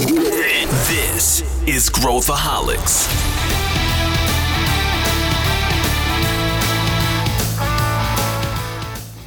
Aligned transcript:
This 0.00 1.44
is 1.66 1.90
Growthaholics. 1.90 3.06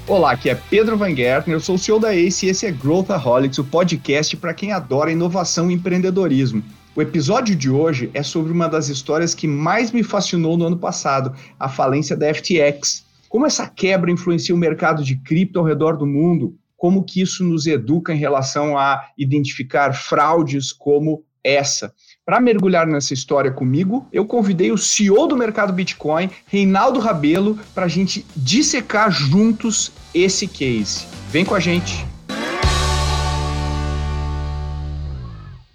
Olá, 0.07 0.31
aqui 0.31 0.49
é 0.49 0.55
Pedro 0.55 0.97
Van 0.97 1.15
Gertner, 1.15 1.57
eu 1.57 1.59
sou 1.59 1.75
o 1.75 1.77
CEO 1.77 1.99
da 1.99 2.15
ACE 2.15 2.47
e 2.47 2.49
esse 2.49 2.65
é 2.65 2.71
Growthaholics, 2.71 3.59
o 3.59 3.63
podcast 3.63 4.35
para 4.35 4.51
quem 4.51 4.71
adora 4.71 5.11
inovação 5.11 5.69
e 5.69 5.75
empreendedorismo. 5.75 6.63
O 6.95 7.03
episódio 7.03 7.55
de 7.55 7.69
hoje 7.69 8.09
é 8.11 8.23
sobre 8.23 8.51
uma 8.51 8.67
das 8.67 8.89
histórias 8.89 9.35
que 9.35 9.47
mais 9.47 9.91
me 9.91 10.01
fascinou 10.01 10.57
no 10.57 10.65
ano 10.65 10.77
passado, 10.77 11.35
a 11.59 11.69
falência 11.69 12.17
da 12.17 12.33
FTX. 12.33 13.05
Como 13.29 13.45
essa 13.45 13.67
quebra 13.67 14.09
influencia 14.09 14.55
o 14.55 14.57
mercado 14.57 15.03
de 15.03 15.17
cripto 15.17 15.59
ao 15.59 15.65
redor 15.65 15.97
do 15.97 16.07
mundo? 16.07 16.55
Como 16.83 17.01
que 17.01 17.21
isso 17.21 17.45
nos 17.45 17.65
educa 17.65 18.13
em 18.13 18.17
relação 18.17 18.77
a 18.77 19.07
identificar 19.17 19.93
fraudes 19.93 20.73
como 20.73 21.23
essa? 21.41 21.93
Para 22.25 22.41
mergulhar 22.41 22.85
nessa 22.85 23.13
história 23.13 23.49
comigo, 23.49 24.05
eu 24.11 24.25
convidei 24.25 24.69
o 24.69 24.77
CEO 24.77 25.25
do 25.25 25.37
mercado 25.37 25.71
Bitcoin, 25.71 26.29
Reinaldo 26.45 26.99
Rabelo, 26.99 27.57
para 27.73 27.85
a 27.85 27.87
gente 27.87 28.25
dissecar 28.35 29.09
juntos 29.09 29.93
esse 30.13 30.45
case. 30.45 31.07
Vem 31.29 31.45
com 31.45 31.55
a 31.55 31.59
gente! 31.61 32.05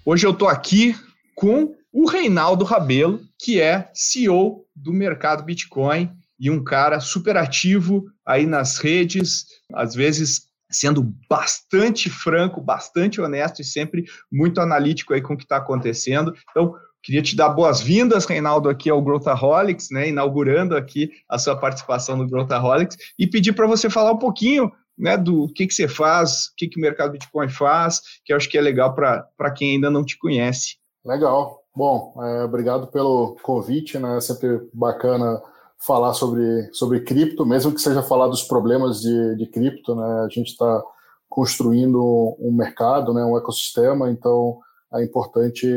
Hoje 0.05 0.27
eu 0.27 0.31
estou 0.31 0.47
aqui 0.47 0.95
com 1.33 1.73
o 1.91 2.07
Reinaldo 2.07 2.63
Rabelo, 2.63 3.19
que 3.39 3.59
é 3.59 3.89
CEO 3.95 4.63
do 4.75 4.93
mercado 4.93 5.43
Bitcoin 5.43 6.11
e 6.39 6.51
um 6.51 6.63
cara 6.63 6.99
super 6.99 7.35
ativo 7.35 8.05
aí 8.23 8.45
nas 8.45 8.77
redes, 8.77 9.47
às 9.73 9.95
vezes 9.95 10.48
sendo 10.69 11.13
bastante 11.29 12.09
franco, 12.09 12.61
bastante 12.61 13.19
honesto 13.19 13.61
e 13.61 13.65
sempre 13.65 14.05
muito 14.31 14.61
analítico 14.61 15.13
aí 15.13 15.21
com 15.21 15.33
o 15.33 15.37
que 15.37 15.43
está 15.43 15.57
acontecendo. 15.57 16.33
Então, 16.51 16.75
queria 17.01 17.21
te 17.21 17.35
dar 17.35 17.49
boas-vindas, 17.49 18.25
Reinaldo, 18.25 18.69
aqui 18.69 18.89
ao 18.89 19.01
Growthaholics, 19.01 19.89
né, 19.91 20.09
inaugurando 20.09 20.75
aqui 20.75 21.09
a 21.27 21.37
sua 21.37 21.55
participação 21.55 22.17
no 22.17 22.27
Growthaholics 22.27 22.97
e 23.17 23.25
pedir 23.25 23.53
para 23.53 23.67
você 23.67 23.89
falar 23.89 24.11
um 24.11 24.19
pouquinho 24.19 24.71
né, 24.97 25.17
do 25.17 25.47
que, 25.53 25.65
que 25.65 25.73
você 25.73 25.87
faz, 25.87 26.47
o 26.47 26.55
que, 26.57 26.67
que 26.67 26.77
o 26.77 26.81
mercado 26.81 27.13
Bitcoin 27.13 27.47
faz, 27.47 28.01
que 28.25 28.33
eu 28.33 28.37
acho 28.37 28.49
que 28.49 28.57
é 28.57 28.61
legal 28.61 28.93
para 28.93 29.51
quem 29.55 29.75
ainda 29.75 29.89
não 29.89 30.03
te 30.03 30.17
conhece. 30.17 30.77
Legal. 31.05 31.59
Bom, 31.73 32.13
é, 32.21 32.43
obrigado 32.43 32.87
pelo 32.87 33.37
convite, 33.41 33.97
né? 33.97 34.19
Sempre 34.19 34.67
bacana 34.73 35.41
falar 35.79 36.13
sobre, 36.13 36.69
sobre 36.73 37.01
cripto, 37.01 37.45
mesmo 37.45 37.73
que 37.73 37.81
seja 37.81 38.03
falar 38.03 38.27
dos 38.27 38.43
problemas 38.43 38.99
de, 39.01 39.35
de 39.35 39.47
cripto, 39.47 39.95
né? 39.95 40.25
A 40.25 40.27
gente 40.29 40.49
está 40.49 40.83
construindo 41.29 42.35
um 42.39 42.51
mercado, 42.51 43.13
né, 43.13 43.23
um 43.23 43.37
ecossistema, 43.37 44.09
então 44.09 44.59
é 44.93 45.03
importante 45.03 45.67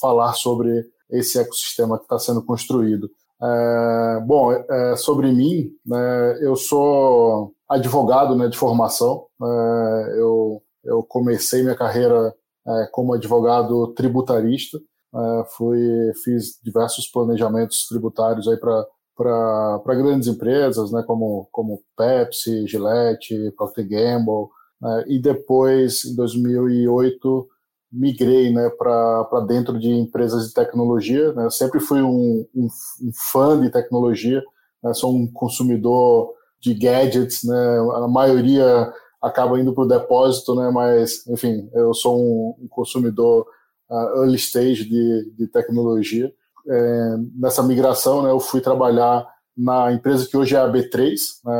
falar 0.00 0.34
sobre 0.34 0.86
esse 1.10 1.38
ecossistema 1.38 1.96
que 1.96 2.04
está 2.04 2.18
sendo 2.18 2.44
construído. 2.44 3.10
É, 3.42 4.20
bom, 4.26 4.52
é, 4.52 4.96
sobre 4.96 5.32
mim, 5.32 5.70
né, 5.86 6.38
eu 6.42 6.54
sou 6.54 7.54
advogado 7.68 8.36
né, 8.36 8.48
de 8.48 8.58
formação. 8.58 9.26
É, 9.42 10.18
eu, 10.18 10.62
eu 10.84 11.02
comecei 11.02 11.62
minha 11.62 11.76
carreira 11.76 12.34
é, 12.66 12.88
como 12.92 13.14
advogado 13.14 13.88
tributarista. 13.94 14.78
É, 15.14 15.44
fui, 15.56 16.12
fiz 16.22 16.58
diversos 16.62 17.06
planejamentos 17.06 17.88
tributários 17.88 18.46
aí 18.46 18.58
para 18.58 18.84
para 19.18 19.94
grandes 19.96 20.28
empresas, 20.28 20.92
né, 20.92 21.02
como, 21.06 21.48
como 21.50 21.82
Pepsi, 21.96 22.66
Gillette, 22.68 23.52
Procter 23.56 23.88
Gamble, 23.88 24.48
né, 24.80 25.04
e 25.08 25.18
depois, 25.18 26.04
em 26.04 26.14
2008, 26.14 27.48
migrei 27.90 28.52
né, 28.52 28.70
para 28.70 29.40
dentro 29.48 29.78
de 29.78 29.90
empresas 29.90 30.46
de 30.46 30.54
tecnologia. 30.54 31.32
Né, 31.32 31.50
sempre 31.50 31.80
fui 31.80 32.00
um, 32.00 32.46
um, 32.54 32.68
um 33.02 33.10
fã 33.32 33.60
de 33.60 33.70
tecnologia, 33.70 34.42
né, 34.82 34.94
sou 34.94 35.12
um 35.14 35.26
consumidor 35.26 36.32
de 36.60 36.72
gadgets, 36.74 37.42
né, 37.44 37.78
a 37.96 38.06
maioria 38.06 38.92
acaba 39.20 39.58
indo 39.60 39.72
para 39.72 39.84
o 39.84 39.88
depósito, 39.88 40.54
né? 40.54 40.70
Mas, 40.70 41.26
enfim, 41.26 41.68
eu 41.74 41.92
sou 41.92 42.18
um, 42.18 42.64
um 42.64 42.68
consumidor 42.68 43.46
uh, 43.90 44.20
early 44.20 44.36
stage 44.36 44.84
de, 44.84 45.32
de 45.36 45.46
tecnologia. 45.48 46.32
É, 46.68 47.16
nessa 47.36 47.62
migração, 47.62 48.22
né, 48.22 48.30
eu 48.30 48.40
fui 48.40 48.60
trabalhar 48.60 49.26
na 49.56 49.92
empresa 49.92 50.26
que 50.28 50.36
hoje 50.36 50.54
é 50.54 50.58
a 50.58 50.70
B3, 50.70 51.14
né, 51.44 51.52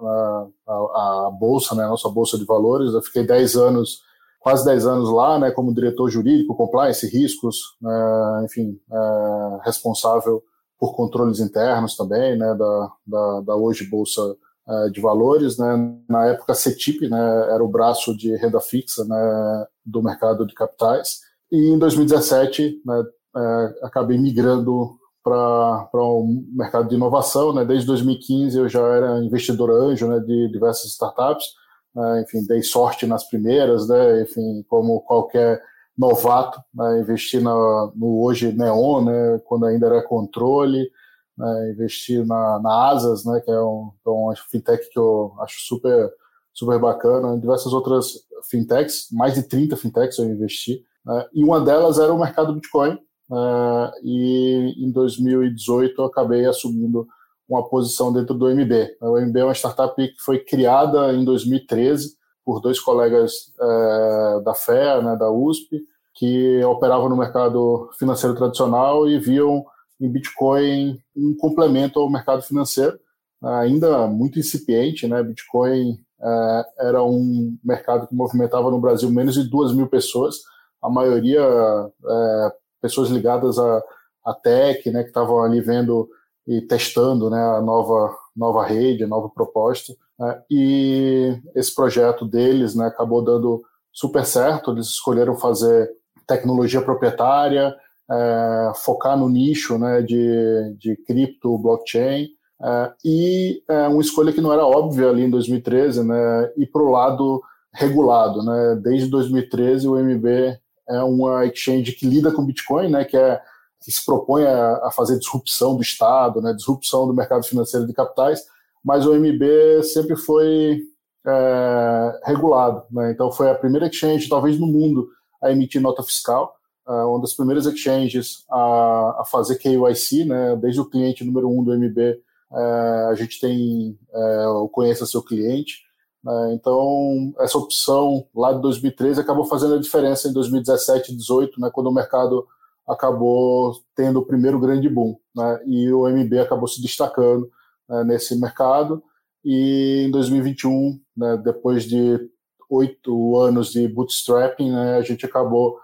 a, 0.00 0.46
a, 0.68 1.26
a, 1.26 1.30
bolsa, 1.30 1.74
né, 1.74 1.84
a 1.84 1.88
nossa 1.88 2.08
bolsa 2.08 2.38
de 2.38 2.44
valores. 2.44 2.92
Eu 2.92 3.02
fiquei 3.02 3.26
10 3.26 3.56
anos, 3.56 4.02
quase 4.38 4.64
10 4.64 4.86
anos 4.86 5.10
lá, 5.10 5.38
né, 5.38 5.50
como 5.50 5.74
diretor 5.74 6.08
jurídico, 6.08 6.54
compliance, 6.54 7.06
riscos, 7.08 7.56
né, 7.80 8.42
enfim, 8.44 8.78
é, 8.92 9.58
responsável 9.64 10.42
por 10.78 10.94
controles 10.94 11.40
internos 11.40 11.96
também, 11.96 12.36
né, 12.36 12.54
da, 12.54 12.92
da, 13.06 13.40
da 13.40 13.56
hoje 13.56 13.88
bolsa 13.88 14.36
é, 14.68 14.90
de 14.90 15.00
valores, 15.00 15.58
né? 15.58 15.96
Na 16.08 16.26
época, 16.26 16.52
a 16.52 16.54
CETIP, 16.54 17.08
né, 17.08 17.48
era 17.52 17.62
o 17.62 17.68
braço 17.68 18.16
de 18.16 18.34
renda 18.36 18.60
fixa, 18.60 19.04
né, 19.04 19.66
do 19.84 20.02
mercado 20.02 20.44
de 20.44 20.54
capitais. 20.54 21.20
E 21.52 21.70
em 21.70 21.78
2017, 21.78 22.82
né, 22.84 23.04
é, 23.36 23.74
acabei 23.82 24.18
migrando 24.18 24.98
para 25.22 25.88
o 25.94 26.44
mercado 26.52 26.88
de 26.88 26.94
inovação, 26.94 27.52
né? 27.52 27.64
Desde 27.64 27.86
2015 27.86 28.58
eu 28.58 28.68
já 28.68 28.80
era 28.80 29.18
investidor 29.18 29.70
anjo, 29.70 30.06
né, 30.06 30.20
de 30.20 30.48
diversas 30.52 30.92
startups. 30.92 31.46
Né? 31.94 32.22
Enfim, 32.22 32.46
dei 32.46 32.62
sorte 32.62 33.06
nas 33.06 33.28
primeiras, 33.28 33.88
né? 33.88 34.22
Enfim, 34.22 34.64
como 34.68 35.00
qualquer 35.00 35.60
novato, 35.98 36.60
né? 36.72 37.00
investi 37.00 37.40
na, 37.40 37.52
no 37.96 38.22
hoje 38.22 38.52
Neon, 38.52 39.04
né? 39.04 39.40
Quando 39.46 39.66
ainda 39.66 39.86
era 39.86 40.02
controle 40.02 40.88
né, 41.36 41.70
investir 41.70 42.24
na, 42.24 42.58
na 42.60 42.88
Asas, 42.88 43.24
né, 43.24 43.40
que 43.40 43.50
é 43.50 43.60
um, 43.60 43.92
é 44.04 44.08
uma 44.08 44.34
fintech 44.36 44.88
que 44.90 44.98
eu 44.98 45.34
acho 45.40 45.56
super, 45.66 46.10
super 46.52 46.78
bacana, 46.78 47.38
diversas 47.38 47.72
outras 47.72 48.24
fintechs, 48.48 49.08
mais 49.12 49.34
de 49.34 49.42
30 49.42 49.76
fintechs 49.76 50.18
eu 50.18 50.24
investi, 50.24 50.82
né, 51.04 51.26
e 51.34 51.44
uma 51.44 51.60
delas 51.60 51.98
era 51.98 52.12
o 52.12 52.18
mercado 52.18 52.54
Bitcoin, 52.54 52.98
né, 53.30 53.92
e 54.02 54.74
em 54.78 54.90
2018 54.90 56.00
eu 56.00 56.06
acabei 56.06 56.46
assumindo 56.46 57.06
uma 57.48 57.68
posição 57.68 58.12
dentro 58.12 58.34
do 58.34 58.48
MB. 58.48 58.96
O 59.00 59.18
MB 59.20 59.38
é 59.38 59.44
uma 59.44 59.54
startup 59.54 59.94
que 59.96 60.20
foi 60.20 60.40
criada 60.40 61.12
em 61.12 61.24
2013 61.24 62.16
por 62.44 62.60
dois 62.60 62.80
colegas 62.80 63.52
é, 63.60 64.40
da 64.44 64.54
FEA, 64.54 65.02
né, 65.02 65.16
da 65.16 65.30
USP, 65.30 65.82
que 66.14 66.64
operavam 66.64 67.08
no 67.08 67.16
mercado 67.16 67.90
financeiro 67.98 68.34
tradicional 68.34 69.08
e 69.08 69.18
viam 69.18 69.64
em 70.00 70.10
Bitcoin 70.10 70.98
um 71.16 71.36
complemento 71.36 71.98
ao 71.98 72.10
mercado 72.10 72.42
financeiro, 72.42 72.98
ainda 73.42 74.06
muito 74.06 74.38
incipiente, 74.38 75.06
né? 75.06 75.22
Bitcoin 75.22 75.98
é, 76.20 76.64
era 76.80 77.02
um 77.02 77.56
mercado 77.62 78.06
que 78.06 78.14
movimentava 78.14 78.70
no 78.70 78.80
Brasil 78.80 79.10
menos 79.10 79.34
de 79.34 79.44
duas 79.44 79.74
mil 79.74 79.88
pessoas, 79.88 80.36
a 80.82 80.88
maioria 80.88 81.40
é, 81.42 82.52
pessoas 82.80 83.08
ligadas 83.10 83.58
à, 83.58 83.82
à 84.24 84.34
tech, 84.34 84.90
né? 84.90 85.02
Que 85.02 85.08
estavam 85.08 85.42
ali 85.42 85.60
vendo 85.60 86.08
e 86.46 86.60
testando, 86.60 87.30
né? 87.30 87.40
A 87.40 87.60
nova 87.60 88.14
nova 88.34 88.64
rede, 88.64 89.04
a 89.04 89.08
nova 89.08 89.28
proposta. 89.28 89.94
Né? 90.18 90.42
E 90.50 91.42
esse 91.54 91.74
projeto 91.74 92.24
deles, 92.24 92.74
né? 92.74 92.86
Acabou 92.86 93.22
dando 93.22 93.62
super 93.92 94.24
certo. 94.24 94.72
Eles 94.72 94.86
escolheram 94.86 95.36
fazer 95.36 95.90
tecnologia 96.26 96.82
proprietária 96.82 97.74
é, 98.10 98.72
focar 98.76 99.16
no 99.16 99.28
nicho 99.28 99.78
né, 99.78 100.02
de, 100.02 100.74
de 100.78 100.96
cripto, 101.04 101.58
blockchain, 101.58 102.28
é, 102.62 102.92
e 103.04 103.62
é, 103.68 103.88
uma 103.88 104.00
escolha 104.00 104.32
que 104.32 104.40
não 104.40 104.52
era 104.52 104.64
óbvia 104.64 105.08
ali 105.08 105.22
em 105.22 105.30
2013, 105.30 106.04
né, 106.04 106.52
ir 106.56 106.66
para 106.66 106.82
o 106.82 106.90
lado 106.90 107.42
regulado. 107.72 108.42
Né, 108.42 108.80
desde 108.82 109.10
2013, 109.10 109.88
o 109.88 109.96
MB 109.96 110.58
é 110.88 111.02
uma 111.02 111.44
exchange 111.46 111.92
que 111.92 112.06
lida 112.06 112.32
com 112.32 112.44
Bitcoin, 112.44 112.90
né, 112.90 113.04
que, 113.04 113.16
é, 113.16 113.40
que 113.82 113.90
se 113.90 114.04
propõe 114.04 114.44
a, 114.44 114.86
a 114.86 114.90
fazer 114.90 115.18
disrupção 115.18 115.76
do 115.76 115.82
Estado, 115.82 116.40
né, 116.40 116.52
disrupção 116.52 117.06
do 117.06 117.14
mercado 117.14 117.44
financeiro 117.44 117.86
de 117.86 117.92
capitais, 117.92 118.44
mas 118.84 119.06
o 119.06 119.14
MB 119.14 119.82
sempre 119.82 120.16
foi 120.16 120.80
é, 121.26 122.20
regulado. 122.24 122.84
Né, 122.90 123.10
então, 123.10 123.32
foi 123.32 123.50
a 123.50 123.54
primeira 123.54 123.86
exchange, 123.86 124.28
talvez 124.28 124.58
no 124.58 124.66
mundo, 124.66 125.08
a 125.42 125.50
emitir 125.50 125.80
nota 125.80 126.02
fiscal. 126.02 126.56
Uh, 126.86 127.08
uma 127.08 127.20
das 127.20 127.34
primeiras 127.34 127.66
exchanges 127.66 128.44
a, 128.48 129.22
a, 129.22 129.24
fazer 129.24 129.56
KYC, 129.56 130.24
né? 130.24 130.54
Desde 130.54 130.80
o 130.80 130.84
cliente 130.84 131.24
número 131.24 131.50
um 131.50 131.64
do 131.64 131.76
MB, 131.76 131.98
é, 131.98 133.08
a 133.10 133.14
gente 133.16 133.40
tem 133.40 133.98
uh, 134.12 134.62
o 134.62 134.68
conheça 134.68 135.04
seu 135.04 135.20
cliente. 135.20 135.85
Né? 136.26 136.54
então, 136.54 137.32
essa 137.38 137.56
opção 137.56 138.26
lá 138.34 138.52
de 138.52 138.60
2013 138.60 139.20
acabou 139.20 139.44
fazendo 139.44 139.74
a 139.74 139.80
diferença 139.80 140.28
em 140.28 140.32
2017 140.32 141.12
e 141.12 141.14
2018, 141.14 141.60
né? 141.60 141.70
Quando 141.72 141.86
o 141.86 141.94
mercado 141.94 142.44
acabou 142.86 143.72
tendo 143.94 144.18
o 144.18 144.26
primeiro 144.26 144.58
grande 144.58 144.88
boom, 144.88 145.16
né? 145.34 145.60
E 145.66 145.92
o 145.92 146.08
MB 146.08 146.40
acabou 146.40 146.66
se 146.66 146.82
destacando 146.82 147.48
né, 147.88 148.02
nesse 148.02 148.34
mercado. 148.36 149.02
E 149.44 150.06
em 150.08 150.10
2021, 150.10 151.00
né, 151.16 151.36
depois 151.36 151.84
de 151.84 152.28
oito 152.68 153.36
anos 153.38 153.70
de 153.70 153.86
bootstrapping, 153.86 154.72
né, 154.72 154.96
a 154.96 155.02
gente 155.02 155.24
acabou 155.24 155.78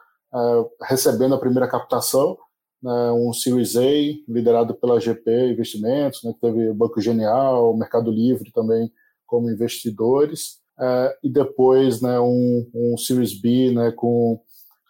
recebendo 0.80 1.34
a 1.34 1.38
primeira 1.38 1.68
captação, 1.68 2.38
um 2.82 3.34
Series 3.34 3.76
A 3.76 3.82
liderado 4.26 4.74
pela 4.74 4.98
GP 4.98 5.52
Investimentos, 5.52 6.20
que 6.20 6.32
teve 6.40 6.70
o 6.70 6.74
Banco 6.74 7.02
Genial, 7.02 7.70
o 7.70 7.76
Mercado 7.76 8.10
Livre 8.10 8.50
também 8.50 8.90
como 9.32 9.50
investidores, 9.50 10.58
é, 10.78 11.16
e 11.24 11.30
depois 11.30 12.02
né, 12.02 12.20
um, 12.20 12.68
um 12.74 12.98
Series 12.98 13.32
B 13.32 13.70
né, 13.70 13.90
com, 13.92 14.38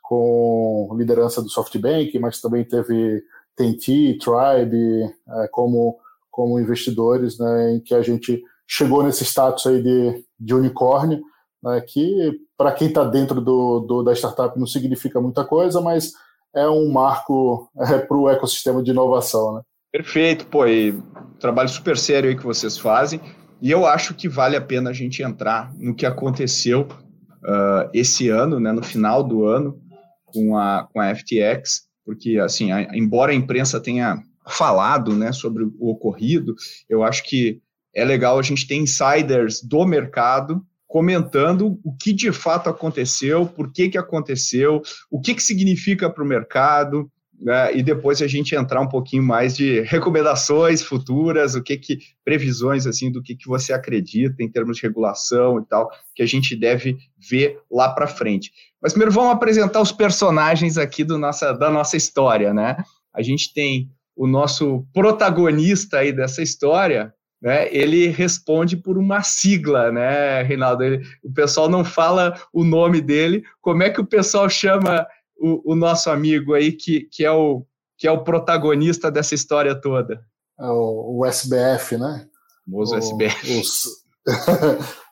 com 0.03 0.97
liderança 0.99 1.41
do 1.41 1.49
SoftBank, 1.49 2.19
mas 2.19 2.41
também 2.41 2.65
teve 2.65 3.23
TNT, 3.57 4.19
Tribe 4.19 5.05
é, 5.05 5.49
como, 5.53 5.97
como 6.29 6.59
investidores, 6.59 7.39
né, 7.39 7.75
em 7.75 7.81
que 7.81 7.95
a 7.95 8.03
gente 8.03 8.43
chegou 8.67 9.05
nesse 9.05 9.25
status 9.25 9.65
aí 9.69 9.81
de, 9.81 10.25
de 10.41 10.55
unicórnio, 10.55 11.23
né, 11.63 11.81
que 11.81 12.33
para 12.59 12.73
quem 12.73 12.89
está 12.89 13.05
dentro 13.05 13.41
do, 13.41 13.79
do, 13.79 14.03
da 14.03 14.13
startup 14.13 14.59
não 14.59 14.67
significa 14.67 15.21
muita 15.21 15.45
coisa, 15.45 15.81
mas 15.81 16.15
é 16.53 16.69
um 16.69 16.91
marco 16.91 17.71
é, 17.79 17.99
para 17.99 18.17
o 18.17 18.29
ecossistema 18.29 18.83
de 18.83 18.91
inovação. 18.91 19.55
Né? 19.55 19.61
Perfeito, 19.93 20.47
pô, 20.47 20.67
e 20.67 21.01
trabalho 21.39 21.69
super 21.69 21.97
sério 21.97 22.29
aí 22.29 22.37
que 22.37 22.45
vocês 22.45 22.77
fazem, 22.77 23.21
e 23.63 23.71
eu 23.71 23.87
acho 23.87 24.13
que 24.13 24.29
vale 24.29 24.57
a 24.57 24.61
pena 24.61 24.91
a 24.91 24.93
gente 24.93 25.23
entrar 25.23 25.73
no 25.77 25.95
que 25.95 26.05
aconteceu 26.05 26.83
uh, 26.83 27.89
esse 27.95 28.29
ano, 28.29 28.59
né, 28.59 28.73
no 28.73 28.83
final 28.83 29.23
do 29.23 29.47
ano, 29.47 29.81
com 30.27 30.59
a, 30.59 30.89
com 30.93 31.01
a 31.01 31.15
FTX, 31.15 31.87
porque, 32.05 32.39
assim, 32.39 32.73
a, 32.73 32.83
embora 32.97 33.31
a 33.31 33.37
imprensa 33.37 33.81
tenha 33.81 34.21
falado 34.49 35.15
né, 35.15 35.31
sobre 35.31 35.63
o 35.63 35.91
ocorrido, 35.91 36.57
eu 36.89 37.05
acho 37.05 37.23
que 37.23 37.61
é 37.95 38.05
legal 38.05 38.37
a 38.37 38.43
gente 38.43 38.67
ter 38.67 38.75
insiders 38.75 39.63
do 39.63 39.85
mercado 39.87 40.61
comentando 40.89 41.79
o 41.85 41.97
que 41.97 42.13
de 42.13 42.33
fato 42.33 42.69
aconteceu, 42.69 43.47
por 43.47 43.73
que, 43.73 43.89
que 43.89 43.97
aconteceu, 43.97 44.83
o 45.09 45.21
que, 45.21 45.35
que 45.35 45.43
significa 45.43 46.11
para 46.11 46.25
o 46.25 46.27
mercado, 46.27 47.09
né, 47.43 47.77
e 47.77 47.83
depois 47.83 48.23
a 48.23 48.29
gente 48.29 48.55
entrar 48.55 48.81
um 48.81 48.89
pouquinho 48.89 49.23
mais 49.23 49.57
de 49.57 49.81
recomendações 49.91 50.83
futuras, 50.83 51.55
o 51.55 51.63
que 51.63 51.77
que 51.77 51.99
previsões 52.25 52.87
assim 52.87 53.11
do 53.11 53.21
que 53.21 53.35
que 53.35 53.49
você 53.49 53.73
acredita 53.73 54.43
em 54.43 54.49
termos 54.49 54.77
de 54.77 54.83
regulação 54.83 55.59
e 55.59 55.65
tal, 55.67 55.91
que 56.15 56.23
a 56.23 56.27
gente 56.27 56.55
deve 56.55 56.97
ver 57.19 57.59
lá 57.71 57.89
para 57.89 58.07
frente. 58.07 58.53
Mas 58.81 58.93
primeiro 58.93 59.13
vamos 59.13 59.33
apresentar 59.33 59.81
os 59.81 59.91
personagens 59.91 60.79
aqui 60.79 61.03
do 61.03 61.19
nossa, 61.19 61.53
da 61.53 61.71
nossa 61.71 61.97
história, 61.97 62.55
né? 62.55 62.77
A 63.13 63.23
gente 63.23 63.53
tem 63.53 63.91
o 64.17 64.27
nosso 64.27 64.87
protagonista 64.93 65.99
aí 65.99 66.13
dessa 66.13 66.43
história, 66.43 67.13
né, 67.43 67.69
ele 67.75 68.07
responde 68.07 68.77
por 68.77 68.97
uma 68.97 69.23
sigla, 69.25 69.91
né, 69.91 70.43
Reinaldo? 70.43 70.85
Ele, 70.85 71.05
o 71.25 71.33
pessoal 71.33 71.69
não 71.69 71.85
fala 71.85 72.41
o 72.53 72.63
nome 72.63 73.01
dele. 73.01 73.43
Como 73.61 73.83
é 73.83 73.91
que 73.91 74.01
o 74.01 74.07
pessoal 74.07 74.49
chama 74.49 75.05
o, 75.43 75.73
o, 75.73 75.75
nosso 75.75 76.09
amigo 76.11 76.55
aí, 76.55 76.73
que, 76.73 77.03
que, 77.11 77.25
é 77.25 77.31
o, 77.31 77.65
que 77.99 78.07
é 78.07 78.11
o 78.11 78.23
protagonista 78.23 79.11
dessa 79.11 79.35
história 79.35 79.75
toda? 79.75 80.23
É 80.59 80.67
o, 80.67 81.19
o 81.19 81.27
SBF, 81.27 81.97
né? 81.99 82.27
O 82.67 82.71
famoso 82.71 82.95
SBF. 82.97 83.63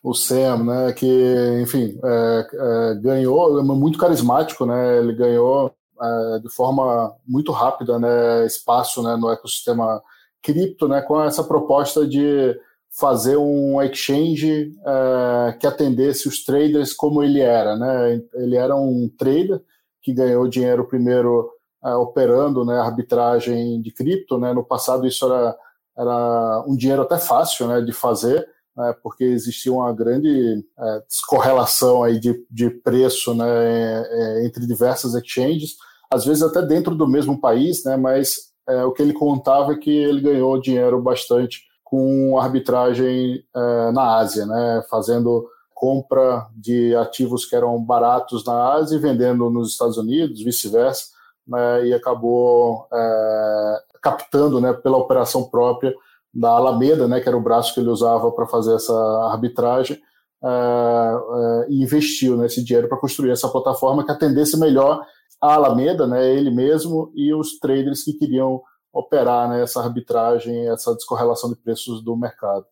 O, 0.02 0.10
o 0.10 0.14
Sam, 0.14 0.64
né? 0.64 0.92
Que, 0.92 1.60
enfim, 1.62 1.98
é, 2.04 2.46
é, 2.52 2.94
ganhou, 3.00 3.58
é 3.58 3.62
muito 3.62 3.98
carismático, 3.98 4.64
né? 4.64 4.98
Ele 4.98 5.14
ganhou 5.14 5.74
é, 6.00 6.38
de 6.38 6.48
forma 6.48 7.14
muito 7.26 7.50
rápida, 7.50 7.98
né? 7.98 8.46
Espaço, 8.46 9.02
né? 9.02 9.16
No 9.16 9.30
ecossistema 9.30 10.00
cripto, 10.42 10.88
né, 10.88 11.00
com 11.02 11.22
essa 11.22 11.44
proposta 11.44 12.06
de 12.06 12.58
fazer 12.90 13.36
um 13.36 13.80
exchange 13.80 14.72
uh, 14.80 15.56
que 15.58 15.66
atendesse 15.66 16.26
os 16.26 16.44
traders 16.44 16.92
como 16.92 17.22
ele 17.22 17.40
era, 17.40 17.76
né? 17.76 18.20
Ele 18.34 18.56
era 18.56 18.74
um 18.74 19.08
trader 19.16 19.62
que 20.02 20.12
ganhou 20.12 20.48
dinheiro 20.48 20.86
primeiro 20.86 21.50
uh, 21.84 21.96
operando, 21.96 22.64
né, 22.64 22.78
arbitragem 22.78 23.80
de 23.80 23.90
cripto, 23.92 24.38
né? 24.38 24.52
No 24.52 24.64
passado 24.64 25.06
isso 25.06 25.26
era, 25.26 25.56
era 25.96 26.64
um 26.66 26.76
dinheiro 26.76 27.02
até 27.02 27.18
fácil, 27.18 27.66
né, 27.66 27.80
de 27.80 27.92
fazer, 27.92 28.46
né, 28.76 28.94
porque 29.02 29.24
existia 29.24 29.72
uma 29.72 29.92
grande 29.92 30.64
uh, 30.78 31.06
descorrelação 31.08 32.02
aí 32.02 32.18
de, 32.18 32.44
de 32.50 32.70
preço, 32.70 33.34
né, 33.34 34.46
entre 34.46 34.66
diversas 34.66 35.14
exchanges, 35.14 35.76
às 36.12 36.24
vezes 36.24 36.42
até 36.42 36.62
dentro 36.62 36.94
do 36.94 37.06
mesmo 37.06 37.40
país, 37.40 37.84
né, 37.84 37.96
mas 37.96 38.50
é, 38.68 38.84
o 38.84 38.92
que 38.92 39.02
ele 39.02 39.12
contava 39.12 39.72
é 39.72 39.76
que 39.76 39.90
ele 39.90 40.20
ganhou 40.20 40.60
dinheiro 40.60 41.00
bastante 41.00 41.62
com 41.84 42.38
arbitragem 42.38 43.42
é, 43.54 43.92
na 43.92 44.18
Ásia, 44.18 44.46
né, 44.46 44.84
fazendo 44.88 45.48
compra 45.80 46.46
de 46.54 46.94
ativos 46.94 47.46
que 47.46 47.56
eram 47.56 47.82
baratos 47.82 48.44
na 48.44 48.74
Ásia 48.74 48.96
e 48.96 49.00
vendendo 49.00 49.48
nos 49.48 49.72
Estados 49.72 49.96
Unidos, 49.96 50.44
vice-versa, 50.44 51.06
né, 51.48 51.86
e 51.86 51.94
acabou 51.94 52.86
é, 52.92 53.82
captando 54.02 54.60
né, 54.60 54.74
pela 54.74 54.98
operação 54.98 55.44
própria 55.44 55.94
da 56.32 56.50
Alameda, 56.50 57.08
né, 57.08 57.18
que 57.18 57.26
era 57.26 57.36
o 57.36 57.42
braço 57.42 57.72
que 57.72 57.80
ele 57.80 57.88
usava 57.88 58.30
para 58.30 58.46
fazer 58.46 58.74
essa 58.74 58.94
arbitragem, 59.32 59.98
é, 60.44 60.48
é, 60.48 61.66
e 61.70 61.82
investiu 61.82 62.36
nesse 62.36 62.62
dinheiro 62.62 62.86
para 62.86 62.98
construir 62.98 63.30
essa 63.30 63.48
plataforma 63.48 64.04
que 64.04 64.12
atendesse 64.12 64.60
melhor 64.60 65.02
a 65.40 65.54
Alameda, 65.54 66.06
né, 66.06 66.30
ele 66.30 66.50
mesmo, 66.50 67.10
e 67.14 67.32
os 67.32 67.58
traders 67.58 68.04
que 68.04 68.12
queriam 68.12 68.60
operar 68.92 69.48
né, 69.48 69.62
essa 69.62 69.80
arbitragem, 69.80 70.68
essa 70.68 70.94
descorrelação 70.94 71.48
de 71.48 71.56
preços 71.56 72.04
do 72.04 72.14
mercado. 72.14 72.66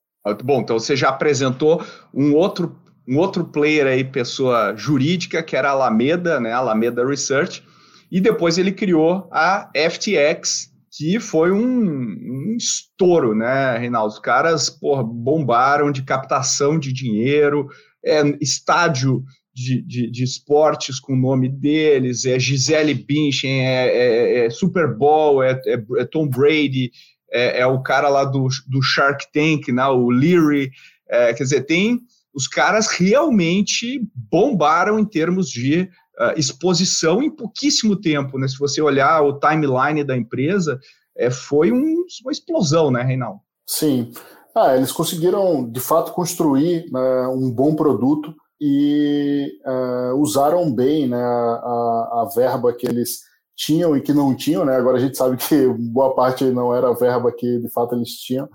Bom, 0.45 0.61
então 0.61 0.79
você 0.79 0.95
já 0.95 1.09
apresentou 1.09 1.83
um 2.13 2.35
outro, 2.35 2.77
um 3.09 3.17
outro 3.17 3.45
player 3.45 3.87
aí, 3.87 4.05
pessoa 4.05 4.77
jurídica, 4.77 5.43
que 5.43 5.57
era 5.57 5.69
a 5.69 5.73
Alameda, 5.73 6.39
né, 6.39 6.53
Alameda 6.53 7.07
Research, 7.07 7.65
e 8.13 8.21
depois 8.21 8.59
ele 8.59 8.71
criou 8.71 9.27
a 9.33 9.71
FTX, 9.75 10.71
que 10.91 11.19
foi 11.19 11.51
um, 11.51 11.61
um 11.61 12.55
estouro, 12.57 13.35
né, 13.35 13.79
Reinaldo? 13.79 14.13
Os 14.13 14.19
caras 14.19 14.69
porra, 14.69 15.03
bombaram 15.03 15.91
de 15.91 16.03
captação 16.03 16.79
de 16.79 16.93
dinheiro, 16.93 17.69
é, 18.05 18.23
estádio 18.41 19.25
de, 19.55 19.83
de, 19.83 20.11
de, 20.11 20.23
esportes 20.23 21.01
com 21.01 21.15
o 21.15 21.21
nome 21.21 21.49
deles, 21.49 22.25
é 22.25 22.39
Gisele 22.39 22.95
Bündchen, 22.95 23.67
é, 23.67 23.89
é, 23.89 24.47
é 24.47 24.51
Super 24.51 24.95
Bowl, 24.95 25.43
é, 25.43 25.53
é, 25.67 25.83
é 25.99 26.05
Tom 26.05 26.29
Brady, 26.29 26.93
é, 27.33 27.61
é, 27.61 27.67
o 27.67 27.83
cara 27.83 28.09
lá 28.09 28.25
do, 28.25 28.49
do 28.67 28.83
Shark 28.83 29.27
Tank, 29.33 29.69
né, 29.69 29.87
o 29.87 30.11
Leary, 30.11 30.71
é, 31.11 31.33
quer 31.35 31.43
dizer, 31.43 31.63
tem 31.63 32.01
os 32.39 32.47
caras 32.47 32.87
realmente 32.87 34.01
bombaram 34.15 34.97
em 34.97 35.05
termos 35.05 35.51
de 35.51 35.81
uh, 36.21 36.39
exposição 36.39 37.21
em 37.21 37.29
pouquíssimo 37.29 38.01
tempo, 38.01 38.39
né? 38.39 38.47
Se 38.47 38.57
você 38.57 38.81
olhar 38.81 39.23
o 39.23 39.41
timeline 39.41 40.05
da 40.05 40.17
empresa, 40.17 40.79
é, 41.17 41.33
foi 41.33 41.73
um, 41.73 42.05
uma 42.23 42.31
explosão, 42.31 42.93
né, 42.93 43.03
Reinaldo? 43.03 43.41
Sim. 43.67 44.13
Ah, 44.55 44.77
eles 44.77 44.93
conseguiram, 44.93 45.69
de 45.69 45.81
fato, 45.81 46.13
construir 46.13 46.89
né, 46.93 47.27
um 47.27 47.51
bom 47.51 47.75
produto 47.75 48.33
e 48.61 49.51
uh, 49.67 50.15
usaram 50.15 50.73
bem 50.73 51.09
né, 51.09 51.21
a, 51.21 52.23
a, 52.23 52.31
verba 52.37 52.73
que 52.73 52.87
eles 52.87 53.19
tinham 53.57 53.97
e 53.97 54.01
que 54.01 54.13
não 54.13 54.33
tinham, 54.37 54.65
né? 54.65 54.77
Agora 54.77 54.97
a 54.97 55.01
gente 55.01 55.17
sabe 55.17 55.37
que 55.37 55.67
boa 55.91 56.15
parte 56.15 56.45
não 56.45 56.73
era 56.73 56.89
a 56.89 56.95
verba 56.95 57.33
que 57.37 57.59
de 57.59 57.69
fato 57.69 57.97
eles 57.97 58.11
tinham, 58.11 58.49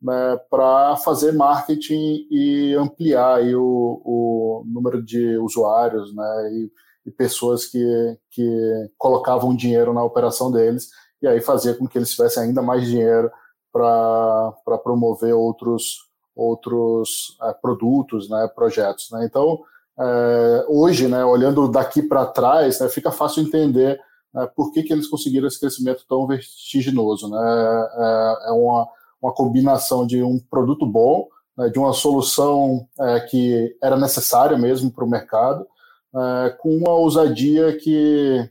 né, 0.00 0.38
para 0.50 0.96
fazer 0.96 1.32
marketing 1.32 2.26
e 2.30 2.74
ampliar 2.78 3.36
aí 3.36 3.54
o, 3.54 4.00
o 4.04 4.64
número 4.66 5.02
de 5.02 5.36
usuários, 5.38 6.14
né? 6.14 6.50
E, 6.52 6.72
e 7.06 7.10
pessoas 7.10 7.66
que, 7.66 8.18
que 8.30 8.90
colocavam 8.98 9.56
dinheiro 9.56 9.92
na 9.92 10.04
operação 10.04 10.50
deles 10.50 10.90
e 11.22 11.26
aí 11.26 11.40
fazia 11.40 11.74
com 11.74 11.86
que 11.86 11.98
eles 11.98 12.10
tivessem 12.10 12.44
ainda 12.44 12.62
mais 12.62 12.86
dinheiro 12.86 13.30
para 13.72 14.78
promover 14.82 15.34
outros 15.34 16.08
outros 16.34 17.36
é, 17.42 17.52
produtos, 17.52 18.30
né, 18.30 18.48
projetos. 18.54 19.10
Né? 19.10 19.26
Então, 19.26 19.60
é, 19.98 20.64
hoje, 20.68 21.06
né, 21.06 21.22
olhando 21.22 21.68
daqui 21.68 22.02
para 22.02 22.24
trás, 22.24 22.80
né, 22.80 22.88
fica 22.88 23.10
fácil 23.10 23.42
entender 23.42 24.00
né, 24.32 24.48
por 24.56 24.72
que, 24.72 24.82
que 24.82 24.92
eles 24.92 25.06
conseguiram 25.06 25.46
esse 25.46 25.60
crescimento 25.60 26.04
tão 26.08 26.26
vertiginoso. 26.26 27.28
Né? 27.28 27.38
É, 27.38 28.48
é 28.48 28.52
uma, 28.52 28.88
uma 29.20 29.32
combinação 29.32 30.06
de 30.06 30.22
um 30.22 30.38
produto 30.38 30.86
bom, 30.86 31.28
né, 31.56 31.68
de 31.68 31.78
uma 31.78 31.92
solução 31.92 32.86
é, 32.98 33.20
que 33.20 33.76
era 33.82 33.96
necessária 33.96 34.56
mesmo 34.56 34.90
para 34.90 35.04
o 35.04 35.10
mercado, 35.10 35.66
é, 36.14 36.50
com 36.58 36.76
uma 36.76 36.92
ousadia 36.92 37.76
que 37.76 38.48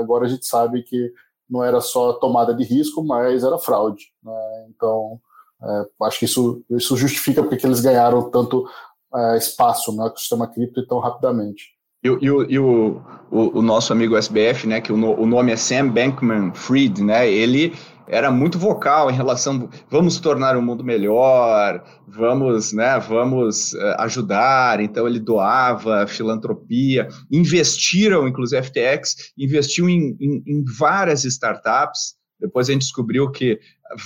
agora 0.00 0.26
a 0.26 0.28
gente 0.28 0.46
sabe 0.46 0.82
que 0.82 1.12
não 1.48 1.62
era 1.62 1.80
só 1.80 2.14
tomada 2.14 2.54
de 2.54 2.64
risco, 2.64 3.04
mas 3.04 3.44
era 3.44 3.58
fraude. 3.58 4.06
Né? 4.22 4.66
Então, 4.70 5.20
é, 5.62 6.06
acho 6.06 6.18
que 6.18 6.24
isso, 6.24 6.64
isso 6.70 6.96
justifica 6.96 7.42
porque 7.42 7.66
eles 7.66 7.80
ganharam 7.80 8.30
tanto 8.30 8.66
é, 9.14 9.36
espaço 9.36 9.92
no 9.92 10.06
ecossistema 10.06 10.46
cripto 10.46 10.86
tão 10.86 10.98
rapidamente. 10.98 11.72
E, 12.02 12.08
e, 12.08 12.26
e 12.26 12.58
o, 12.58 13.00
o, 13.30 13.58
o, 13.58 13.62
nosso 13.62 13.92
amigo 13.92 14.16
SBF, 14.16 14.66
né, 14.66 14.80
que 14.80 14.92
o, 14.92 14.96
o, 14.96 15.24
nome 15.24 15.52
é 15.52 15.56
Sam 15.56 15.88
Bankman 15.88 16.52
Fried, 16.52 17.00
né, 17.00 17.30
ele, 17.30 17.74
era 18.08 18.30
muito 18.30 18.58
vocal 18.58 19.10
em 19.10 19.14
relação 19.14 19.68
vamos 19.90 20.18
tornar 20.18 20.56
o 20.56 20.62
mundo 20.62 20.84
melhor, 20.84 21.82
vamos, 22.06 22.72
né, 22.72 22.98
vamos 22.98 23.72
uh, 23.72 23.94
ajudar. 23.98 24.80
Então 24.80 25.06
ele 25.06 25.20
doava 25.20 26.06
filantropia, 26.06 27.08
investiram, 27.30 28.26
inclusive 28.26 28.58
a 28.60 28.62
FTX 28.62 29.32
investiu 29.36 29.88
em, 29.88 30.16
em, 30.20 30.42
em 30.46 30.64
várias 30.78 31.24
startups. 31.24 32.14
Depois 32.40 32.68
a 32.68 32.72
gente 32.72 32.82
descobriu 32.82 33.30
que 33.30 33.58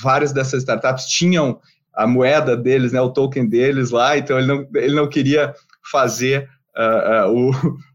várias 0.02 0.32
dessas 0.32 0.62
startups 0.62 1.06
tinham 1.06 1.58
a 1.94 2.06
moeda 2.06 2.56
deles, 2.56 2.92
né, 2.92 3.00
o 3.00 3.10
token 3.10 3.48
deles 3.48 3.90
lá, 3.90 4.18
então 4.18 4.38
ele 4.38 4.46
não, 4.46 4.68
ele 4.74 4.94
não 4.94 5.08
queria 5.08 5.54
fazer 5.90 6.46
uh, 6.76 7.30
uh, 7.30 7.50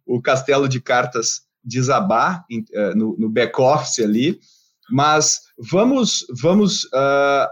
o, 0.07 0.15
o 0.17 0.21
castelo 0.21 0.67
de 0.67 0.81
cartas 0.81 1.41
desabar 1.63 2.43
uh, 2.51 2.97
no, 2.97 3.15
no 3.17 3.29
back-office 3.29 3.99
ali, 3.99 4.39
mas 4.89 5.41
vamos, 5.69 6.25
vamos 6.41 6.87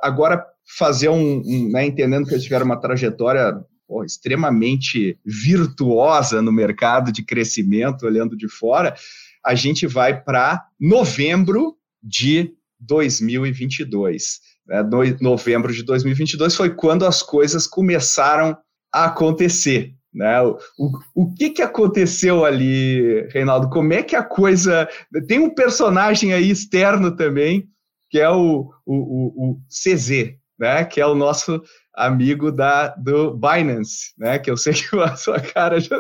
agora 0.02 0.46
fazer 0.78 1.10
um, 1.10 1.42
um 1.46 1.70
né, 1.72 1.86
entendendo 1.86 2.26
que 2.26 2.34
eles 2.34 2.44
tiveram 2.44 2.66
uma 2.66 2.80
trajetória 2.80 3.64
extremamente 4.06 5.18
virtuosa 5.26 6.42
no 6.42 6.52
mercado 6.52 7.12
de 7.12 7.24
crescimento, 7.24 8.06
olhando 8.06 8.38
de 8.38 8.48
fora, 8.48 8.96
a 9.44 9.56
gente 9.56 9.88
vai 9.88 10.22
para 10.22 10.64
novembro 10.80 11.76
de 12.02 12.54
2022. 12.80 14.40
Né? 14.68 14.84
novembro 15.20 15.74
de 15.74 15.84
2022 15.84 16.56
foi 16.56 16.70
quando 16.70 17.06
as 17.06 17.24
coisas 17.24 17.66
começaram 17.66 18.56
a 18.94 19.06
acontecer. 19.06 19.94
Né? 20.14 20.42
O, 20.42 20.58
o, 20.78 20.92
o 21.16 21.34
que, 21.34 21.50
que 21.50 21.62
aconteceu 21.62 22.46
ali, 22.46 23.28
Reinaldo? 23.32 23.70
Como 23.70 23.94
é 23.94 24.04
que 24.04 24.16
a 24.16 24.24
coisa. 24.24 24.88
Tem 25.28 25.40
um 25.40 25.54
personagem 25.54 26.34
aí 26.34 26.50
externo 26.50 27.16
também, 27.16 27.68
que 28.10 28.20
é 28.20 28.30
o, 28.30 28.70
o, 28.86 29.52
o, 29.52 29.60
CZ, 29.70 30.34
né? 30.58 30.84
que 30.86 31.00
é 31.00 31.06
o 31.06 31.16
nosso 31.16 31.62
amigo 31.96 32.52
da, 32.52 32.90
do 32.90 33.36
Binance, 33.36 34.14
né? 34.18 34.40
que 34.40 34.50
eu 34.50 34.58
sei 34.58 34.74
que 34.74 34.96
a 34.98 35.16
sua 35.16 35.40
cara 35.40 35.80
já, 35.80 36.00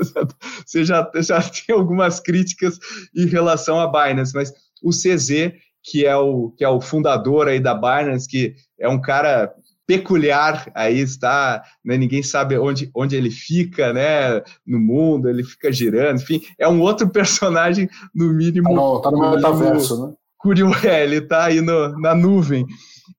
você 0.65 0.83
já, 0.83 1.09
já 1.15 1.41
tem 1.41 1.75
algumas 1.75 2.19
críticas 2.19 2.79
em 3.15 3.25
relação 3.25 3.79
a 3.79 3.87
Binance, 3.87 4.33
mas 4.33 4.53
o 4.81 4.89
CZ, 4.89 5.53
que 5.83 6.05
é 6.05 6.15
o, 6.15 6.51
que 6.51 6.63
é 6.63 6.69
o 6.69 6.81
fundador 6.81 7.47
aí 7.47 7.59
da 7.59 7.73
Binance, 7.73 8.27
que 8.27 8.55
é 8.79 8.87
um 8.87 8.99
cara 8.99 9.53
peculiar 9.89 10.71
aí 10.75 10.99
está, 10.99 11.63
né, 11.83 11.97
ninguém 11.97 12.21
sabe 12.21 12.55
onde, 12.59 12.91
onde 12.93 13.15
ele 13.15 13.31
fica, 13.31 13.91
né, 13.91 14.39
no 14.63 14.77
mundo, 14.79 15.27
ele 15.27 15.43
fica 15.43 15.71
girando, 15.71 16.21
enfim, 16.21 16.39
é 16.59 16.67
um 16.67 16.79
outro 16.79 17.09
personagem 17.09 17.89
no 18.13 18.31
mínimo. 18.31 18.71
Não, 18.71 19.01
tá 19.01 19.09
no 19.09 19.31
metaverso, 19.31 20.05
né? 20.05 20.13
Curioso, 20.39 20.87
é, 20.87 21.03
ele 21.03 21.21
tá 21.21 21.45
aí 21.45 21.61
no, 21.61 21.99
na 21.99 22.15
nuvem. 22.15 22.65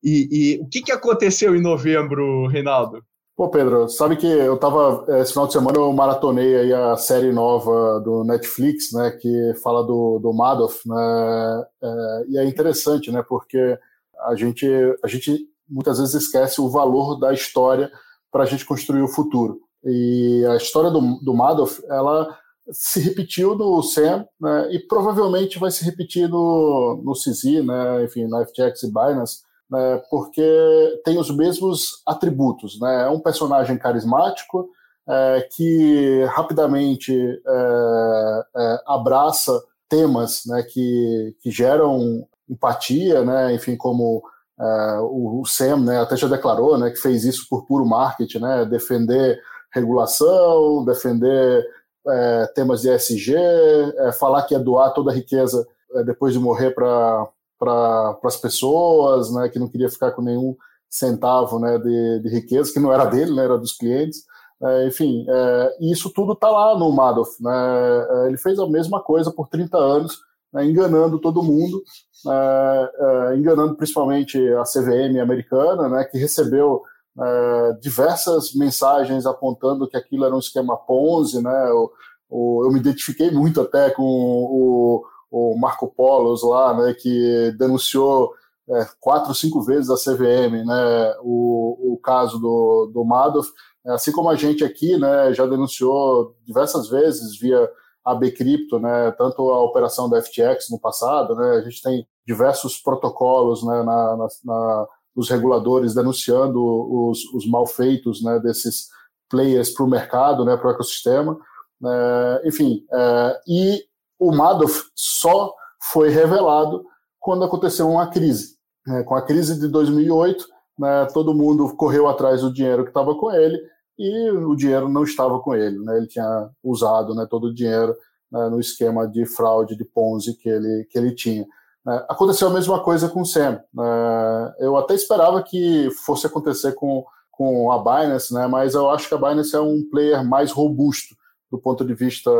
E, 0.02 0.28
e, 0.30 0.60
o 0.62 0.68
que, 0.68 0.82
que 0.82 0.92
aconteceu 0.92 1.54
em 1.54 1.60
novembro, 1.60 2.46
Reinaldo? 2.46 3.02
Pô, 3.36 3.48
Pedro, 3.48 3.88
sabe 3.88 4.16
que 4.16 4.26
eu 4.26 4.56
tava, 4.58 5.04
eh, 5.08 5.20
esse 5.20 5.32
final 5.32 5.46
de 5.46 5.54
semana 5.54 5.78
eu 5.78 5.90
maratonei 5.94 6.72
a 6.74 6.96
série 6.96 7.32
nova 7.32 7.98
do 8.00 8.22
Netflix, 8.22 8.92
né, 8.92 9.10
que 9.12 9.54
fala 9.62 9.82
do, 9.82 10.18
do 10.18 10.30
Madoff, 10.30 10.86
né, 10.86 11.64
é, 11.82 12.24
e 12.28 12.38
é 12.38 12.44
interessante, 12.44 13.10
né, 13.10 13.24
porque 13.26 13.78
a 14.26 14.34
gente, 14.34 14.66
a 15.02 15.08
gente 15.08 15.38
muitas 15.66 15.98
vezes 15.98 16.14
esquece 16.14 16.60
o 16.60 16.68
valor 16.68 17.18
da 17.18 17.32
história 17.32 17.90
para 18.30 18.42
a 18.42 18.46
gente 18.46 18.66
construir 18.66 19.00
o 19.00 19.08
futuro. 19.08 19.60
E 19.84 20.44
a 20.46 20.56
história 20.56 20.90
do, 20.90 21.00
do 21.22 21.32
Madoff, 21.32 21.82
ela 21.88 22.36
se 22.70 23.00
repetiu 23.00 23.54
no 23.56 23.82
Sam, 23.82 24.26
né, 24.40 24.68
e 24.72 24.78
provavelmente 24.78 25.58
vai 25.58 25.70
se 25.70 25.84
repetir 25.84 26.28
no, 26.28 27.00
no 27.04 27.12
CZ, 27.12 27.64
né, 27.64 28.04
enfim, 28.04 28.26
na 28.26 28.44
FTX 28.44 28.82
e 28.84 28.86
Binance, 28.88 29.38
né, 29.68 30.02
porque 30.10 31.00
tem 31.04 31.18
os 31.18 31.34
mesmos 31.34 32.02
atributos. 32.06 32.78
Né, 32.80 33.04
é 33.06 33.08
um 33.08 33.20
personagem 33.20 33.78
carismático, 33.78 34.68
é, 35.08 35.48
que 35.56 36.24
rapidamente 36.30 37.12
é, 37.12 38.42
é, 38.56 38.78
abraça 38.86 39.60
temas 39.88 40.42
né, 40.46 40.62
que, 40.62 41.34
que 41.40 41.50
geram 41.50 42.26
empatia, 42.48 43.24
né, 43.24 43.54
enfim, 43.54 43.76
como 43.76 44.22
Uh, 44.60 45.00
o, 45.04 45.40
o 45.40 45.76
né, 45.78 46.02
até 46.02 46.18
já 46.18 46.28
declarou 46.28 46.76
né, 46.76 46.90
que 46.90 46.98
fez 46.98 47.24
isso 47.24 47.46
por 47.48 47.64
puro 47.64 47.86
marketing, 47.86 48.40
né, 48.40 48.66
defender 48.66 49.40
regulação, 49.72 50.84
defender 50.84 51.64
é, 52.08 52.46
temas 52.54 52.82
de 52.82 52.90
ESG, 52.90 53.34
é, 53.34 54.12
falar 54.12 54.42
que 54.42 54.54
ia 54.54 54.60
doar 54.60 54.92
toda 54.92 55.10
a 55.10 55.14
riqueza 55.14 55.66
é, 55.94 56.02
depois 56.04 56.32
de 56.32 56.38
morrer 56.38 56.70
para 56.72 57.28
pra, 57.60 58.18
as 58.24 58.38
pessoas, 58.38 59.30
né, 59.32 59.50
que 59.50 59.58
não 59.58 59.68
queria 59.68 59.90
ficar 59.90 60.12
com 60.12 60.22
nenhum 60.22 60.56
centavo 60.88 61.58
né, 61.58 61.78
de, 61.78 62.20
de 62.20 62.28
riqueza, 62.30 62.72
que 62.72 62.80
não 62.80 62.90
era 62.90 63.04
dele, 63.04 63.34
né, 63.34 63.44
era 63.44 63.58
dos 63.58 63.76
clientes. 63.76 64.24
É, 64.62 64.86
enfim, 64.86 65.26
é, 65.28 65.76
isso 65.80 66.10
tudo 66.10 66.32
está 66.32 66.50
lá 66.50 66.76
no 66.76 66.90
Madoff. 66.90 67.30
Né, 67.40 67.52
é, 67.52 68.26
ele 68.28 68.38
fez 68.38 68.58
a 68.58 68.66
mesma 68.66 69.00
coisa 69.00 69.30
por 69.30 69.46
30 69.48 69.76
anos, 69.76 70.18
né, 70.52 70.64
enganando 70.64 71.20
todo 71.20 71.42
mundo, 71.42 71.82
é, 72.26 72.90
é, 73.32 73.36
enganando 73.36 73.76
principalmente 73.76 74.38
a 74.54 74.62
CVM 74.62 75.20
americana, 75.20 75.88
né, 75.88 76.04
que 76.04 76.18
recebeu 76.18 76.82
é, 77.18 77.72
diversas 77.80 78.54
mensagens 78.54 79.26
apontando 79.26 79.88
que 79.88 79.96
aquilo 79.96 80.24
era 80.24 80.34
um 80.34 80.38
esquema 80.38 80.76
Ponzi, 80.76 81.42
né, 81.42 81.68
eu, 81.70 81.92
eu 82.30 82.70
me 82.70 82.78
identifiquei 82.78 83.30
muito 83.30 83.60
até 83.60 83.90
com 83.90 84.02
o, 84.02 85.04
o 85.30 85.58
Marco 85.58 85.88
Polos 85.88 86.42
lá, 86.42 86.74
né, 86.74 86.94
que 86.94 87.54
denunciou 87.58 88.32
é, 88.68 88.86
quatro, 89.00 89.34
cinco 89.34 89.62
vezes 89.62 89.90
a 89.90 89.96
CVM, 89.96 90.64
né, 90.64 91.14
o, 91.22 91.94
o 91.94 91.98
caso 91.98 92.38
do, 92.38 92.90
do 92.92 93.04
Madoff, 93.04 93.50
assim 93.86 94.12
como 94.12 94.28
a 94.28 94.36
gente 94.36 94.64
aqui, 94.64 94.96
né, 94.96 95.32
já 95.32 95.46
denunciou 95.46 96.36
diversas 96.44 96.88
vezes 96.88 97.38
via 97.38 97.68
a 98.04 98.14
Bcrypto, 98.14 98.78
né, 98.78 99.10
tanto 99.12 99.50
a 99.50 99.62
operação 99.62 100.08
da 100.08 100.22
FTX 100.22 100.70
no 100.70 100.78
passado, 100.78 101.34
né, 101.34 101.56
a 101.56 101.60
gente 101.62 101.82
tem 101.82 102.06
diversos 102.26 102.78
protocolos 102.78 103.64
né, 103.64 103.82
na, 103.82 104.16
na, 104.16 104.28
na, 104.44 104.86
dos 105.14 105.28
reguladores 105.28 105.94
denunciando 105.94 106.60
os, 106.62 107.24
os 107.34 107.48
malfeitos 107.48 108.22
né, 108.22 108.38
desses 108.38 108.88
players 109.28 109.70
para 109.70 109.84
o 109.84 109.90
mercado, 109.90 110.44
né, 110.44 110.56
para 110.56 110.68
o 110.68 110.70
ecossistema. 110.72 111.38
É, 111.84 112.48
enfim, 112.48 112.84
é, 112.92 113.40
e 113.46 113.84
o 114.18 114.32
Madoff 114.32 114.84
só 114.94 115.54
foi 115.90 116.10
revelado 116.10 116.84
quando 117.18 117.44
aconteceu 117.44 117.88
uma 117.88 118.08
crise. 118.08 118.58
Né, 118.86 119.02
com 119.02 119.14
a 119.14 119.22
crise 119.22 119.58
de 119.58 119.68
2008, 119.68 120.44
né, 120.78 121.06
todo 121.12 121.34
mundo 121.34 121.74
correu 121.76 122.08
atrás 122.08 122.40
do 122.40 122.52
dinheiro 122.52 122.84
que 122.84 122.90
estava 122.90 123.14
com 123.14 123.30
ele 123.30 123.58
e 123.98 124.30
o 124.30 124.56
dinheiro 124.56 124.88
não 124.88 125.04
estava 125.04 125.38
com 125.40 125.54
ele, 125.54 125.78
né? 125.78 125.98
Ele 125.98 126.06
tinha 126.06 126.48
usado, 126.64 127.14
né, 127.14 127.26
todo 127.28 127.48
o 127.48 127.54
dinheiro 127.54 127.94
né, 128.32 128.48
no 128.48 128.58
esquema 128.58 129.06
de 129.06 129.26
fraude 129.26 129.76
de 129.76 129.84
Ponzi 129.84 130.34
que 130.38 130.48
ele 130.48 130.86
que 130.90 130.98
ele 130.98 131.14
tinha. 131.14 131.46
Né? 131.84 132.04
Aconteceu 132.08 132.48
a 132.48 132.52
mesma 132.52 132.80
coisa 132.80 133.08
com 133.08 133.22
o 133.22 133.26
Sam. 133.26 133.62
Né? 133.72 134.54
Eu 134.58 134.76
até 134.76 134.94
esperava 134.94 135.42
que 135.42 135.90
fosse 136.04 136.26
acontecer 136.26 136.72
com 136.72 137.04
com 137.40 137.72
a 137.72 137.78
Binance, 137.78 138.34
né? 138.34 138.46
Mas 138.46 138.74
eu 138.74 138.90
acho 138.90 139.08
que 139.08 139.14
a 139.14 139.16
Binance 139.16 139.56
é 139.56 139.60
um 139.60 139.82
player 139.90 140.22
mais 140.22 140.52
robusto 140.52 141.16
do 141.50 141.58
ponto 141.58 141.86
de 141.86 141.94
vista 141.94 142.30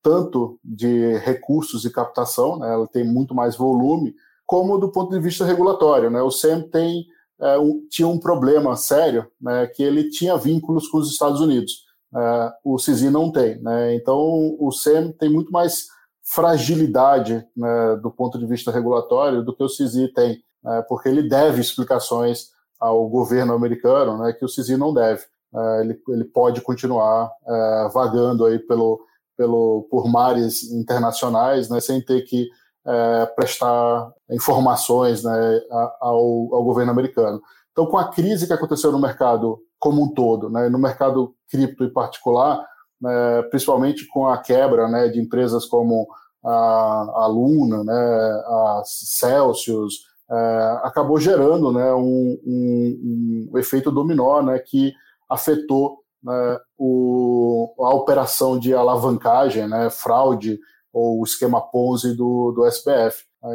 tanto 0.00 0.60
de 0.62 1.16
recursos 1.16 1.84
e 1.84 1.90
captação, 1.90 2.60
né? 2.60 2.72
Ela 2.72 2.86
tem 2.86 3.02
muito 3.02 3.34
mais 3.34 3.56
volume, 3.56 4.14
como 4.46 4.78
do 4.78 4.92
ponto 4.92 5.10
de 5.10 5.18
vista 5.18 5.44
regulatório, 5.44 6.08
né? 6.08 6.22
O 6.22 6.30
Sam 6.30 6.60
tem 6.70 7.04
é, 7.40 7.58
um, 7.58 7.84
tinha 7.90 8.06
um 8.06 8.18
problema 8.18 8.76
sério, 8.76 9.26
né, 9.40 9.66
que 9.66 9.82
ele 9.82 10.08
tinha 10.08 10.36
vínculos 10.36 10.86
com 10.86 10.98
os 10.98 11.10
Estados 11.10 11.40
Unidos. 11.40 11.84
É, 12.16 12.52
o 12.62 12.78
CISI 12.78 13.10
não 13.10 13.32
tem. 13.32 13.60
Né, 13.60 13.96
então, 13.96 14.56
o 14.58 14.70
SEM 14.70 15.10
tem 15.12 15.28
muito 15.28 15.50
mais 15.50 15.86
fragilidade 16.24 17.46
né, 17.54 17.96
do 18.02 18.10
ponto 18.10 18.38
de 18.38 18.46
vista 18.46 18.70
regulatório 18.70 19.42
do 19.42 19.54
que 19.54 19.62
o 19.62 19.68
CISI 19.68 20.08
tem, 20.08 20.42
né, 20.62 20.82
porque 20.88 21.08
ele 21.08 21.28
deve 21.28 21.60
explicações 21.60 22.48
ao 22.80 23.06
governo 23.08 23.52
americano 23.52 24.18
né, 24.18 24.32
que 24.32 24.44
o 24.44 24.48
CISI 24.48 24.76
não 24.76 24.92
deve. 24.92 25.22
É, 25.54 25.80
ele, 25.82 26.00
ele 26.08 26.24
pode 26.24 26.60
continuar 26.62 27.30
é, 27.46 27.88
vagando 27.92 28.44
aí 28.44 28.58
pelo, 28.58 29.00
pelo, 29.36 29.86
por 29.90 30.08
mares 30.08 30.72
internacionais 30.72 31.68
né, 31.68 31.78
sem 31.80 32.00
ter 32.00 32.22
que 32.22 32.48
é, 32.86 33.26
prestar 33.26 34.12
informações 34.30 35.22
né, 35.22 35.60
ao, 36.00 36.54
ao, 36.54 36.64
governo 36.64 36.90
americano. 36.90 37.40
Então, 37.72 37.86
com 37.86 37.96
a 37.96 38.08
crise 38.10 38.46
que 38.46 38.52
aconteceu 38.52 38.90
no 38.90 38.98
mercado 38.98 39.58
como 39.78 40.02
um 40.02 40.12
todo, 40.12 40.50
né, 40.50 40.68
no 40.68 40.78
mercado 40.78 41.34
cripto 41.48 41.84
em 41.84 41.92
particular, 41.92 42.66
principalmente 43.50 44.06
com 44.08 44.26
a 44.26 44.38
quebra 44.38 44.88
né, 44.88 45.08
de 45.08 45.20
empresas 45.20 45.66
como 45.66 46.08
a, 46.44 47.22
a 47.22 47.26
Luna, 47.26 47.82
né, 47.84 47.92
a 47.92 48.82
Celsius, 48.84 50.06
é, 50.30 50.80
acabou 50.82 51.18
gerando 51.18 51.72
né, 51.72 51.92
um, 51.92 52.38
um, 52.44 53.50
um, 53.52 53.58
efeito 53.58 53.90
dominó 53.90 54.42
né, 54.42 54.58
que 54.58 54.92
afetou 55.28 55.98
né, 56.22 56.58
o, 56.78 57.74
a 57.78 57.94
operação 57.94 58.58
de 58.58 58.74
alavancagem, 58.74 59.68
né, 59.68 59.90
fraude 59.90 60.58
ou 60.92 61.22
esquema 61.24 61.60
Ponzi 61.60 62.14
do, 62.16 62.52
do. 62.52 62.66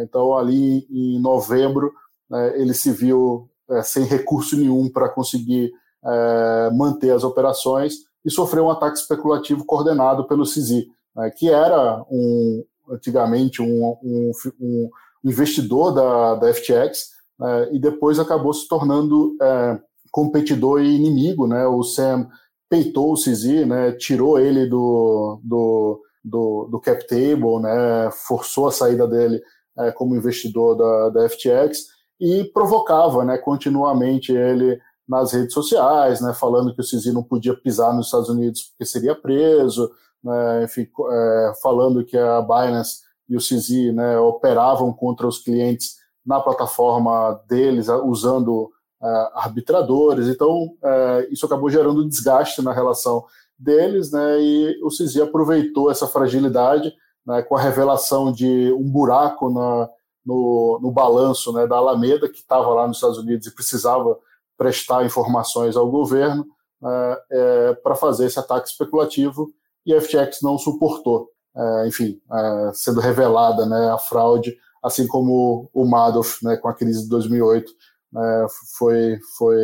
Então, 0.04 0.38
ali 0.38 0.86
em 0.90 1.20
novembro, 1.20 1.92
né, 2.30 2.60
ele 2.60 2.74
se 2.74 2.92
viu 2.92 3.50
é, 3.70 3.82
sem 3.82 4.04
recurso 4.04 4.58
nenhum 4.58 4.90
para 4.92 5.10
conseguir 5.10 5.72
é, 6.04 6.70
manter 6.74 7.12
as 7.12 7.24
operações 7.24 8.09
e 8.26 8.32
sofreu 8.32 8.66
um 8.66 8.70
ataque 8.70 8.98
especulativo 8.98 9.66
coordenado 9.66 10.28
pelo 10.28 10.46
CISI, 10.46 10.88
né, 11.16 11.32
que 11.36 11.50
era 11.50 12.04
um, 12.10 12.64
antigamente 12.90 13.62
um, 13.62 13.98
um, 14.04 14.32
um 14.60 14.90
investidor 15.24 15.94
da, 15.94 16.36
da 16.36 16.54
FTX 16.54 17.12
né, 17.40 17.70
e 17.72 17.80
depois 17.80 18.20
acabou 18.20 18.54
se 18.54 18.68
tornando 18.68 19.36
é, 19.42 19.80
competidor 20.12 20.82
e 20.82 20.96
inimigo. 20.96 21.48
Né, 21.48 21.66
o 21.66 21.84
Sam 21.84 22.28
peitou 22.70 23.14
o 23.14 23.18
CISI, 23.18 23.66
né, 23.66 23.92
tirou 23.94 24.40
ele 24.40 24.66
do, 24.68 25.40
do, 25.44 26.02
do, 26.24 26.68
do 26.72 26.80
cap 26.80 27.06
table, 27.08 27.60
né, 27.62 28.10
forçou 28.28 28.68
a 28.68 28.72
saída 28.72 29.08
dele 29.08 29.42
é, 29.80 29.92
como 29.92 30.16
investidor 30.16 30.76
da, 30.76 31.10
da 31.10 31.30
FTX 31.30 31.88
e 32.20 32.44
provocava 32.54 33.24
né, 33.24 33.38
continuamente 33.38 34.34
ele 34.34 34.80
nas 35.10 35.34
redes 35.34 35.56
sociais, 35.56 36.22
né, 36.22 36.36
falando 36.36 36.72
que 36.72 36.82
o 36.82 36.84
CISI 36.84 37.12
não 37.12 37.24
podia 37.24 37.56
pisar 37.56 37.92
nos 37.96 38.06
Estados 38.06 38.30
Unidos 38.30 38.62
porque 38.62 38.86
seria 38.86 39.16
preso, 39.16 39.90
né, 40.24 40.64
enfim, 40.64 40.88
é, 41.12 41.54
falando 41.64 42.06
que 42.06 42.16
a 42.16 42.40
Binance 42.40 43.00
e 43.28 43.36
o 43.36 43.42
CISI 43.42 43.92
né, 43.92 44.20
operavam 44.20 44.94
contra 44.94 45.26
os 45.26 45.40
clientes 45.40 45.96
na 46.24 46.40
plataforma 46.40 47.42
deles, 47.50 47.88
usando 48.06 48.70
é, 49.02 49.30
arbitradores. 49.34 50.28
Então, 50.28 50.76
é, 50.84 51.28
isso 51.32 51.48
acabou 51.48 51.72
gerando 51.72 52.08
desgaste 52.08 52.62
na 52.62 52.72
relação 52.72 53.26
deles, 53.58 54.12
né, 54.12 54.40
e 54.40 54.80
o 54.84 54.92
CISI 54.92 55.24
aproveitou 55.24 55.90
essa 55.90 56.08
fragilidade 56.08 56.94
né, 57.26 57.42
com 57.42 57.56
a 57.56 57.62
revelação 57.62 58.32
de 58.32 58.72
um 58.74 58.88
buraco 58.88 59.50
na, 59.50 59.90
no, 60.24 60.80
no 60.80 60.92
balanço 60.92 61.52
né, 61.52 61.66
da 61.66 61.78
Alameda, 61.78 62.30
que 62.30 62.38
estava 62.38 62.70
lá 62.70 62.88
nos 62.88 62.98
Estados 62.98 63.18
Unidos 63.18 63.48
e 63.48 63.56
precisava 63.56 64.16
prestar 64.60 65.06
informações 65.06 65.78
ao 65.78 65.90
governo 65.90 66.46
né, 66.82 67.18
é, 67.32 67.74
para 67.76 67.96
fazer 67.96 68.26
esse 68.26 68.38
ataque 68.38 68.68
especulativo, 68.68 69.50
e 69.86 69.94
a 69.94 70.02
FTX 70.02 70.40
não 70.44 70.58
suportou. 70.58 71.30
É, 71.56 71.88
enfim, 71.88 72.20
é, 72.32 72.72
sendo 72.74 73.00
revelada 73.00 73.66
né, 73.66 73.90
a 73.90 73.98
fraude, 73.98 74.56
assim 74.84 75.08
como 75.08 75.70
o 75.74 75.86
Madoff, 75.86 76.44
né, 76.44 76.58
com 76.58 76.68
a 76.68 76.74
crise 76.74 77.04
de 77.04 77.10
2008, 77.10 77.72
né, 78.12 78.48
foi, 78.78 79.18
foi 79.38 79.58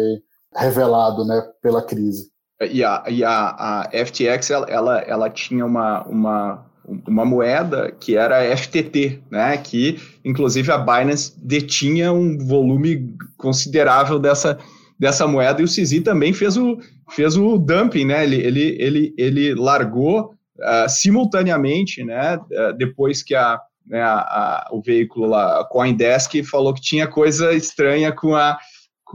revelado 0.55 1.25
né, 1.25 1.41
pela 1.61 1.83
crise. 1.83 2.31
E 2.61 2.83
a, 2.83 3.03
e 3.09 3.21
a, 3.21 3.49
a 3.49 4.05
FTX 4.05 4.49
ela, 4.49 4.99
ela, 5.01 5.29
tinha 5.29 5.65
uma, 5.65 6.03
uma 6.07 6.65
uma 7.07 7.25
moeda 7.25 7.91
que 7.91 8.15
era 8.15 8.55
FTT, 8.55 9.23
né, 9.29 9.57
que 9.57 9.99
inclusive 10.23 10.71
a 10.71 10.77
Binance 10.77 11.33
detinha 11.37 12.13
um 12.13 12.37
volume 12.37 13.15
considerável 13.37 14.19
dessa, 14.19 14.59
dessa 14.99 15.27
moeda 15.27 15.61
e 15.61 15.65
o 15.65 15.67
CZ 15.67 16.01
também 16.03 16.33
fez 16.33 16.57
o, 16.57 16.77
fez 17.11 17.35
o 17.35 17.57
dumping, 17.57 18.05
né, 18.05 18.23
ele, 18.23 18.37
ele, 18.37 18.77
ele, 18.79 19.13
ele 19.17 19.55
largou 19.55 20.33
uh, 20.59 20.89
simultaneamente, 20.89 22.03
né, 22.03 22.37
uh, 22.37 22.73
depois 22.77 23.21
que 23.21 23.35
a, 23.35 23.59
né, 23.85 24.01
a, 24.01 24.15
a, 24.15 24.69
o 24.71 24.81
veículo 24.81 25.27
lá, 25.27 25.61
a 25.61 25.65
Coindesk, 25.65 26.43
falou 26.43 26.73
que 26.73 26.81
tinha 26.81 27.07
coisa 27.07 27.53
estranha 27.53 28.11
com 28.11 28.35
a 28.35 28.57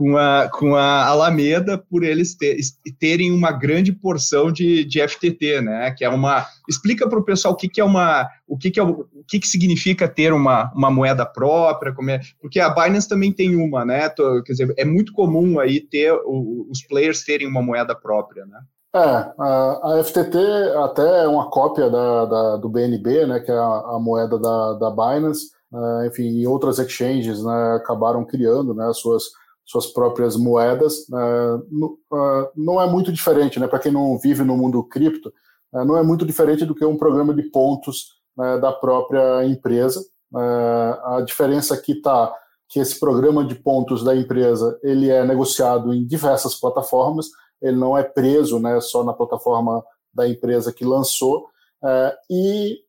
com 0.01 0.17
a, 0.17 0.49
com 0.49 0.75
a 0.75 1.05
Alameda 1.05 1.77
por 1.77 2.03
eles 2.03 2.33
ter, 2.33 2.57
terem 2.99 3.31
uma 3.31 3.51
grande 3.51 3.91
porção 3.91 4.51
de, 4.51 4.83
de 4.83 4.99
FTT, 5.07 5.61
né? 5.61 5.91
Que 5.91 6.03
é 6.03 6.09
uma. 6.09 6.43
Explica 6.67 7.07
para 7.07 7.19
o 7.19 7.23
pessoal 7.23 7.53
o 7.53 7.57
que, 7.57 7.69
que 7.69 7.79
é 7.79 7.83
uma. 7.83 8.27
O 8.47 8.57
que, 8.57 8.71
que 8.71 8.79
é 8.79 8.83
o, 8.83 9.05
que, 9.27 9.39
que 9.39 9.47
significa 9.47 10.07
ter 10.07 10.33
uma, 10.33 10.71
uma 10.73 10.89
moeda 10.89 11.23
própria, 11.23 11.93
como 11.93 12.09
é, 12.09 12.19
porque 12.41 12.59
a 12.59 12.71
Binance 12.71 13.07
também 13.07 13.31
tem 13.31 13.55
uma, 13.55 13.85
né? 13.85 14.09
Quer 14.43 14.51
dizer, 14.51 14.73
é 14.75 14.83
muito 14.83 15.13
comum 15.13 15.59
aí 15.59 15.79
ter 15.79 16.11
o, 16.25 16.67
os 16.67 16.81
players 16.81 17.23
terem 17.23 17.47
uma 17.47 17.61
moeda 17.61 17.93
própria, 17.93 18.43
né? 18.47 18.59
É, 18.95 18.99
a, 18.99 20.01
FTT 20.03 20.37
até 20.83 21.25
é 21.25 21.27
uma 21.27 21.47
cópia 21.51 21.91
da, 21.91 22.25
da, 22.25 22.57
do 22.57 22.67
BNB, 22.67 23.27
né, 23.27 23.39
que 23.39 23.51
é 23.51 23.55
a, 23.55 23.83
a 23.91 23.99
moeda 23.99 24.37
da, 24.37 24.73
da 24.73 24.89
Binance, 24.89 25.45
uh, 25.71 26.05
enfim, 26.07 26.27
e 26.27 26.45
outras 26.45 26.77
exchanges 26.77 27.41
né, 27.41 27.75
acabaram 27.75 28.25
criando 28.25 28.73
né, 28.73 28.85
as 28.87 28.97
suas 28.97 29.25
suas 29.71 29.87
próprias 29.87 30.35
moedas, 30.35 31.07
uh, 31.09 32.51
não 32.55 32.81
é 32.81 32.85
muito 32.87 33.11
diferente, 33.11 33.59
né? 33.59 33.67
Para 33.67 33.79
quem 33.79 33.91
não 33.91 34.19
vive 34.19 34.43
no 34.43 34.57
mundo 34.57 34.83
cripto, 34.83 35.29
uh, 35.73 35.85
não 35.85 35.97
é 35.97 36.03
muito 36.03 36.25
diferente 36.25 36.65
do 36.65 36.75
que 36.75 36.83
um 36.83 36.97
programa 36.97 37.33
de 37.33 37.43
pontos 37.43 38.19
né, 38.37 38.57
da 38.59 38.71
própria 38.71 39.45
empresa. 39.45 40.03
A 40.33 41.21
diferença 41.25 41.73
aqui 41.73 41.91
está 41.91 42.33
que 42.69 42.79
esse 42.79 42.97
programa 42.97 43.43
de 43.43 43.55
pontos 43.55 44.01
da 44.01 44.15
empresa 44.15 44.79
ele 44.81 45.09
é 45.09 45.25
negociado 45.25 45.93
em 45.93 46.05
diversas 46.07 46.55
plataformas, 46.55 47.27
ele 47.61 47.75
não 47.75 47.97
é 47.97 48.03
preso, 48.03 48.57
né, 48.57 48.79
só 48.79 49.03
na 49.03 49.11
plataforma 49.11 49.83
da 50.13 50.25
empresa 50.25 50.71
que 50.71 50.85
lançou. 50.85 51.49
e 52.29 52.79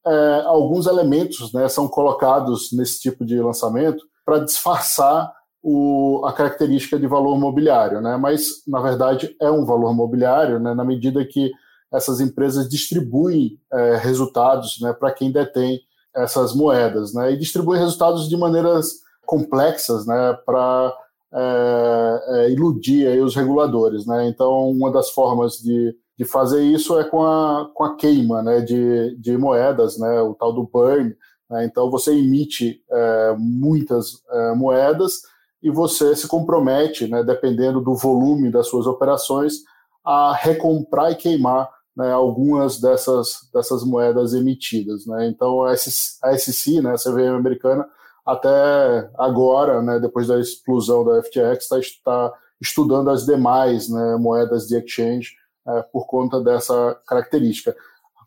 alguns 0.47 0.87
elementos 0.87 1.53
né, 1.53 1.69
são 1.69 1.89
colocados 1.89 2.71
nesse 2.73 3.01
tipo 3.01 3.25
de 3.25 3.41
lançamento 3.41 4.05
para 4.25 4.39
disfarçar 4.39 5.33
o, 5.63 6.25
a 6.25 6.33
característica 6.33 6.99
de 6.99 7.07
valor 7.07 7.39
mobiliário, 7.39 8.01
né? 8.01 8.17
mas 8.17 8.63
na 8.67 8.81
verdade 8.81 9.37
é 9.41 9.51
um 9.51 9.65
valor 9.65 9.95
mobiliário 9.95 10.59
né? 10.59 10.75
na 10.75 10.85
medida 10.85 11.25
que 11.25 11.53
essas 11.93 12.21
empresas 12.21 12.69
distribuem 12.69 13.61
é, 13.73 13.97
resultados 13.97 14.81
né, 14.81 14.93
para 14.93 15.13
quem 15.13 15.31
detém 15.31 15.81
essas 16.15 16.55
moedas 16.55 17.15
né? 17.15 17.33
e 17.33 17.39
distribuem 17.39 17.81
resultados 17.81 18.29
de 18.29 18.37
maneiras 18.37 19.03
complexas 19.25 20.05
né, 20.05 20.37
para 20.45 20.93
é, 21.33 22.25
é, 22.27 22.51
iludir 22.51 23.07
aí, 23.07 23.21
os 23.21 23.37
reguladores. 23.37 24.05
Né? 24.05 24.29
Então, 24.29 24.69
uma 24.69 24.91
das 24.91 25.11
formas 25.11 25.59
de, 25.59 25.97
de 26.19 26.25
fazer 26.25 26.63
isso 26.63 26.99
é 26.99 27.05
com 27.05 27.23
a, 27.23 27.71
com 27.73 27.85
a 27.85 27.95
queima 27.95 28.43
né, 28.43 28.61
de, 28.61 29.17
de 29.17 29.39
moedas, 29.39 29.97
né, 29.97 30.21
o 30.23 30.35
tal 30.35 30.53
do 30.53 30.65
burn. 30.65 31.15
Né? 31.49 31.65
Então, 31.67 31.91
você 31.91 32.13
emite 32.13 32.83
é, 32.91 33.35
muitas 33.39 34.23
é, 34.29 34.55
moedas 34.55 35.23
e 35.63 35.71
você 35.71 36.17
se 36.17 36.27
compromete, 36.27 37.07
né, 37.07 37.23
dependendo 37.23 37.81
do 37.81 37.95
volume 37.95 38.51
das 38.51 38.67
suas 38.67 38.87
operações, 38.87 39.63
a 40.05 40.35
recomprar 40.35 41.13
e 41.13 41.17
queimar 41.17 41.71
né, 41.97 42.11
algumas 42.11 42.81
dessas, 42.81 43.49
dessas 43.53 43.85
moedas 43.85 44.35
emitidas. 44.35 45.07
Né? 45.07 45.29
Então, 45.29 45.63
a 45.63 45.77
SEC, 45.77 46.81
né, 46.83 46.93
a 46.93 46.97
CVM 46.97 47.37
americana, 47.37 47.87
até 48.27 49.11
agora, 49.19 49.83
né, 49.83 50.01
depois 50.01 50.29
da 50.29 50.39
explosão 50.39 51.05
da 51.05 51.23
FTX, 51.23 51.71
está 51.71 51.77
tá 52.05 52.33
estudando 52.61 53.11
as 53.11 53.25
demais 53.25 53.89
né, 53.89 54.17
moedas 54.17 54.67
de 54.67 54.77
exchange 54.77 55.33
é, 55.67 55.83
por 55.93 56.07
conta 56.07 56.41
dessa 56.41 56.97
característica. 57.07 57.75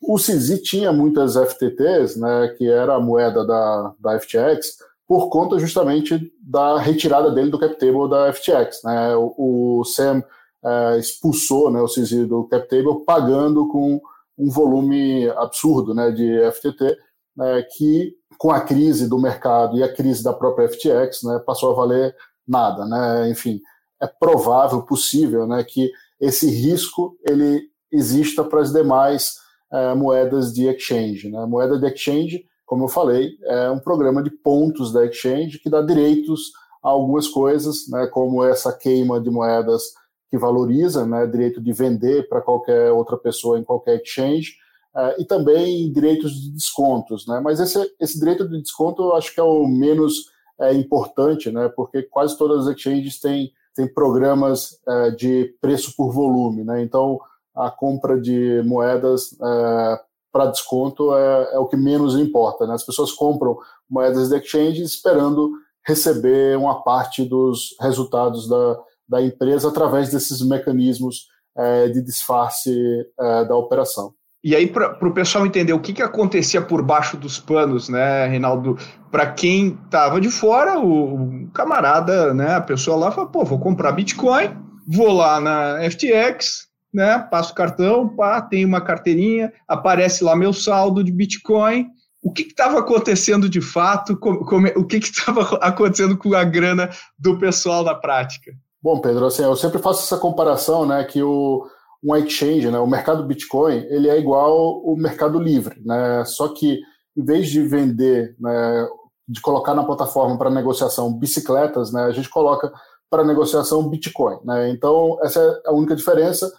O 0.01 0.17
CZ 0.17 0.61
tinha 0.61 0.91
muitas 0.91 1.35
FTTs, 1.35 2.17
né, 2.17 2.49
que 2.57 2.69
era 2.69 2.95
a 2.95 2.99
moeda 2.99 3.45
da, 3.45 3.93
da 3.99 4.19
FTX, 4.19 4.77
por 5.07 5.29
conta 5.29 5.59
justamente 5.59 6.31
da 6.41 6.79
retirada 6.79 7.31
dele 7.31 7.51
do 7.51 7.59
cap 7.59 7.77
table 7.77 8.09
da 8.09 8.33
FTX. 8.33 8.81
Né? 8.83 9.15
O, 9.15 9.79
o 9.79 9.85
Sam 9.85 10.23
é, 10.63 10.97
expulsou 10.97 11.71
né, 11.71 11.79
o 11.79 11.87
CZ 11.87 12.27
do 12.27 12.45
cap 12.45 12.67
table 12.67 13.03
pagando 13.05 13.67
com 13.67 14.01
um 14.37 14.49
volume 14.49 15.29
absurdo 15.29 15.93
né, 15.93 16.11
de 16.11 16.39
FTT, 16.51 16.97
né, 17.37 17.63
que 17.77 18.15
com 18.37 18.51
a 18.51 18.59
crise 18.59 19.07
do 19.07 19.19
mercado 19.19 19.77
e 19.77 19.83
a 19.83 19.93
crise 19.93 20.23
da 20.23 20.33
própria 20.33 20.67
FTX 20.67 21.23
né, 21.23 21.39
passou 21.45 21.71
a 21.71 21.75
valer 21.75 22.15
nada. 22.47 22.85
Né? 22.85 23.29
Enfim, 23.29 23.61
é 24.01 24.07
provável, 24.07 24.81
possível, 24.81 25.47
né, 25.47 25.63
que 25.63 25.91
esse 26.19 26.49
risco 26.49 27.15
ele 27.27 27.69
exista 27.91 28.43
para 28.43 28.61
as 28.61 28.73
demais 28.73 29.35
é, 29.71 29.93
moedas 29.93 30.53
de 30.53 30.67
exchange. 30.67 31.29
Né? 31.29 31.45
Moeda 31.45 31.77
de 31.77 31.85
exchange 31.85 32.45
como 32.65 32.85
eu 32.85 32.87
falei, 32.87 33.37
é 33.43 33.69
um 33.69 33.79
programa 33.79 34.23
de 34.23 34.29
pontos 34.29 34.91
da 34.91 35.05
exchange 35.05 35.59
que 35.59 35.69
dá 35.69 35.81
direitos 35.81 36.51
a 36.83 36.89
algumas 36.89 37.27
coisas, 37.27 37.87
né, 37.89 38.07
como 38.07 38.43
essa 38.43 38.71
queima 38.71 39.19
de 39.19 39.29
moedas 39.29 39.83
que 40.29 40.37
valoriza, 40.37 41.05
né, 41.05 41.25
direito 41.27 41.61
de 41.61 41.71
vender 41.71 42.27
para 42.27 42.41
qualquer 42.41 42.91
outra 42.91 43.17
pessoa 43.17 43.59
em 43.59 43.63
qualquer 43.63 44.01
exchange, 44.01 44.53
uh, 44.95 45.19
e 45.19 45.25
também 45.25 45.91
direitos 45.91 46.31
de 46.33 46.51
descontos. 46.51 47.27
Né, 47.27 47.39
mas 47.39 47.59
esse, 47.59 47.79
esse 47.99 48.19
direito 48.19 48.47
de 48.47 48.61
desconto 48.61 49.03
eu 49.03 49.15
acho 49.15 49.33
que 49.33 49.39
é 49.39 49.43
o 49.43 49.67
menos 49.67 50.29
é, 50.59 50.73
importante, 50.73 51.51
né, 51.51 51.69
porque 51.75 52.03
quase 52.03 52.37
todas 52.37 52.67
as 52.67 52.75
exchanges 52.75 53.19
têm, 53.19 53.51
têm 53.75 53.91
programas 53.93 54.79
é, 54.87 55.11
de 55.11 55.55
preço 55.61 55.95
por 55.95 56.11
volume. 56.11 56.63
Né, 56.63 56.81
então, 56.81 57.19
a 57.55 57.69
compra 57.71 58.19
de 58.19 58.61
moedas 58.65 59.35
é, 59.41 59.99
para 60.35 60.47
desconto 60.47 61.15
é, 61.15 61.53
é, 61.53 61.59
o 61.59 61.65
que 61.65 61.77
menos 61.77 62.13
importa. 62.15 62.67
Né? 62.67 62.73
As 62.73 62.85
pessoas 62.85 63.13
compram 63.13 63.57
moedas 63.89 64.27
de 64.27 64.35
exchange 64.35 64.83
esperando 64.83 65.49
receber 65.87 66.57
uma 66.57 66.83
parte 66.83 67.23
dos 67.23 67.73
resultados 67.79 68.45
da, 68.49 68.77
da 69.07 69.21
empresa 69.21 69.69
através 69.69 70.11
desses 70.11 70.45
mecanismos 70.45 71.27
é, 71.57 71.87
de 71.87 72.01
disfarce 72.01 72.75
é, 73.17 73.45
da 73.45 73.55
operação. 73.55 74.13
E 74.43 74.53
aí, 74.53 74.67
para 74.67 75.07
o 75.07 75.13
pessoal 75.13 75.45
entender 75.45 75.71
o 75.71 75.79
que, 75.79 75.93
que 75.93 76.03
acontecia 76.03 76.61
por 76.61 76.83
baixo 76.83 77.15
dos 77.15 77.39
panos, 77.39 77.87
né, 77.87 78.27
Reinaldo? 78.27 78.77
Para 79.09 79.31
quem 79.31 79.79
estava 79.85 80.19
de 80.19 80.29
fora, 80.29 80.77
o, 80.77 81.45
o, 81.45 81.51
camarada, 81.51 82.33
né, 82.33 82.55
a 82.55 82.61
pessoa 82.61 82.97
lá 82.97 83.11
fala, 83.11 83.27
pô, 83.27 83.45
vou 83.45 83.57
comprar 83.57 83.93
Bitcoin, 83.93 84.49
vou 84.85 85.13
lá 85.13 85.39
na 85.39 85.89
FTX, 85.89 86.64
né, 86.95 87.19
passo 87.29 87.51
o 87.51 87.55
cartão, 87.55 88.07
pá, 88.07 88.41
tem 88.41 88.63
uma 88.63 88.79
carteirinha, 88.79 89.51
aparece 89.67 90.23
lá 90.23 90.33
meu 90.33 90.53
saldo 90.53 91.03
de 91.03 91.11
Bitcoin, 91.11 91.87
o 92.23 92.31
que 92.31 92.43
estava 92.43 92.79
acontecendo 92.79 93.49
de 93.49 93.59
fato, 93.59 94.17
como, 94.17 94.45
como, 94.45 94.65
o 94.77 94.85
que 94.85 94.95
estava 94.95 95.41
acontecendo 95.61 96.17
com 96.17 96.33
a 96.33 96.45
grana 96.45 96.89
do 97.19 97.37
pessoal 97.37 97.83
na 97.83 97.93
prática? 97.93 98.53
Bom, 98.81 99.01
Pedro, 99.01 99.25
assim, 99.25 99.43
eu 99.43 99.57
sempre 99.57 99.79
faço 99.79 100.03
essa 100.03 100.17
comparação, 100.17 100.85
né, 100.85 101.03
que 101.03 101.21
o, 101.21 101.67
um 102.01 102.15
exchange, 102.15 102.71
né, 102.71 102.79
o 102.79 102.87
mercado 102.87 103.25
Bitcoin, 103.25 103.85
ele 103.89 104.07
é 104.07 104.17
igual 104.17 104.81
o 104.81 104.95
mercado 104.95 105.37
livre, 105.37 105.81
né, 105.85 106.23
só 106.25 106.47
que 106.47 106.79
em 107.17 107.25
vez 107.25 107.49
de 107.49 107.61
vender, 107.61 108.35
né, 108.39 108.87
de 109.27 109.41
colocar 109.41 109.73
na 109.73 109.83
plataforma 109.83 110.37
para 110.37 110.49
negociação 110.49 111.11
bicicletas, 111.11 111.91
né, 111.91 112.05
a 112.05 112.11
gente 112.11 112.29
coloca 112.29 112.71
para 113.09 113.25
negociação 113.25 113.89
Bitcoin, 113.89 114.37
né, 114.45 114.69
então 114.69 115.17
essa 115.21 115.41
é 115.41 115.69
a 115.69 115.73
única 115.73 115.93
diferença, 115.95 116.49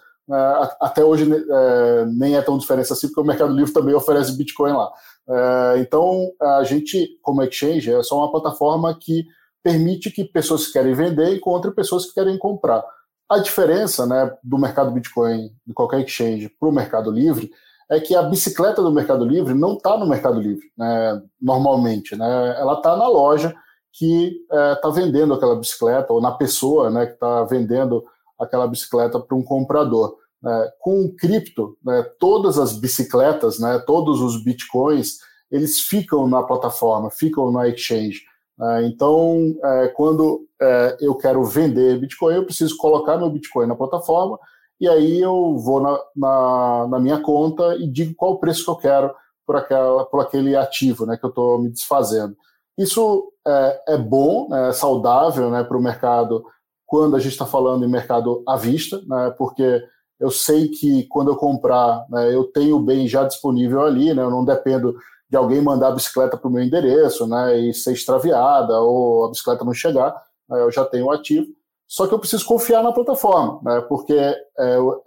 até 0.79 1.03
hoje 1.03 1.29
é, 1.31 2.05
nem 2.05 2.35
é 2.35 2.41
tão 2.41 2.57
diferença 2.57 2.93
assim, 2.93 3.07
porque 3.07 3.21
o 3.21 3.25
Mercado 3.25 3.53
Livre 3.53 3.73
também 3.73 3.95
oferece 3.95 4.37
Bitcoin 4.37 4.73
lá. 4.73 4.91
É, 5.29 5.79
então, 5.79 6.31
a 6.41 6.63
gente, 6.63 7.17
como 7.21 7.41
exchange, 7.43 7.91
é 7.91 8.03
só 8.03 8.17
uma 8.17 8.31
plataforma 8.31 8.97
que 8.99 9.25
permite 9.63 10.11
que 10.11 10.23
pessoas 10.23 10.67
que 10.67 10.73
querem 10.73 10.93
vender 10.93 11.35
encontrem 11.35 11.73
pessoas 11.73 12.05
que 12.05 12.13
querem 12.13 12.37
comprar. 12.37 12.83
A 13.29 13.39
diferença 13.39 14.05
né, 14.05 14.33
do 14.41 14.57
mercado 14.57 14.91
Bitcoin, 14.91 15.49
de 15.65 15.73
qualquer 15.73 15.99
exchange, 15.99 16.49
para 16.57 16.69
o 16.69 16.71
Mercado 16.71 17.11
Livre, 17.11 17.51
é 17.89 17.99
que 17.99 18.15
a 18.15 18.23
bicicleta 18.23 18.81
do 18.81 18.91
Mercado 18.91 19.25
Livre 19.25 19.53
não 19.53 19.73
está 19.73 19.97
no 19.97 20.07
Mercado 20.07 20.39
Livre, 20.39 20.71
né, 20.77 21.21
normalmente. 21.41 22.15
Né, 22.15 22.55
ela 22.57 22.73
está 22.73 22.95
na 22.95 23.07
loja 23.07 23.53
que 23.91 24.37
está 24.49 24.89
é, 24.89 24.91
vendendo 24.91 25.33
aquela 25.33 25.55
bicicleta, 25.55 26.13
ou 26.13 26.21
na 26.21 26.31
pessoa 26.31 26.89
né, 26.89 27.05
que 27.05 27.13
está 27.13 27.43
vendendo 27.43 28.05
aquela 28.39 28.67
bicicleta 28.67 29.19
para 29.19 29.35
um 29.35 29.43
comprador. 29.43 30.15
É, 30.45 30.71
com 30.79 31.05
o 31.05 31.15
cripto, 31.15 31.77
né, 31.83 32.03
todas 32.19 32.59
as 32.59 32.77
bicicletas, 32.77 33.59
né, 33.59 33.81
todos 33.87 34.21
os 34.21 34.43
bitcoins, 34.43 35.17
eles 35.51 35.79
ficam 35.79 36.27
na 36.27 36.43
plataforma, 36.43 37.09
ficam 37.09 37.51
na 37.51 37.67
exchange. 37.67 38.21
É, 38.59 38.87
então, 38.87 39.55
é, 39.63 39.87
quando 39.89 40.47
é, 40.59 40.97
eu 40.99 41.15
quero 41.15 41.43
vender 41.43 41.99
Bitcoin, 41.99 42.35
eu 42.35 42.45
preciso 42.45 42.75
colocar 42.77 43.17
meu 43.17 43.29
Bitcoin 43.29 43.67
na 43.67 43.75
plataforma 43.75 44.39
e 44.79 44.87
aí 44.87 45.19
eu 45.21 45.57
vou 45.57 45.79
na, 45.79 45.99
na, 46.15 46.87
na 46.87 46.99
minha 46.99 47.19
conta 47.21 47.75
e 47.75 47.87
digo 47.87 48.15
qual 48.15 48.33
o 48.33 48.39
preço 48.39 48.63
que 48.63 48.69
eu 48.69 48.75
quero 48.75 49.13
por, 49.45 49.55
aquela, 49.55 50.05
por 50.05 50.21
aquele 50.21 50.55
ativo 50.55 51.05
né, 51.05 51.17
que 51.17 51.25
eu 51.25 51.29
estou 51.29 51.59
me 51.59 51.69
desfazendo. 51.69 52.35
Isso 52.77 53.31
é, 53.47 53.97
bom, 53.97 54.53
é 54.53 54.71
saudável 54.73 55.49
né, 55.49 55.63
para 55.63 55.77
o 55.77 55.81
mercado 55.81 56.43
quando 56.87 57.17
a 57.17 57.19
gente 57.19 57.33
está 57.33 57.45
falando 57.45 57.85
em 57.85 57.89
mercado 57.89 58.41
à 58.47 58.55
vista, 58.55 59.01
né, 59.05 59.31
porque 59.37 59.83
eu 60.19 60.31
sei 60.31 60.69
que 60.69 61.05
quando 61.07 61.29
eu 61.29 61.35
comprar, 61.35 62.05
né, 62.09 62.33
eu 62.33 62.45
tenho 62.45 62.77
o 62.77 62.81
bem 62.81 63.07
já 63.07 63.25
disponível 63.25 63.85
ali, 63.85 64.13
né, 64.13 64.23
eu 64.23 64.31
não 64.31 64.43
dependo 64.43 64.95
de 65.29 65.35
alguém 65.35 65.61
mandar 65.61 65.89
a 65.89 65.91
bicicleta 65.91 66.37
para 66.37 66.47
o 66.47 66.51
meu 66.51 66.63
endereço 66.63 67.27
né, 67.27 67.59
e 67.59 67.73
ser 67.73 67.91
extraviada 67.91 68.79
ou 68.79 69.25
a 69.25 69.29
bicicleta 69.29 69.65
não 69.65 69.73
chegar, 69.73 70.15
né, 70.49 70.61
eu 70.61 70.71
já 70.71 70.85
tenho 70.85 71.07
o 71.07 71.11
ativo. 71.11 71.47
Só 71.85 72.07
que 72.07 72.13
eu 72.13 72.19
preciso 72.19 72.45
confiar 72.45 72.81
na 72.81 72.93
plataforma, 72.93 73.59
né, 73.61 73.81
porque 73.81 74.13
é, 74.13 74.37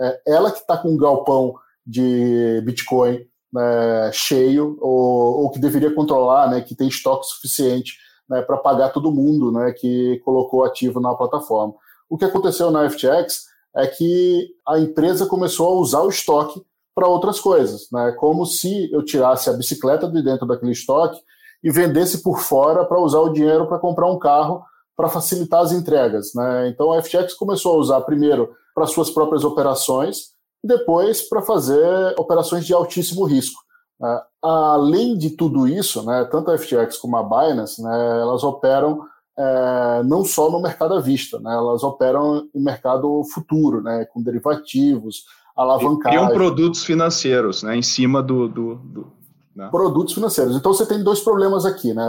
é 0.01 0.21
ela 0.27 0.53
que 0.53 0.59
está 0.59 0.77
com 0.77 0.91
um 0.91 0.99
galpão 0.99 1.55
de 1.87 2.61
Bitcoin 2.63 3.27
né, 3.53 4.11
cheio 4.13 4.77
ou, 4.81 5.43
ou, 5.43 5.51
que 5.51 5.59
deveria 5.59 5.95
controlar, 5.95 6.51
né, 6.51 6.61
que 6.61 6.75
tem 6.75 6.89
estoque 6.89 7.27
suficiente 7.27 7.97
né, 8.31 8.41
para 8.43 8.57
pagar 8.57 8.91
todo 8.91 9.11
mundo 9.11 9.51
né, 9.51 9.73
que 9.73 10.21
colocou 10.25 10.65
ativo 10.65 11.01
na 11.01 11.15
plataforma. 11.15 11.75
O 12.09 12.17
que 12.17 12.25
aconteceu 12.25 12.71
na 12.71 12.89
FTX 12.89 13.47
é 13.77 13.87
que 13.87 14.49
a 14.67 14.79
empresa 14.79 15.27
começou 15.27 15.69
a 15.69 15.81
usar 15.81 16.01
o 16.03 16.09
estoque 16.09 16.63
para 16.95 17.09
outras 17.09 17.41
coisas, 17.41 17.89
né? 17.93 18.13
como 18.19 18.45
se 18.45 18.93
eu 18.93 19.05
tirasse 19.05 19.49
a 19.49 19.53
bicicleta 19.53 20.09
de 20.09 20.23
dentro 20.23 20.47
daquele 20.47 20.73
estoque 20.73 21.21
e 21.63 21.71
vendesse 21.71 22.23
por 22.23 22.41
fora 22.41 22.85
para 22.85 23.01
usar 23.01 23.21
o 23.21 23.33
dinheiro 23.33 23.67
para 23.67 23.79
comprar 23.79 24.11
um 24.11 24.19
carro 24.19 24.63
para 24.97 25.09
facilitar 25.09 25.61
as 25.61 25.73
entregas. 25.73 26.33
Né? 26.35 26.69
Então 26.69 26.93
a 26.93 27.01
FTX 27.01 27.35
começou 27.35 27.75
a 27.75 27.79
usar 27.79 28.01
primeiro 28.03 28.53
para 28.75 28.87
suas 28.87 29.09
próprias 29.09 29.45
operações 29.45 30.33
e 30.65 30.69
depois 30.69 31.23
para 31.23 31.43
fazer 31.43 32.15
operações 32.19 32.67
de 32.67 32.75
altíssimo 32.75 33.25
risco. 33.25 33.61
Né? 34.01 34.21
Além 34.43 35.19
de 35.19 35.31
tudo 35.31 35.69
isso, 35.69 36.05
né, 36.05 36.27
tanto 36.31 36.51
a 36.51 36.57
FTX 36.57 36.97
como 36.97 37.17
a 37.17 37.23
Binance, 37.23 37.83
né, 37.83 38.21
elas 38.21 38.43
operam 38.43 39.03
é, 39.39 40.03
não 40.05 40.25
só 40.25 40.51
no 40.51 40.61
mercado 40.61 40.95
à 40.95 41.01
vista, 41.01 41.39
né, 41.39 41.53
elas 41.53 41.83
operam 41.83 42.49
em 42.55 42.63
mercado 42.63 43.23
futuro, 43.33 43.83
né, 43.83 44.07
com 44.07 44.23
derivativos, 44.23 45.25
alavancagem. 45.55 46.19
Criam 46.19 46.35
produtos 46.35 46.85
financeiros 46.85 47.63
né, 47.63 47.77
em 47.77 47.83
cima 47.83 48.23
do. 48.23 48.49
do, 48.49 48.75
do 48.77 49.13
né? 49.55 49.69
Produtos 49.71 50.15
financeiros. 50.15 50.57
Então 50.57 50.73
você 50.73 50.87
tem 50.87 51.03
dois 51.03 51.21
problemas 51.21 51.67
aqui. 51.67 51.93
Né? 51.93 52.07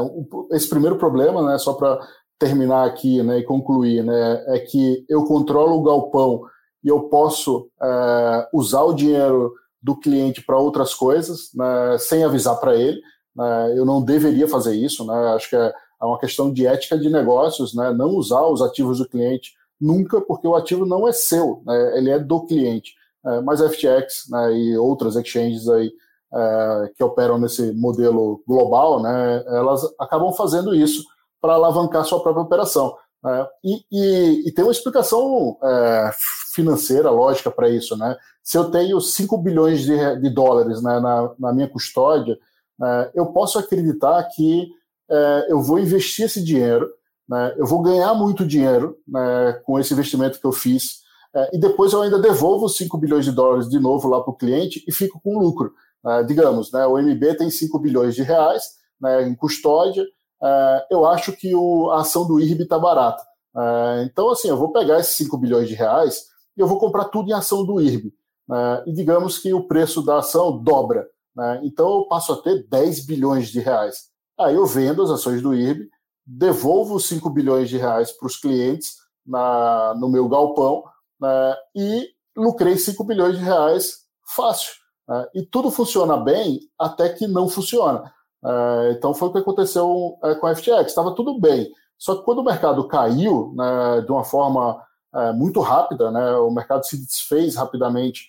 Esse 0.51 0.69
primeiro 0.69 0.95
problema, 0.95 1.41
né, 1.41 1.57
só 1.57 1.73
para 1.73 1.99
terminar 2.39 2.85
aqui 2.85 3.21
né, 3.21 3.39
e 3.39 3.43
concluir, 3.43 4.03
né, 4.03 4.43
é 4.47 4.59
que 4.59 5.03
eu 5.09 5.25
controlo 5.25 5.77
o 5.77 5.83
galpão 5.83 6.41
e 6.83 6.87
eu 6.87 7.01
posso 7.01 7.67
é, 7.81 8.47
usar 8.53 8.83
o 8.83 8.93
dinheiro 8.93 9.53
do 9.81 9.95
cliente 9.95 10.43
para 10.43 10.57
outras 10.57 10.93
coisas, 10.93 11.49
né, 11.55 11.97
sem 11.99 12.23
avisar 12.23 12.59
para 12.59 12.75
ele. 12.75 13.01
Né, 13.35 13.73
eu 13.77 13.85
não 13.85 14.01
deveria 14.01 14.47
fazer 14.47 14.75
isso, 14.75 15.05
né, 15.05 15.33
acho 15.35 15.49
que 15.49 15.55
é, 15.55 15.73
é 16.01 16.05
uma 16.05 16.19
questão 16.19 16.51
de 16.51 16.67
ética 16.67 16.97
de 16.97 17.09
negócios, 17.09 17.73
né, 17.73 17.91
não 17.93 18.09
usar 18.09 18.45
os 18.45 18.61
ativos 18.61 18.99
do 18.99 19.07
cliente 19.07 19.53
nunca, 19.79 20.21
porque 20.21 20.47
o 20.47 20.55
ativo 20.55 20.85
não 20.85 21.07
é 21.07 21.11
seu, 21.11 21.61
né, 21.65 21.97
ele 21.97 22.09
é 22.11 22.19
do 22.19 22.45
cliente. 22.45 22.93
É, 23.25 23.39
mas 23.41 23.61
FTX 23.61 24.29
né, 24.29 24.53
e 24.53 24.77
outras 24.77 25.15
exchanges 25.15 25.69
aí 25.69 25.91
é, 26.33 26.91
que 26.95 27.03
operam 27.03 27.37
nesse 27.37 27.71
modelo 27.73 28.43
global, 28.47 29.05
elas 29.05 29.81
acabam 29.99 30.31
fazendo 30.33 30.73
isso 30.73 31.03
para 31.39 31.53
alavancar 31.53 32.05
sua 32.05 32.21
própria 32.21 32.43
operação. 32.43 32.95
Né? 33.23 33.47
E, 33.63 33.85
e, 33.91 34.47
e, 34.47 34.51
tem 34.51 34.63
uma 34.63 34.71
explicação 34.71 35.57
é, 35.61 36.11
financeira, 36.53 37.09
lógica 37.09 37.51
para 37.51 37.69
isso. 37.69 37.95
Né? 37.97 38.15
Se 38.43 38.57
eu 38.57 38.71
tenho 38.71 38.99
5 38.99 39.37
bilhões 39.37 39.81
de, 39.81 40.15
de 40.19 40.29
dólares 40.29 40.81
né, 40.81 40.99
na, 40.99 41.31
na, 41.37 41.53
minha 41.53 41.67
custódia, 41.67 42.37
é, 42.81 43.11
eu 43.13 43.27
posso 43.27 43.59
acreditar 43.59 44.23
que 44.35 44.67
é, 45.09 45.47
eu 45.49 45.61
vou 45.61 45.79
investir 45.79 46.25
esse 46.25 46.43
dinheiro, 46.43 46.89
né, 47.27 47.53
eu 47.57 47.65
vou 47.65 47.81
ganhar 47.81 48.13
muito 48.13 48.45
dinheiro 48.45 48.97
né, 49.07 49.53
com 49.63 49.79
esse 49.79 49.93
investimento 49.93 50.39
que 50.39 50.45
eu 50.45 50.51
fiz, 50.51 51.01
é, 51.33 51.55
e 51.55 51.59
depois 51.59 51.93
eu 51.93 52.01
ainda 52.01 52.19
devolvo 52.19 52.65
os 52.65 52.75
5 52.77 52.97
bilhões 52.97 53.25
de 53.25 53.31
dólares 53.31 53.69
de 53.69 53.79
novo 53.79 54.07
lá 54.07 54.21
para 54.21 54.31
o 54.31 54.37
cliente 54.37 54.83
e 54.87 54.91
fico 54.91 55.19
com 55.23 55.39
lucro. 55.39 55.73
É, 56.05 56.23
digamos, 56.23 56.71
né, 56.71 56.85
o 56.85 56.97
MB 56.97 57.35
tem 57.37 57.49
5 57.49 57.77
bilhões 57.79 58.15
de 58.15 58.23
reais 58.23 58.63
né, 58.99 59.27
em 59.27 59.35
custódia, 59.35 60.05
é, 60.43 60.87
eu 60.89 61.05
acho 61.05 61.31
que 61.33 61.53
o, 61.53 61.91
a 61.91 62.01
ação 62.01 62.27
do 62.27 62.39
IRB 62.39 62.63
está 62.63 62.79
barata. 62.79 63.23
É, 63.55 64.03
então, 64.05 64.29
assim, 64.31 64.47
eu 64.47 64.57
vou 64.57 64.71
pegar 64.71 64.99
esses 64.99 65.15
5 65.15 65.37
bilhões 65.37 65.67
de 65.67 65.75
reais 65.75 66.25
e 66.57 66.61
eu 66.61 66.67
vou 66.67 66.79
comprar 66.79 67.05
tudo 67.05 67.29
em 67.29 67.33
ação 67.33 67.63
do 67.63 67.79
IRB. 67.79 68.13
Né, 68.51 68.83
e 68.87 68.91
digamos 68.91 69.37
que 69.37 69.53
o 69.53 69.65
preço 69.65 70.03
da 70.03 70.19
ação 70.19 70.61
dobra. 70.61 71.07
Né, 71.33 71.61
então 71.63 71.89
eu 71.99 72.05
passo 72.07 72.33
a 72.33 72.41
ter 72.41 72.67
10 72.67 73.05
bilhões 73.05 73.47
de 73.47 73.61
reais. 73.61 74.09
Aí 74.37 74.55
eu 74.55 74.65
vendo 74.65 75.01
as 75.01 75.09
ações 75.09 75.41
do 75.41 75.53
IRB, 75.53 75.89
devolvo 76.25 76.95
os 76.95 77.07
5 77.07 77.29
bilhões 77.29 77.69
de 77.69 77.77
reais 77.77 78.11
para 78.11 78.27
os 78.27 78.35
clientes 78.35 78.97
na, 79.25 79.95
no 79.95 80.09
meu 80.09 80.27
galpão 80.27 80.83
né, 81.19 81.55
e 81.73 82.09
lucrei 82.35 82.75
5 82.75 83.01
bilhões 83.05 83.37
de 83.37 83.43
reais 83.43 83.99
fácil. 84.35 84.73
Né, 85.07 85.27
e 85.35 85.43
tudo 85.43 85.71
funciona 85.71 86.17
bem 86.17 86.59
até 86.77 87.07
que 87.07 87.27
não 87.27 87.47
funciona. 87.47 88.11
É, 88.43 88.91
então 88.97 89.13
foi 89.13 89.29
o 89.29 89.31
que 89.31 89.37
aconteceu 89.37 90.17
é, 90.23 90.35
com 90.35 90.47
a 90.47 90.55
FTX. 90.55 90.87
Estava 90.87 91.15
tudo 91.15 91.39
bem. 91.39 91.71
Só 91.97 92.15
que 92.15 92.23
quando 92.23 92.39
o 92.39 92.43
mercado 92.43 92.85
caiu 92.87 93.53
né, 93.55 94.01
de 94.01 94.11
uma 94.11 94.23
forma 94.25 94.83
é, 95.15 95.31
muito 95.31 95.61
rápida, 95.61 96.11
né, 96.11 96.35
o 96.37 96.51
mercado 96.51 96.85
se 96.85 96.97
desfez 96.97 97.55
rapidamente 97.55 98.27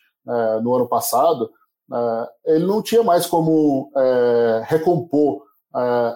no 0.62 0.74
ano 0.74 0.86
passado, 0.86 1.50
é, 1.92 2.54
ele 2.54 2.64
não 2.64 2.82
tinha 2.82 3.02
mais 3.02 3.26
como 3.26 3.90
é, 3.96 4.62
recompor 4.66 5.42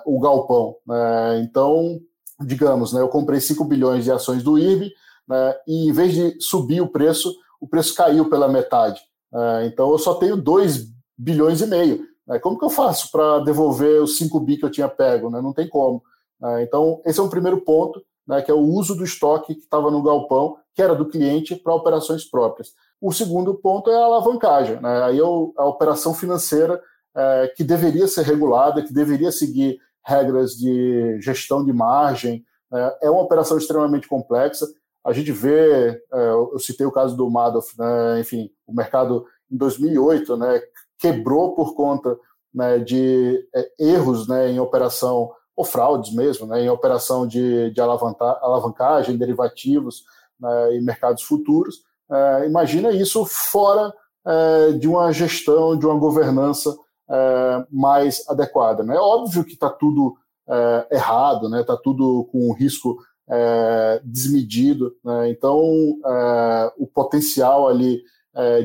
o 0.05 0.21
galpão. 0.21 0.77
Né. 0.87 1.40
então, 1.40 1.99
digamos, 2.40 2.92
né, 2.92 3.01
eu 3.01 3.09
comprei 3.09 3.40
5 3.40 3.64
bilhões 3.64 4.05
de 4.05 4.12
ações 4.12 4.42
do 4.42 4.59
IRB, 4.59 4.92
né, 5.27 5.55
e 5.66 5.88
em 5.88 5.92
vez 5.92 6.12
de 6.12 6.38
subir 6.40 6.83
o 6.83 6.88
preço, 6.88 7.35
o 7.61 7.66
preço 7.66 7.95
caiu 7.95 8.29
pela 8.29 8.49
metade. 8.49 9.01
É, 9.35 9.66
então 9.66 9.90
eu 9.90 9.99
só 9.99 10.14
tenho 10.14 10.37
2 10.37 10.87
bilhões 11.16 11.61
e 11.61 11.66
meio. 11.66 12.05
Né, 12.27 12.38
como 12.38 12.59
que 12.59 12.64
eu 12.64 12.71
faço 12.71 13.11
para 13.11 13.40
devolver 13.40 14.03
os 14.03 14.19
5 14.19 14.38
bi 14.40 14.57
que 14.57 14.64
eu 14.64 14.71
tinha 14.71 14.88
pego? 14.88 15.31
Né, 15.31 15.40
não 15.40 15.53
tem 15.53 15.69
como. 15.69 16.03
É, 16.42 16.62
então, 16.62 17.01
esse 17.05 17.19
é 17.19 17.23
um 17.23 17.31
primeiro 17.31 17.61
ponto, 17.62 18.03
né, 18.27 18.42
que 18.42 18.51
é 18.51 18.55
o 18.55 18.61
uso 18.61 18.95
do 18.95 19.05
estoque 19.05 19.55
que 19.55 19.62
estava 19.62 19.90
no 19.90 20.03
galpão, 20.03 20.57
que 20.75 20.83
era 20.83 20.95
do 20.95 21.07
cliente, 21.07 21.57
para 21.57 21.75
operações 21.75 22.25
próprias. 22.25 22.75
O 23.01 23.13
segundo 23.13 23.55
ponto 23.55 23.91
é 23.91 23.95
a 23.95 24.05
alavancagem, 24.05 24.81
né? 24.81 25.03
aí 25.03 25.19
é 25.19 25.23
a 25.23 25.67
operação 25.67 26.15
financeira 26.15 26.81
é, 27.15 27.53
que 27.57 27.65
deveria 27.65 28.07
ser 28.07 28.23
regulada, 28.23 28.83
que 28.83 28.93
deveria 28.93 29.31
seguir 29.31 29.79
regras 30.05 30.53
de 30.53 31.19
gestão 31.21 31.65
de 31.65 31.73
margem, 31.73 32.45
é, 32.73 32.99
é 33.03 33.11
uma 33.11 33.23
operação 33.23 33.59
extremamente 33.59 34.09
complexa. 34.09 34.67
A 35.05 35.13
gente 35.13 35.33
vê, 35.33 35.91
é, 35.91 36.31
eu 36.31 36.59
citei 36.59 36.87
o 36.87 36.93
caso 36.93 37.17
do 37.17 37.31
Madoff, 37.31 37.79
né, 37.79 38.21
enfim, 38.21 38.51
o 38.67 38.75
mercado 38.75 39.25
em 39.51 39.57
2008 39.57 40.37
né, 40.37 40.61
quebrou 40.99 41.55
por 41.55 41.75
conta 41.75 42.17
né, 42.53 42.79
de 42.79 43.47
é, 43.55 43.71
erros 43.79 44.27
né, 44.29 44.51
em 44.51 44.59
operação, 44.59 45.31
ou 45.55 45.65
fraudes 45.65 46.15
mesmo, 46.15 46.47
né, 46.47 46.63
em 46.63 46.69
operação 46.69 47.27
de, 47.27 47.71
de 47.71 47.81
alavancagem, 47.81 49.17
derivativos 49.17 50.05
né, 50.39 50.77
e 50.77 50.81
mercados 50.81 51.23
futuros. 51.23 51.83
É, 52.11 52.47
imagina 52.47 52.90
isso 52.90 53.25
fora 53.25 53.92
é, 54.27 54.73
de 54.73 54.88
uma 54.88 55.12
gestão, 55.12 55.77
de 55.77 55.87
uma 55.87 55.99
governança 55.99 56.77
é, 57.09 57.66
mais 57.71 58.29
adequada. 58.29 58.83
Né? 58.83 58.97
É 58.97 59.01
óbvio 59.01 59.45
que 59.45 59.53
está 59.53 59.71
tudo 59.71 60.16
é, 60.49 60.97
errado, 60.97 61.47
está 61.47 61.57
né? 61.57 61.64
Tá 61.64 61.77
tudo 61.77 62.29
com 62.31 62.49
um 62.49 62.53
risco 62.53 62.97
é, 63.29 64.01
desmedido, 64.05 64.95
né? 65.05 65.31
então 65.31 65.61
é, 66.05 66.73
o 66.79 66.87
potencial 66.87 67.69
ali 67.69 68.03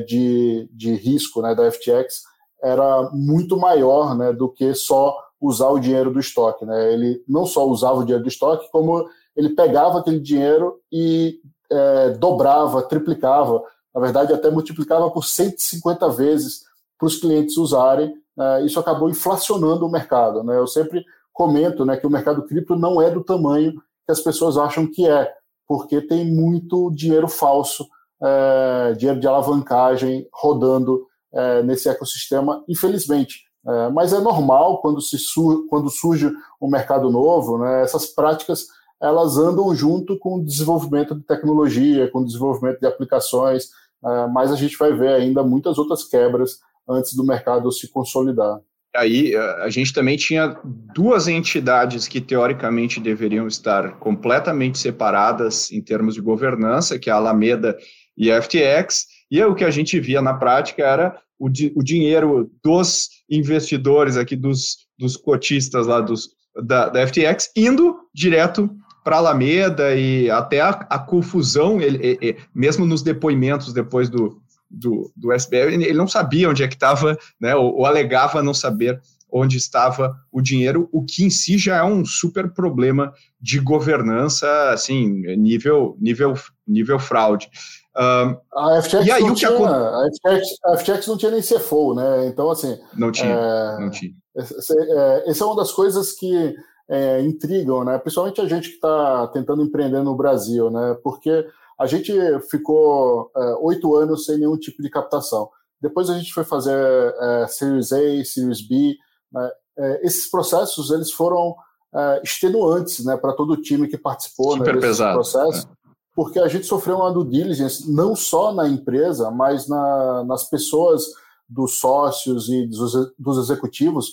de, 0.06 0.68
de 0.70 0.94
risco 0.96 1.40
né, 1.40 1.54
da 1.54 1.72
FTX 1.72 2.24
era 2.62 3.10
muito 3.10 3.56
maior 3.56 4.14
né, 4.14 4.30
do 4.30 4.46
que 4.50 4.74
só 4.74 5.16
usar 5.40 5.68
o 5.68 5.80
dinheiro 5.80 6.12
do 6.12 6.20
estoque. 6.20 6.64
Né? 6.64 6.92
Ele 6.92 7.24
não 7.26 7.44
só 7.44 7.66
usava 7.66 7.98
o 8.00 8.04
dinheiro 8.04 8.22
do 8.22 8.28
estoque, 8.28 8.70
como 8.70 9.08
ele 9.36 9.50
pegava 9.50 9.98
aquele 9.98 10.20
dinheiro 10.20 10.78
e 10.90 11.40
é, 11.72 12.10
dobrava, 12.10 12.82
triplicava, 12.82 13.62
na 13.94 14.00
verdade 14.00 14.32
até 14.32 14.50
multiplicava 14.50 15.10
por 15.10 15.24
150 15.24 16.08
vezes 16.10 16.64
para 16.98 17.06
os 17.06 17.18
clientes 17.18 17.56
usarem. 17.56 18.14
Né? 18.36 18.64
Isso 18.64 18.78
acabou 18.78 19.08
inflacionando 19.08 19.86
o 19.86 19.90
mercado. 19.90 20.42
Né? 20.42 20.56
Eu 20.58 20.66
sempre 20.66 21.04
comento 21.32 21.84
né, 21.84 21.96
que 21.96 22.06
o 22.06 22.10
mercado 22.10 22.42
cripto 22.44 22.76
não 22.76 23.00
é 23.00 23.10
do 23.10 23.24
tamanho 23.24 23.72
que 24.04 24.12
as 24.12 24.20
pessoas 24.20 24.56
acham 24.56 24.86
que 24.86 25.08
é, 25.08 25.32
porque 25.66 26.00
tem 26.00 26.24
muito 26.24 26.90
dinheiro 26.90 27.28
falso, 27.28 27.86
é, 28.22 28.92
dinheiro 28.94 29.20
de 29.20 29.26
alavancagem 29.26 30.28
rodando 30.32 31.06
é, 31.32 31.62
nesse 31.62 31.88
ecossistema, 31.88 32.62
infelizmente. 32.68 33.44
É, 33.66 33.88
mas 33.90 34.12
é 34.12 34.20
normal 34.20 34.80
quando, 34.80 35.00
se 35.00 35.18
sur 35.18 35.66
quando 35.68 35.88
surge 35.88 36.30
um 36.60 36.68
mercado 36.68 37.10
novo, 37.10 37.58
né, 37.58 37.82
essas 37.82 38.06
práticas 38.06 38.66
elas 39.02 39.36
andam 39.36 39.74
junto 39.74 40.16
com 40.18 40.36
o 40.36 40.44
desenvolvimento 40.44 41.14
de 41.14 41.22
tecnologia, 41.24 42.08
com 42.10 42.20
o 42.20 42.24
desenvolvimento 42.24 42.78
de 42.78 42.86
aplicações, 42.86 43.70
é, 44.04 44.26
mas 44.28 44.52
a 44.52 44.56
gente 44.56 44.76
vai 44.78 44.92
ver 44.92 45.08
ainda 45.08 45.42
muitas 45.42 45.76
outras 45.76 46.04
quebras 46.04 46.60
antes 46.88 47.14
do 47.14 47.24
mercado 47.24 47.70
se 47.72 47.88
consolidar. 47.88 48.60
Aí 48.94 49.34
a 49.34 49.70
gente 49.70 49.92
também 49.92 50.18
tinha 50.18 50.54
duas 50.94 51.26
entidades 51.26 52.06
que 52.06 52.20
teoricamente 52.20 53.00
deveriam 53.00 53.46
estar 53.46 53.98
completamente 53.98 54.78
separadas 54.78 55.72
em 55.72 55.80
termos 55.80 56.14
de 56.14 56.20
governança, 56.20 56.98
que 56.98 57.08
é 57.08 57.12
a 57.12 57.16
Alameda 57.16 57.76
e 58.16 58.30
a 58.30 58.40
FTX, 58.40 59.06
e 59.30 59.42
o 59.42 59.54
que 59.54 59.64
a 59.64 59.70
gente 59.70 59.98
via 59.98 60.20
na 60.20 60.34
prática 60.34 60.82
era 60.84 61.18
o, 61.38 61.48
di 61.48 61.72
o 61.74 61.82
dinheiro 61.82 62.50
dos 62.62 63.08
investidores 63.30 64.18
aqui, 64.18 64.36
dos, 64.36 64.86
dos 64.98 65.16
cotistas 65.16 65.86
lá 65.86 66.00
dos, 66.02 66.28
da, 66.62 66.90
da 66.90 67.06
FTX, 67.06 67.50
indo 67.56 67.96
direto 68.14 68.70
para 69.02 69.16
Alameda 69.16 69.94
e 69.94 70.30
até 70.30 70.60
a, 70.60 70.70
a 70.70 70.98
confusão, 70.98 71.80
ele, 71.80 72.18
ele, 72.20 72.38
mesmo 72.54 72.86
nos 72.86 73.02
depoimentos 73.02 73.72
depois 73.72 74.08
do, 74.08 74.40
do, 74.70 75.12
do 75.16 75.32
SBL, 75.32 75.72
ele 75.72 75.92
não 75.92 76.08
sabia 76.08 76.48
onde 76.48 76.62
é 76.62 76.68
que 76.68 76.74
estava, 76.74 77.18
né, 77.40 77.54
ou, 77.54 77.78
ou, 77.78 77.86
alegava 77.86 78.42
não 78.42 78.54
saber 78.54 79.00
onde 79.30 79.56
estava 79.56 80.14
o 80.30 80.42
dinheiro, 80.42 80.88
o 80.92 81.04
que 81.04 81.24
em 81.24 81.30
si 81.30 81.56
já 81.56 81.78
é 81.78 81.82
um 81.82 82.04
super 82.04 82.52
problema 82.52 83.12
de 83.40 83.58
governança, 83.58 84.70
assim, 84.70 85.22
nível, 85.36 85.96
nível, 85.98 86.34
nível 86.66 86.98
fraude. 86.98 87.48
Um, 87.96 88.36
a 88.58 88.82
FTX, 88.82 89.06
e 89.06 89.10
aí, 89.10 89.22
não 89.22 89.34
tinha, 89.34 89.50
a, 89.50 90.08
FTX, 90.14 90.48
a 90.64 90.76
FTX 90.78 91.06
não 91.06 91.16
tinha 91.16 91.30
nem 91.30 91.42
CFO, 91.42 91.94
né? 91.94 92.26
Então, 92.26 92.50
assim. 92.50 92.78
Não 92.94 93.10
tinha. 93.10 93.34
É, 93.34 93.80
não 93.80 93.90
tinha. 93.90 94.12
Essa 94.34 94.74
é, 94.74 95.30
é 95.30 95.44
uma 95.44 95.56
das 95.56 95.72
coisas 95.72 96.12
que 96.12 96.54
é, 96.92 97.22
intrigam, 97.22 97.84
né? 97.84 97.98
Principalmente 97.98 98.38
a 98.42 98.46
gente 98.46 98.68
que 98.68 98.74
está 98.74 99.26
tentando 99.28 99.62
empreender 99.62 100.02
no 100.02 100.14
Brasil, 100.14 100.70
né? 100.70 100.94
Porque 101.02 101.46
a 101.80 101.86
gente 101.86 102.12
ficou 102.50 103.30
é, 103.34 103.54
oito 103.62 103.98
é, 103.98 104.02
anos 104.02 104.26
sem 104.26 104.36
nenhum 104.36 104.58
tipo 104.58 104.82
de 104.82 104.90
captação. 104.90 105.48
Depois 105.80 106.10
a 106.10 106.18
gente 106.18 106.34
foi 106.34 106.44
fazer 106.44 106.76
é, 107.18 107.46
Series 107.48 107.92
A, 107.92 108.24
Series 108.26 108.60
B. 108.60 108.94
Né? 109.32 109.50
É, 109.78 110.06
esses 110.06 110.30
processos 110.30 110.90
eles 110.90 111.10
foram 111.10 111.56
é, 111.94 112.20
extenuantes 112.22 113.02
né, 113.06 113.16
para 113.16 113.32
todo 113.32 113.54
o 113.54 113.62
time 113.62 113.88
que 113.88 113.96
participou 113.96 114.58
né, 114.58 114.70
desse 114.74 115.02
processo, 115.02 115.66
é. 115.66 115.70
porque 116.14 116.38
a 116.38 116.46
gente 116.46 116.66
sofreu 116.66 116.96
uma 116.96 117.10
due 117.10 117.24
diligence 117.24 117.90
não 117.90 118.14
só 118.14 118.52
na 118.52 118.68
empresa, 118.68 119.30
mas 119.30 119.66
na, 119.66 120.24
nas 120.24 120.48
pessoas 120.50 121.06
dos 121.48 121.78
sócios 121.78 122.50
e 122.50 122.66
dos, 122.66 122.92
dos 123.18 123.38
executivos, 123.38 124.12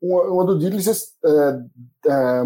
uma, 0.00 0.22
uma 0.22 0.44
due 0.44 0.58
diligence 0.58 1.08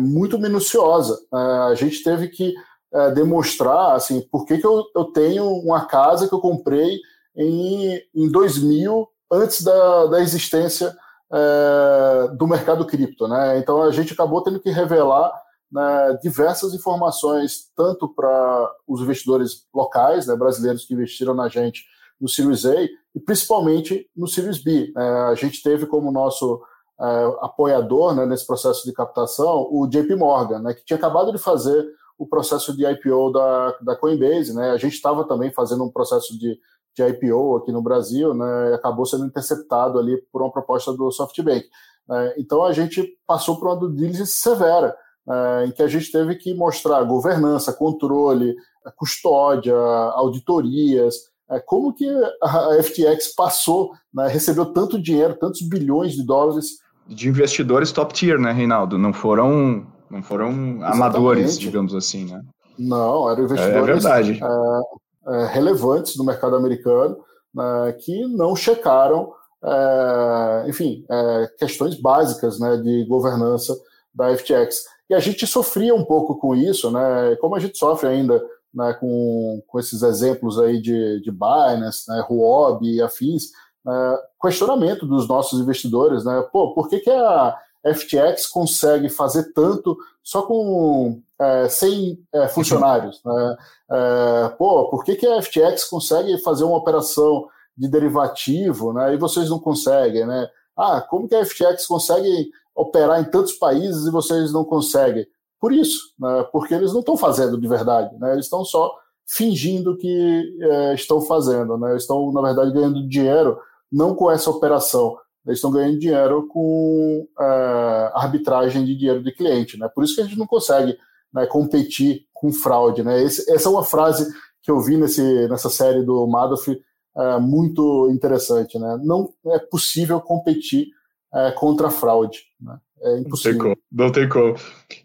muito 0.01 0.39
minuciosa. 0.39 1.19
a 1.33 1.75
gente 1.75 2.03
teve 2.03 2.29
que 2.29 2.55
é, 2.93 3.11
demonstrar 3.11 3.97
assim, 3.97 4.21
por 4.33 4.47
que, 4.47 4.57
que 4.57 4.67
eu, 4.67 4.83
eu 4.97 5.05
tenho 5.07 5.45
uma 5.47 5.85
casa 5.85 6.27
que 6.27 6.35
eu 6.35 6.41
comprei 6.41 6.99
em, 7.37 8.01
em 8.15 8.31
2000, 8.31 9.07
antes 9.31 9.63
da, 9.63 10.07
da 10.07 10.21
existência 10.21 10.97
é, 11.31 12.29
do 12.35 12.47
mercado 12.47 12.87
cripto. 12.87 13.29
Né? 13.29 13.59
Então 13.59 13.83
a 13.83 13.91
gente 13.91 14.15
acabou 14.15 14.43
tendo 14.43 14.59
que 14.59 14.71
revelar 14.71 15.31
né, 15.71 16.19
diversas 16.23 16.73
informações, 16.73 17.71
tanto 17.77 18.09
para 18.09 18.73
os 18.87 19.03
investidores 19.03 19.67
locais, 19.75 20.27
né, 20.27 20.35
brasileiros 20.35 20.87
que 20.87 20.95
investiram 20.95 21.35
na 21.35 21.49
gente 21.49 21.85
no 22.19 22.29
Series 22.29 22.65
A, 22.65 22.83
e 22.83 23.21
principalmente 23.25 24.09
no 24.17 24.27
Series 24.27 24.59
B. 24.59 24.93
É, 24.97 25.01
a 25.01 25.35
gente 25.35 25.63
teve 25.63 25.87
como 25.87 26.11
nosso 26.11 26.61
é, 27.01 27.37
apoiador 27.41 28.15
né, 28.15 28.27
nesse 28.27 28.47
processo 28.47 28.85
de 28.85 28.93
captação 28.93 29.69
o 29.71 29.87
JP 29.87 30.15
Morgan, 30.17 30.61
né, 30.61 30.75
que 30.75 30.85
tinha 30.85 30.97
acabado 30.97 31.33
de 31.33 31.39
fazer 31.39 31.87
o 32.19 32.27
processo 32.27 32.77
de 32.77 32.85
IPO 32.85 33.31
da, 33.31 33.79
da 33.81 33.97
Coinbase, 33.97 34.53
né? 34.53 34.73
A 34.73 34.77
gente 34.77 34.95
estava 34.95 35.25
também 35.25 35.53
fazendo 35.53 35.85
um 35.85 35.91
processo 35.91 36.37
de, 36.37 36.59
de 36.97 37.07
IPO 37.07 37.59
aqui 37.59 37.71
no 37.71 37.81
Brasil, 37.81 38.35
né? 38.35 38.75
Acabou 38.75 39.07
sendo 39.07 39.25
interceptado 39.25 40.01
ali 40.01 40.21
por 40.33 40.43
uma 40.43 40.51
proposta 40.51 40.93
do 40.93 41.13
SoftBank. 41.13 41.65
Né? 42.09 42.35
Então 42.37 42.65
a 42.65 42.73
gente 42.73 43.17
passou 43.25 43.57
por 43.57 43.69
uma 43.69 43.77
due 43.77 43.95
diligence 43.95 44.33
severa, 44.33 44.97
né? 45.25 45.67
em 45.67 45.71
que 45.71 45.81
a 45.81 45.87
gente 45.87 46.11
teve 46.11 46.35
que 46.35 46.53
mostrar 46.55 47.05
governança, 47.05 47.73
controle, 47.73 48.57
custódia, 48.97 49.77
auditorias, 49.77 51.15
é, 51.51 51.61
como 51.61 51.95
que 51.95 52.07
a 52.43 52.83
FTX 52.83 53.35
passou, 53.35 53.93
né, 54.13 54.29
recebeu 54.29 54.67
tanto 54.67 55.01
dinheiro, 55.01 55.35
tantos 55.39 55.63
bilhões 55.63 56.13
de 56.13 56.23
dólares. 56.23 56.79
De 57.09 57.29
investidores 57.29 57.91
top 57.91 58.13
tier, 58.13 58.39
né, 58.39 58.53
Reinaldo? 58.53 58.99
Não 58.99 59.13
foram 59.13 59.87
não 60.11 60.23
foram 60.23 60.51
Exatamente. 60.51 60.85
amadores, 60.85 61.59
digamos 61.59 61.95
assim, 61.95 62.25
né? 62.25 62.41
Não, 62.79 63.31
eram 63.31 63.45
investidores 63.45 64.05
é, 64.05 64.21
é, 64.21 65.43
é 65.43 65.47
relevantes 65.47 66.17
no 66.17 66.25
mercado 66.25 66.57
americano 66.57 67.19
né, 67.55 67.93
que 67.99 68.27
não 68.29 68.55
checaram, 68.55 69.33
é, 69.63 70.65
enfim, 70.69 71.05
é, 71.11 71.51
questões 71.59 72.01
básicas 72.01 72.59
né, 72.61 72.77
de 72.77 73.05
governança 73.07 73.77
da 74.15 74.35
FTX. 74.37 74.85
E 75.11 75.15
a 75.15 75.19
gente 75.19 75.47
sofria 75.47 75.95
um 75.95 76.05
pouco 76.05 76.37
com 76.39 76.55
isso, 76.55 76.91
né? 76.91 77.37
Como 77.41 77.57
a 77.57 77.59
gente 77.59 77.79
sofre 77.79 78.09
ainda 78.09 78.43
né, 78.75 78.93
com, 79.01 79.63
com 79.67 79.81
esses 79.81 80.03
exemplos 80.03 80.59
aí 80.59 80.81
de, 80.81 81.21
de 81.21 81.31
Binance, 81.31 82.09
né, 82.09 82.25
Huobi 82.29 82.97
e 82.97 83.03
afins, 83.03 83.45
né, 83.89 84.19
questionamento 84.41 85.07
dos 85.07 85.27
nossos 85.27 85.61
investidores, 85.61 86.25
né? 86.25 86.43
Pô, 86.53 86.75
por 86.75 86.89
que, 86.89 87.01
que 87.01 87.11
a 87.11 87.57
FTX 87.95 88.47
consegue 88.47 89.09
fazer 89.09 89.53
tanto 89.53 89.97
só 90.23 90.43
com 90.43 91.21
é, 91.41 91.69
100 91.69 92.19
é, 92.35 92.49
funcionários. 92.49 93.21
Né? 93.25 93.57
É, 93.91 94.49
pô, 94.59 94.91
por 94.91 95.05
que, 95.05 95.17
que 95.17 95.27
a 95.27 95.41
FTX 95.41 95.85
consegue 95.85 96.37
fazer 96.39 96.65
uma 96.65 96.77
operação 96.77 97.47
de 97.77 97.89
derivativo 97.89 98.93
né, 98.93 99.15
e 99.15 99.17
vocês 99.17 99.49
não 99.49 99.59
conseguem? 99.59 100.27
Né? 100.27 100.49
Ah, 100.77 101.01
como 101.01 101.29
que 101.29 101.35
a 101.35 101.45
FTX 101.45 101.87
consegue 101.87 102.51
operar 102.75 103.21
em 103.21 103.25
tantos 103.25 103.55
países 103.55 104.07
e 104.07 104.11
vocês 104.11 104.53
não 104.53 104.65
conseguem? 104.65 105.27
Por 105.61 105.73
isso, 105.73 106.13
né, 106.19 106.47
porque 106.53 106.75
eles 106.75 106.93
não 106.93 107.01
estão 107.01 107.17
fazendo 107.17 107.59
de 107.59 107.67
verdade, 107.67 108.17
né, 108.19 108.33
eles 108.33 108.45
estão 108.45 108.65
só 108.65 108.95
fingindo 109.27 109.97
que 109.97 110.57
é, 110.61 110.95
estão 110.95 111.21
fazendo, 111.21 111.77
né, 111.77 111.97
estão, 111.97 112.31
na 112.33 112.41
verdade, 112.41 112.73
ganhando 112.73 113.09
dinheiro 113.09 113.59
não 113.91 114.15
com 114.15 114.31
essa 114.31 114.51
operação, 114.51 115.17
eles 115.47 115.59
estão 115.59 115.71
ganhando 115.71 115.99
dinheiro 115.99 116.47
com 116.49 117.27
uh, 117.39 118.11
arbitragem 118.15 118.85
de 118.85 118.95
dinheiro 118.95 119.23
de 119.23 119.33
cliente. 119.33 119.79
Né? 119.79 119.89
Por 119.95 120.05
isso 120.05 120.15
que 120.15 120.21
a 120.21 120.25
gente 120.25 120.39
não 120.39 120.47
consegue 120.47 120.97
né, 121.33 121.47
competir 121.47 122.27
com 122.35 122.53
fraude. 122.53 123.03
Né? 123.03 123.23
Esse, 123.23 123.51
essa 123.51 123.69
é 123.69 123.73
uma 123.73 123.85
frase 123.85 124.31
que 124.63 124.71
eu 124.71 124.81
vi 124.81 124.97
nesse, 124.97 125.23
nessa 125.49 125.71
série 125.71 126.03
do 126.03 126.27
Madoff 126.27 126.71
é, 127.17 127.39
muito 127.39 128.11
interessante. 128.11 128.79
Né? 128.79 129.01
Não 129.03 129.31
é 129.47 129.59
possível 129.59 130.21
competir 130.21 130.89
é, 131.35 131.51
contra 131.53 131.89
a 131.89 131.91
fraude. 131.91 132.41
Né? 132.61 132.79
É 133.01 133.19
impossível. 133.19 133.53
Não 133.53 133.65
tem, 133.65 133.75
como, 133.75 133.83
não 133.93 134.13
tem 134.13 134.29
como. 134.29 134.55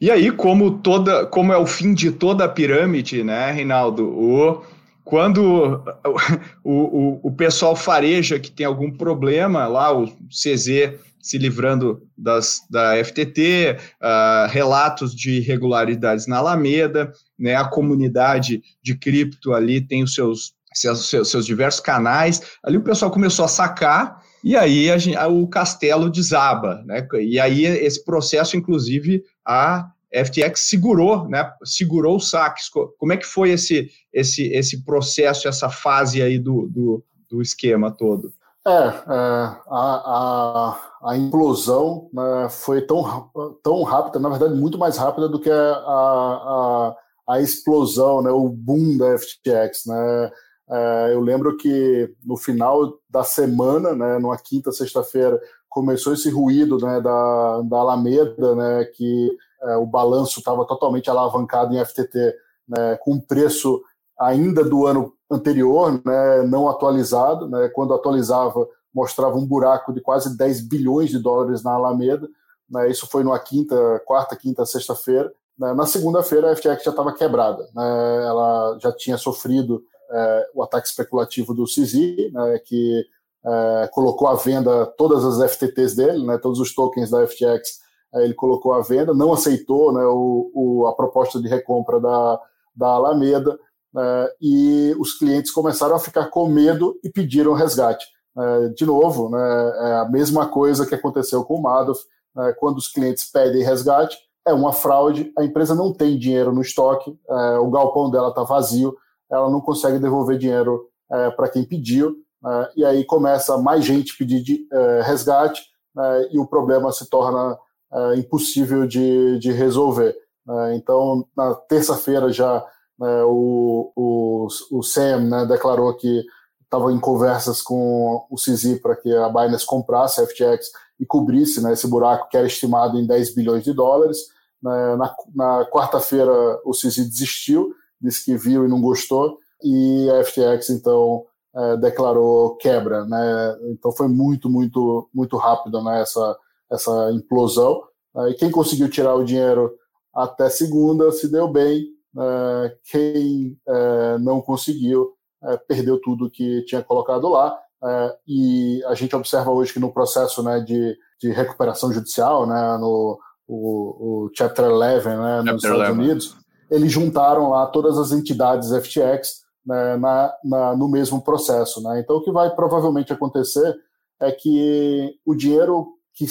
E 0.02 0.12
aí, 0.12 0.32
como, 0.32 0.80
toda, 0.80 1.26
como 1.28 1.54
é 1.54 1.58
o 1.58 1.65
fim 1.65 1.93
de 1.93 2.12
toda 2.12 2.43
a 2.43 2.50
pirâmide, 2.50 3.24
né, 3.24 3.52
Reinaldo? 3.52 4.10
O, 4.10 4.62
quando 5.04 5.84
o, 6.63 6.72
o, 6.72 7.20
o 7.24 7.32
pessoal 7.32 7.76
fareja 7.76 8.39
que 8.39 8.52
tem 8.52 8.66
algum 8.66 8.92
problema, 8.92 9.68
lá 9.68 9.96
o 9.96 10.08
CZ 10.30 11.00
se 11.24 11.38
livrando 11.38 12.06
das, 12.18 12.60
da 12.70 13.02
FTT, 13.02 13.78
uh, 13.78 13.82
ah, 14.02 14.48
relatos 14.52 15.16
de 15.16 15.38
irregularidades 15.38 16.28
na 16.28 16.38
Alameda, 16.38 17.13
né, 17.39 17.56
a 17.56 17.63
comunidade 17.63 18.62
de 18.84 18.98
cripto 18.98 19.54
ali 19.54 19.80
tem 19.80 20.04
os 20.04 20.13
seus, 20.13 20.54
seus, 20.74 21.08
seus 21.08 21.46
diversos 21.46 21.80
canais. 21.80 22.42
Ali 22.62 22.76
o 22.76 22.84
pessoal 22.84 23.10
começou 23.10 23.46
a 23.46 23.48
sacar 23.48 24.22
e 24.44 24.58
aí 24.58 24.89
a, 25.16 25.28
o 25.30 25.48
castelo 25.48 26.10
desaba, 26.10 26.84
né? 26.86 27.08
E 27.22 27.39
aí 27.39 27.66
esse 27.66 28.04
processo, 28.04 28.58
inclusive, 28.58 29.24
a 29.48 29.92
FTX 30.13 30.69
segurou, 30.69 31.28
né? 31.28 31.52
Segurou 31.63 32.17
os 32.17 32.30
saques. 32.30 32.69
Como 32.69 33.13
é 33.13 33.17
que 33.17 33.26
foi 33.26 33.49
esse, 33.52 33.89
esse, 34.13 34.47
esse 34.54 34.84
processo, 34.84 35.47
essa 35.47 35.69
fase 35.69 36.21
aí 36.21 36.38
do, 36.38 36.67
do, 36.67 37.04
do 37.30 37.41
esquema 37.41 37.89
todo? 37.89 38.32
É, 38.65 38.71
é 38.71 38.93
a, 39.10 39.60
a, 39.69 40.80
a, 41.04 41.17
implosão 41.17 42.10
né, 42.13 42.47
foi 42.49 42.82
tão, 42.82 43.30
tão 43.62 43.84
rápida, 43.84 44.19
na 44.19 44.30
verdade, 44.30 44.54
muito 44.54 44.78
mais 44.78 44.95
rápida 44.95 45.28
do 45.28 45.38
que 45.38 45.49
a, 45.49 45.73
a, 45.73 46.95
a 47.28 47.41
explosão, 47.41 48.21
né, 48.21 48.32
o 48.32 48.47
boom 48.47 48.97
da 48.97 49.17
FTX. 49.17 49.86
Né? 49.86 50.32
É, 50.69 51.13
eu 51.13 51.19
lembro 51.19 51.58
que 51.58 52.13
no 52.23 52.38
final 52.38 52.99
da 53.10 53.23
semana, 53.23 53.93
né, 53.93 54.17
numa 54.19 54.38
quinta, 54.38 54.71
sexta-feira, 54.71 55.41
começou 55.67 56.13
esse 56.13 56.30
ruído 56.30 56.78
né, 56.78 57.02
da, 57.02 57.62
da 57.63 57.78
Alameda, 57.80 58.56
né, 58.56 58.86
que 58.86 59.36
é, 59.63 59.78
o 59.78 59.86
balanço 59.86 60.39
estava 60.39 60.65
totalmente 60.65 61.10
alavancado 61.10 61.73
em 61.73 61.84
FTT, 61.84 62.36
né, 62.67 62.97
com 63.02 63.19
preço 63.19 63.82
ainda 64.19 64.63
do 64.63 64.86
ano 64.86 65.13
anterior, 65.30 66.02
né, 66.06 66.43
não 66.43 66.69
atualizado. 66.69 67.47
Né, 67.47 67.69
quando 67.69 67.93
atualizava, 67.93 68.67
mostrava 68.93 69.38
um 69.38 69.45
buraco 69.45 69.93
de 69.93 70.02
quase 70.02 70.38
10 70.38 70.67
bilhões 70.67 71.10
de 71.10 71.19
dólares 71.19 71.63
na 71.63 71.73
Alameda. 71.73 72.28
Né, 72.69 72.89
isso 72.89 73.08
foi 73.08 73.23
numa 73.23 73.39
quinta, 73.39 74.02
quarta, 74.06 74.36
quinta, 74.36 74.65
sexta-feira. 74.65 75.32
Né, 75.58 75.73
na 75.73 75.86
segunda-feira, 75.86 76.52
a 76.52 76.56
FTX 76.56 76.84
já 76.84 76.91
estava 76.91 77.13
quebrada. 77.13 77.67
Né, 77.73 78.26
ela 78.26 78.78
já 78.80 78.91
tinha 78.91 79.17
sofrido 79.17 79.84
é, 80.12 80.49
o 80.54 80.63
ataque 80.63 80.88
especulativo 80.88 81.54
do 81.54 81.65
CZ, 81.65 82.32
né, 82.32 82.60
que 82.63 83.06
é, 83.45 83.89
colocou 83.91 84.28
à 84.28 84.36
venda 84.36 84.86
todas 84.97 85.23
as 85.26 85.52
FTTs 85.52 85.95
dele, 85.95 86.26
né, 86.26 86.38
todos 86.38 86.60
os 86.60 86.73
tokens 86.73 87.10
da 87.10 87.26
FTX, 87.28 87.82
ele 88.21 88.34
colocou 88.34 88.73
à 88.73 88.82
venda, 88.82 89.13
não 89.13 89.34
aceitou 89.34 89.91
né, 89.91 90.04
o, 90.06 90.52
o, 90.54 90.88
a 90.88 90.93
proposta 90.93 91.41
de 91.41 91.47
recompra 91.47 91.99
da, 91.99 92.39
da 92.76 92.88
Alameda, 92.89 93.58
é, 93.95 94.36
e 94.41 94.95
os 94.99 95.13
clientes 95.13 95.52
começaram 95.52 95.95
a 95.95 95.99
ficar 95.99 96.30
com 96.30 96.47
medo 96.47 96.99
e 97.04 97.10
pediram 97.10 97.54
resgate. 97.54 98.06
É, 98.36 98.69
de 98.69 98.86
novo, 98.86 99.30
né, 99.30 99.73
é 99.82 99.93
a 99.99 100.10
mesma 100.10 100.47
coisa 100.47 100.86
que 100.86 100.95
aconteceu 100.95 101.43
com 101.43 101.56
o 101.56 101.62
Madoff, 101.62 102.04
né, 102.36 102.54
quando 102.60 102.78
os 102.78 102.88
clientes 102.88 103.30
pedem 103.32 103.63
resgate, 103.63 104.17
é 104.45 104.54
uma 104.54 104.73
fraude, 104.73 105.32
a 105.38 105.43
empresa 105.43 105.73
não 105.73 105.93
tem 105.93 106.17
dinheiro 106.17 106.52
no 106.52 106.62
estoque, 106.62 107.17
é, 107.30 107.58
o 107.60 107.69
galpão 107.69 108.10
dela 108.10 108.30
está 108.30 108.43
vazio, 108.43 108.95
ela 109.32 109.49
não 109.49 109.62
consegue 109.62 109.99
devolver 109.99 110.38
dinheiro 110.38 110.88
é, 111.12 111.30
para 111.32 111.47
quem 111.47 111.63
pediu, 111.63 112.15
é, 112.45 112.69
e 112.78 112.86
aí 112.86 113.06
começa 113.06 113.58
mais 113.58 113.86
gente 113.86 114.17
pedir 114.17 114.41
de, 114.41 114.67
é, 114.71 115.02
resgate 115.04 115.62
né, 115.95 116.28
e 116.32 116.39
o 116.39 116.47
problema 116.47 116.91
se 116.91 117.10
torna 117.10 117.58
é, 117.93 118.15
impossível 118.15 118.88
de, 118.88 119.38
de 119.39 119.51
resolver. 119.51 120.15
Né. 120.45 120.75
então, 120.75 121.25
na 121.38 121.53
terça-feira 121.56 122.32
já 122.32 122.65
né, 122.99 123.23
o, 123.23 123.91
o, 123.95 124.47
o 124.71 124.84
Sam 124.84 125.21
né, 125.29 125.45
declarou 125.45 125.93
que 125.95 126.23
estava 126.63 126.91
em 126.91 126.99
conversas 126.99 127.62
com 127.62 128.25
o 128.29 128.36
CZ 128.36 128.79
para 128.82 128.95
que 128.95 129.13
a 129.15 129.29
Binance 129.29 129.65
comprasse 129.65 130.19
a 130.19 130.25
FTX 130.25 130.71
e 130.99 131.06
cobrisse 131.06 131.62
né, 131.62 131.73
esse 131.73 131.88
buraco 131.88 132.29
que 132.29 132.38
era 132.38 132.47
estimado 132.47 132.97
em 132.97 133.06
10 133.06 133.36
bilhões 133.36 133.63
de 133.63 133.73
dólares. 133.73 134.17
Na, 134.62 135.15
na 135.36 135.65
quarta-feira, 135.65 136.32
o 136.63 136.71
CZ 136.71 137.10
desistiu 137.10 137.73
disse 138.03 138.25
que 138.25 138.36
viu 138.36 138.65
e 138.65 138.67
não 138.67 138.82
gostou, 138.82 139.38
e 139.63 140.10
a 140.10 140.23
FTX 140.23 140.69
então 140.71 141.25
é, 141.56 141.77
declarou 141.77 142.58
quebra, 142.58 143.06
né? 143.06 143.58
Então 143.71 143.91
foi 143.93 144.10
muito, 144.10 144.49
muito, 144.49 145.10
muito 145.13 145.38
rápido 145.38 145.82
né, 145.82 146.01
essa, 146.01 146.38
essa 146.74 147.12
implosão. 147.12 147.82
É, 148.16 148.30
e 148.30 148.34
quem 148.34 148.52
conseguiu 148.52 148.90
tirar 148.90 149.16
o 149.16 149.24
dinheiro 149.24 149.74
até 150.14 150.50
segunda 150.50 151.12
se 151.12 151.32
deu 151.32 151.48
bem, 151.48 151.88
é, 152.18 152.78
quem 152.90 153.58
é, 153.68 154.18
não 154.20 154.42
conseguiu 154.42 155.14
é, 155.44 155.58
perdeu 155.58 156.00
tudo 156.00 156.30
que 156.30 156.64
tinha 156.64 156.82
colocado 156.82 157.28
lá. 157.30 157.58
É, 157.84 158.18
e 158.28 158.84
a 158.86 158.94
gente 158.96 159.16
observa 159.16 159.52
hoje 159.52 159.74
que 159.74 159.80
no 159.80 159.92
processo 159.92 160.42
né, 160.42 160.60
de, 160.60 160.98
de 161.20 161.32
recuperação 161.32 161.92
judicial, 161.92 162.48
né, 162.48 162.78
no 162.78 163.20
o, 163.46 164.26
o 164.26 164.32
Chapter 164.34 164.66
11 164.66 164.82
né, 164.82 165.42
nos 165.42 165.62
Chapter 165.62 165.72
Estados 165.72 165.90
11. 165.90 165.92
Unidos, 165.92 166.38
eles 166.72 166.92
juntaram 166.92 167.50
lá 167.50 167.68
todas 167.68 167.98
as 167.98 168.12
entidades 168.12 168.70
FTX 168.72 169.44
né, 169.66 169.98
na, 169.98 170.34
na, 170.44 170.76
no 170.76 170.88
mesmo 170.88 171.22
processo. 171.22 171.82
Né? 171.82 172.00
Então, 172.00 172.18
o 172.18 172.24
que 172.24 172.32
vai 172.32 172.50
provavelmente 172.56 173.12
acontecer 173.12 173.76
é 174.22 174.32
que 174.32 175.16
o 175.26 175.36
dinheiro 175.36 175.88
que, 176.15 176.26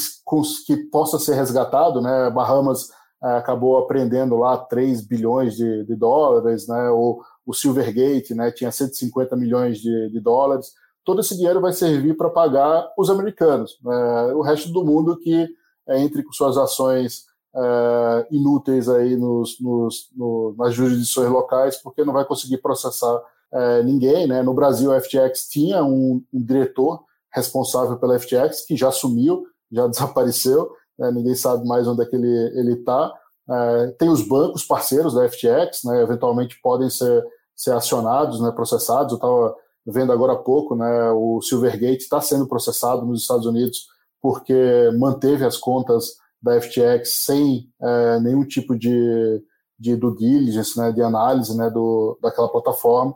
que 0.66 0.77
possa 0.90 1.18
ser 1.18 1.35
resgatado, 1.35 2.01
né, 2.01 2.31
Bahamas 2.31 2.88
é, 3.23 3.37
acabou 3.37 3.79
apreendendo 3.79 4.37
lá 4.37 4.57
3 4.57 5.01
bilhões 5.07 5.57
de, 5.57 5.85
de 5.85 5.95
dólares, 5.95 6.66
né, 6.68 6.90
o, 6.90 7.21
o 7.47 7.53
Silvergate 7.53 8.35
né, 8.35 8.51
tinha 8.51 8.71
150 8.71 9.37
milhões 9.37 9.79
de, 9.79 10.11
de 10.11 10.21
dólares, 10.21 10.73
todo 11.05 11.21
esse 11.21 11.37
dinheiro 11.37 11.61
vai 11.61 11.73
servir 11.73 12.16
para 12.16 12.31
pagar 12.31 12.92
os 12.97 13.11
americanos, 13.11 13.79
né, 13.83 14.33
o 14.35 14.42
resto 14.42 14.71
do 14.73 14.85
mundo 14.85 15.18
que 15.18 15.49
é, 15.88 16.01
entre 16.01 16.23
com 16.23 16.33
suas 16.33 16.57
ações 16.57 17.27
uh, 17.55 18.27
inúteis 18.31 18.88
aí 18.88 19.16
nos, 19.16 19.61
nos, 19.61 20.09
no, 20.16 20.55
nas 20.59 20.75
jurisdições 20.75 21.31
locais, 21.31 21.77
porque 21.77 22.05
não 22.05 22.12
vai 22.12 22.25
conseguir 22.25 22.59
processar 22.59 23.14
uh, 23.16 23.83
ninguém. 23.85 24.27
Né? 24.27 24.42
No 24.42 24.55
Brasil, 24.55 24.92
a 24.92 25.01
FTX 25.01 25.49
tinha 25.49 25.85
um, 25.85 26.23
um, 26.33 26.42
diretor 26.42 27.05
responsável 27.33 27.97
pela 27.97 28.18
FTX, 28.18 28.66
que 28.66 28.77
já 28.77 28.90
sumiu, 28.90 29.47
já 29.73 29.87
desapareceu, 29.89 30.71
né? 30.99 31.11
ninguém 31.11 31.35
sabe 31.35 31.67
mais 31.67 31.87
onde 31.89 32.03
é 32.03 32.07
que 32.07 32.17
ele 32.17 32.75
está. 32.75 33.13
Uh, 33.49 33.93
tem 33.99 34.09
os 34.09 34.23
bancos 34.23 34.65
parceiros 34.65 35.15
da 35.15 35.29
FTX, 35.29 35.85
né? 35.85 36.03
eventualmente 36.03 36.61
podem 36.63 36.89
ser, 36.89 37.25
ser 37.57 37.73
acionados, 37.73 38.41
né? 38.41 38.53
processados. 38.53 39.13
Eu 39.13 39.17
estava 39.17 39.55
vendo 39.87 40.13
agora 40.13 40.35
há 40.35 40.37
pouco, 40.37 40.77
né? 40.77 41.11
o 41.11 41.41
Silvergate 41.43 42.03
está 42.03 42.21
sendo 42.21 42.47
processado 42.47 43.05
nos 43.05 43.23
Estados 43.23 43.47
Unidos 43.47 43.87
porque 44.23 44.55
manteve 44.97 45.45
as 45.45 45.57
contas 45.57 46.17
da 46.41 46.61
FTX 46.61 47.13
sem 47.13 47.69
é, 47.81 48.21
nenhum 48.21 48.45
tipo 48.47 48.79
de, 48.79 49.43
de 49.79 49.97
due 49.97 50.17
diligence, 50.17 50.79
né, 50.79 50.93
de 50.93 51.03
análise 51.03 51.57
né, 51.57 51.69
do, 51.71 52.19
daquela 52.23 52.49
plataforma, 52.49 53.15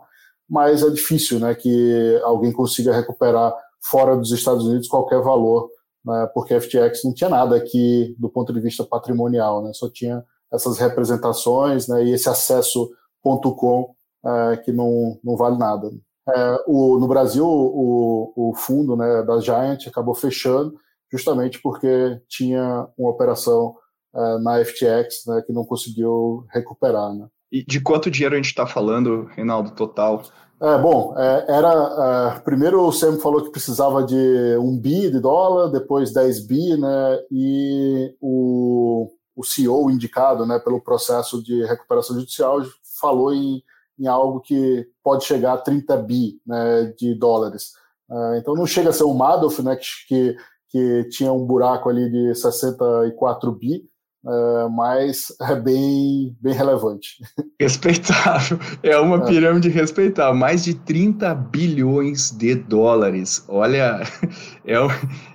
mas 0.49 0.83
é 0.83 0.89
difícil 0.89 1.39
né, 1.39 1.55
que 1.55 2.21
alguém 2.23 2.51
consiga 2.51 2.93
recuperar 2.93 3.53
fora 3.81 4.15
dos 4.17 4.31
Estados 4.31 4.65
Unidos 4.65 4.87
qualquer 4.87 5.21
valor, 5.21 5.69
né, 6.07 6.29
porque 6.33 6.53
a 6.53 6.61
FTX 6.61 7.03
não 7.03 7.13
tinha 7.13 7.29
nada 7.29 7.57
aqui 7.57 8.15
do 8.17 8.29
ponto 8.29 8.53
de 8.53 8.61
vista 8.61 8.83
patrimonial, 8.85 9.61
né, 9.61 9.71
só 9.73 9.89
tinha 9.89 10.23
essas 10.51 10.79
representações 10.79 11.87
né, 11.87 12.05
e 12.05 12.13
esse 12.13 12.29
acesso 12.29 12.89
.com 13.21 13.93
é, 14.25 14.57
que 14.57 14.71
não, 14.71 15.19
não 15.21 15.35
vale 15.35 15.57
nada. 15.57 15.91
É, 16.29 16.63
o, 16.65 16.97
no 16.97 17.07
Brasil, 17.07 17.45
o, 17.45 18.33
o 18.35 18.53
fundo 18.55 18.95
né, 18.95 19.23
da 19.23 19.39
Giant 19.39 19.85
acabou 19.87 20.15
fechando, 20.15 20.75
justamente 21.11 21.61
porque 21.61 22.21
tinha 22.27 22.87
uma 22.97 23.09
operação 23.09 23.75
uh, 24.13 24.39
na 24.39 24.63
FTX 24.63 25.25
né, 25.27 25.41
que 25.45 25.53
não 25.53 25.65
conseguiu 25.65 26.45
recuperar. 26.53 27.13
Né. 27.13 27.27
E 27.51 27.63
de 27.63 27.79
quanto 27.79 28.11
dinheiro 28.11 28.35
a 28.35 28.37
gente 28.37 28.47
está 28.47 28.67
falando, 28.67 29.25
Reinaldo, 29.35 29.71
total? 29.71 30.23
É, 30.59 30.77
bom, 30.79 31.13
é, 31.17 31.45
era. 31.49 32.35
É, 32.35 32.39
primeiro 32.39 32.81
o 32.81 32.91
Sam 32.91 33.19
falou 33.19 33.43
que 33.43 33.51
precisava 33.51 34.03
de 34.03 34.57
um 34.59 34.77
bi 34.77 35.11
de 35.11 35.19
dólar, 35.19 35.69
depois 35.69 36.11
10 36.11 36.47
bi, 36.47 36.77
né? 36.77 37.19
E 37.31 38.15
o, 38.19 39.07
o 39.35 39.43
CEO 39.43 39.91
indicado 39.91 40.45
né, 40.45 40.57
pelo 40.59 40.81
processo 40.81 41.43
de 41.43 41.63
recuperação 41.65 42.15
judicial 42.15 42.59
falou 42.99 43.33
em, 43.33 43.61
em 43.99 44.07
algo 44.07 44.39
que 44.41 44.87
pode 45.03 45.25
chegar 45.25 45.53
a 45.53 45.57
30 45.57 45.95
bi 45.97 46.41
né, 46.45 46.93
de 46.97 47.13
dólares. 47.13 47.73
É, 48.09 48.37
então 48.39 48.55
não 48.55 48.65
chega 48.65 48.89
a 48.89 48.93
ser 48.93 49.03
um 49.03 49.13
Madoff, 49.13 49.61
né, 49.61 49.77
que 50.07 50.35
que 50.69 51.05
tinha 51.09 51.31
um 51.31 51.45
buraco 51.45 51.89
ali 51.89 52.09
de 52.11 52.35
64 52.35 53.51
bi, 53.53 53.83
é, 54.29 54.67
mas 54.69 55.27
é 55.41 55.55
bem, 55.55 56.35
bem 56.41 56.53
relevante. 56.53 57.15
Respeitável. 57.59 58.59
É 58.83 58.97
uma 58.99 59.17
é. 59.17 59.25
pirâmide 59.25 59.69
respeitável. 59.69 60.35
Mais 60.35 60.65
de 60.65 60.73
30 60.73 61.33
bilhões 61.33 62.31
de 62.31 62.55
dólares. 62.55 63.45
Olha, 63.47 64.01
é 64.65 64.81
um, 64.81 64.89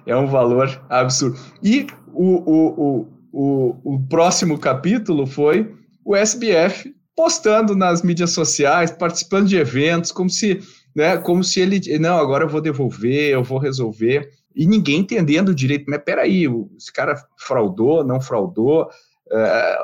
é 0.07 0.17
um 0.17 0.27
valor 0.27 0.85
absurdo. 0.91 1.39
E 1.63 1.87
o, 2.13 2.37
o, 2.45 2.69
o, 2.77 3.09
o, 3.33 3.95
o 3.95 4.09
próximo 4.09 4.59
capítulo 4.59 5.27
foi 5.27 5.75
o 6.05 6.15
SBF 6.15 6.95
postando 7.17 7.75
nas 7.75 8.03
mídias 8.03 8.33
sociais, 8.33 8.91
participando 8.91 9.49
de 9.49 9.57
eventos, 9.57 10.13
como 10.13 10.29
se, 10.29 10.61
né, 10.95 11.17
como 11.17 11.43
se 11.43 11.61
ele, 11.61 11.81
não, 11.99 12.19
agora 12.19 12.45
eu 12.45 12.49
vou 12.49 12.61
devolver, 12.61 13.31
eu 13.31 13.43
vou 13.43 13.59
resolver 13.59 14.29
e 14.55 14.67
ninguém 14.67 15.01
entendendo 15.01 15.55
direito, 15.55 15.85
mas 15.89 16.03
peraí, 16.05 16.47
esse 16.77 16.93
cara 16.93 17.17
fraudou, 17.37 18.05
não 18.05 18.21
fraudou, 18.21 18.89
é, 19.31 19.79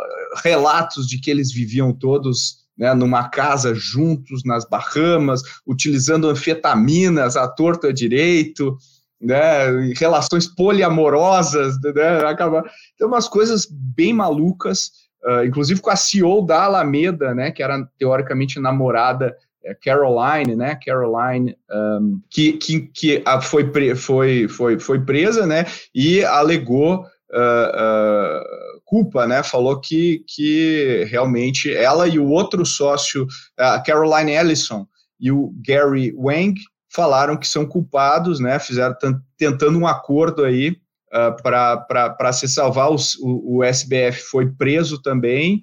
relatos 0.45 1.07
de 1.07 1.21
que 1.21 1.31
eles 1.31 1.53
viviam 1.53 1.93
todos 1.93 2.67
né, 2.77 2.95
numa 2.95 3.29
casa 3.29 3.75
juntos 3.75 4.45
nas 4.45 4.65
Bahamas, 4.69 5.43
utilizando 5.67 6.29
anfetaminas 6.29 7.37
à 7.37 7.49
torta 7.49 7.93
direito, 7.93 8.77
né, 9.21 9.93
relações 9.97 10.47
poliamorosas, 10.47 11.75
né, 11.83 12.25
acaba... 12.25 12.63
Tem 12.97 13.07
umas 13.07 13.27
coisas 13.27 13.67
bem 13.69 14.13
malucas, 14.13 14.93
uh, 15.25 15.45
inclusive 15.45 15.81
com 15.81 15.91
a 15.91 15.97
CEO 15.97 16.47
da 16.47 16.63
Alameda, 16.63 17.35
né, 17.35 17.51
que 17.51 17.63
era 17.63 17.85
teoricamente 17.99 18.61
namorada 18.61 19.37
Caroline, 19.75 20.57
né? 20.57 20.79
Caroline, 20.85 21.57
um, 21.71 22.21
que, 22.31 22.53
que, 22.55 22.81
que 22.81 23.25
foi, 23.43 23.71
foi, 23.95 24.49
foi, 24.49 24.79
foi 24.79 25.01
presa, 25.05 25.47
né? 25.47 25.65
E 25.95 26.25
alegou 26.25 27.05
uh, 27.33 27.39
uh, 27.39 28.81
culpa, 28.85 29.27
né? 29.27 29.43
Falou 29.43 29.81
que, 29.81 30.25
que 30.27 31.05
realmente 31.11 31.73
ela 31.73 32.07
e 32.09 32.19
o 32.19 32.29
outro 32.29 32.65
sócio, 32.65 33.27
a 33.59 33.81
Caroline 33.81 34.33
Ellison 34.33 34.87
e 35.21 35.31
o 35.31 35.53
Gary 35.67 36.15
Wang, 36.17 36.55
falaram 36.91 37.37
que 37.37 37.47
são 37.47 37.67
culpados, 37.67 38.41
né? 38.41 38.59
Fizeram 38.59 38.95
tentando 39.37 39.79
um 39.79 39.87
acordo 39.87 40.45
aí 40.45 40.71
uh, 41.13 41.43
para 41.43 42.33
se 42.33 42.49
salvar. 42.49 42.91
Os, 42.91 43.15
o, 43.17 43.59
o 43.59 43.65
SBF 43.65 44.23
foi 44.31 44.47
preso 44.51 45.01
também 45.03 45.63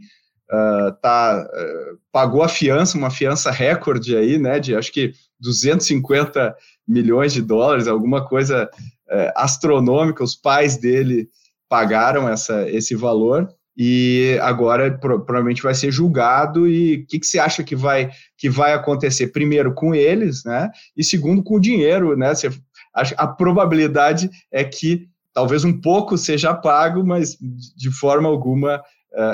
uh, 0.51 0.91
tá, 1.01 1.45
uh, 1.45 1.97
pagou 2.11 2.43
a 2.43 2.49
fiança, 2.49 2.97
uma 2.97 3.09
fiança 3.09 3.51
recorde 3.51 4.15
aí, 4.15 4.37
né, 4.37 4.59
de 4.59 4.75
acho 4.75 4.91
que 4.91 5.13
250 5.39 6.55
milhões 6.87 7.33
de 7.33 7.41
dólares, 7.41 7.87
alguma 7.87 8.25
coisa 8.25 8.69
uh, 9.09 9.31
astronômica, 9.35 10.23
os 10.23 10.35
pais 10.35 10.77
dele 10.77 11.29
pagaram 11.67 12.29
essa, 12.29 12.69
esse 12.69 12.95
valor, 12.95 13.49
e 13.77 14.39
agora 14.41 14.97
pro, 14.97 15.19
provavelmente 15.25 15.61
vai 15.61 15.73
ser 15.73 15.91
julgado, 15.91 16.67
e 16.67 16.95
o 16.95 17.07
que, 17.07 17.19
que 17.19 17.27
você 17.27 17.39
acha 17.39 17.63
que 17.63 17.75
vai, 17.75 18.09
que 18.37 18.49
vai 18.49 18.73
acontecer? 18.73 19.27
Primeiro 19.27 19.73
com 19.73 19.93
eles, 19.93 20.43
né, 20.45 20.69
e 20.95 21.03
segundo 21.03 21.43
com 21.43 21.55
o 21.55 21.61
dinheiro, 21.61 22.15
né, 22.15 22.33
você, 22.33 22.49
a 23.17 23.27
probabilidade 23.27 24.29
é 24.49 24.63
que 24.63 25.09
talvez 25.33 25.65
um 25.65 25.81
pouco 25.81 26.17
seja 26.17 26.53
pago, 26.53 27.05
mas 27.05 27.37
de 27.75 27.91
forma 27.91 28.29
alguma 28.29 28.81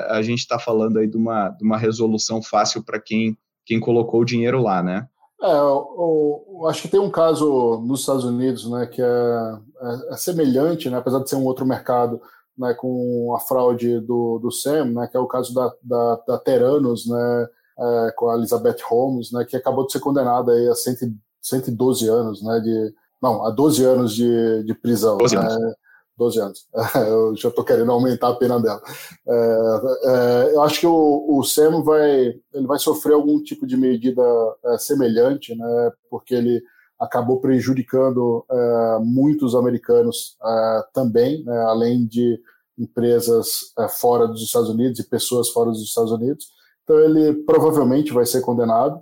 a 0.10 0.22
gente 0.22 0.40
está 0.40 0.60
falando 0.60 1.00
aí 1.00 1.08
de 1.08 1.18
uma, 1.18 1.50
de 1.50 1.64
uma 1.64 1.78
resolução 1.78 2.42
fácil 2.42 2.84
para 2.84 3.00
quem, 3.00 3.38
quem 3.66 3.80
colocou 3.80 4.22
o 4.22 4.26
dinheiro 4.26 4.62
lá, 4.62 4.84
né? 4.84 5.08
É, 5.42 5.52
eu, 5.52 6.46
eu, 6.62 6.68
acho 6.68 6.84
que 6.84 6.88
tem 6.88 7.00
um 7.00 7.10
caso 7.10 7.82
nos 7.84 8.02
Estados 8.02 8.24
Unidos, 8.24 8.70
né, 8.70 8.86
que 8.86 9.02
é, 9.02 9.06
é, 9.06 10.14
é, 10.14 10.18
semelhante, 10.18 10.88
né, 10.88 10.98
apesar 10.98 11.20
de 11.20 11.30
ser 11.30 11.36
um 11.36 11.46
outro 11.46 11.66
mercado, 11.66 12.22
né, 12.56 12.76
com 12.76 13.34
a 13.36 13.40
fraude 13.40 14.00
do, 14.02 14.38
do 14.38 14.52
Sam, 14.52 14.86
né, 14.92 15.08
que 15.08 15.18
é 15.18 15.20
o 15.20 15.26
caso 15.26 15.52
da, 15.52 15.74
da, 15.82 16.16
da 16.28 16.38
Teranos, 16.38 17.08
né, 17.08 17.48
é, 17.80 18.12
com 18.16 18.30
a 18.30 18.36
Elizabeth 18.36 18.78
Holmes, 18.88 19.32
né, 19.32 19.44
que 19.44 19.58
acabou 19.58 19.88
de 19.88 19.94
ser 19.94 20.00
condenada 20.00 20.52
aí 20.52 20.68
a 20.68 20.76
100, 20.76 21.18
112 21.42 22.08
anos, 22.08 22.44
né, 22.44 22.60
de, 22.60 22.94
não, 23.20 23.44
a 23.44 23.50
12 23.50 23.84
anos 23.84 24.14
de, 24.14 24.64
de 24.64 24.76
prisão. 24.76 25.18
12 25.18 25.36
né, 25.36 25.42
anos. 25.42 25.76
12 26.22 26.40
anos. 26.40 26.68
eu 27.08 27.36
já 27.36 27.50
estou 27.50 27.66
querendo 27.66 27.92
aumentar 27.92 28.30
a 28.30 28.36
pena 28.36 28.60
dela. 28.60 28.82
É, 29.28 29.82
é, 30.06 30.56
eu 30.56 30.62
acho 30.62 30.80
que 30.80 30.88
o, 30.88 31.26
o 31.28 31.44
Sam 31.44 31.84
vai, 31.84 32.36
ele 32.54 32.68
vai 32.68 32.78
sofrer 32.78 33.14
algum 33.14 33.42
tipo 33.42 33.66
de 33.66 33.76
medida 33.76 34.22
é, 34.66 34.78
semelhante, 34.78 35.56
né, 35.56 35.92
porque 36.10 36.36
ele 36.36 36.62
acabou 37.00 37.42
prejudicando 37.42 38.46
é, 38.52 39.00
muitos 39.02 39.56
americanos 39.56 40.38
é, 40.44 40.84
também, 40.94 41.44
né, 41.44 41.58
além 41.64 42.06
de 42.06 42.40
empresas 42.78 43.74
é, 43.80 43.90
fora 43.90 44.28
dos 44.28 44.44
Estados 44.44 44.70
Unidos 44.70 45.00
e 45.00 45.10
pessoas 45.10 45.50
fora 45.50 45.72
dos 45.72 45.82
Estados 45.82 46.12
Unidos. 46.12 46.50
Então 46.84 47.00
ele 47.00 47.34
provavelmente 47.46 48.12
vai 48.12 48.26
ser 48.26 48.42
condenado, 48.42 49.02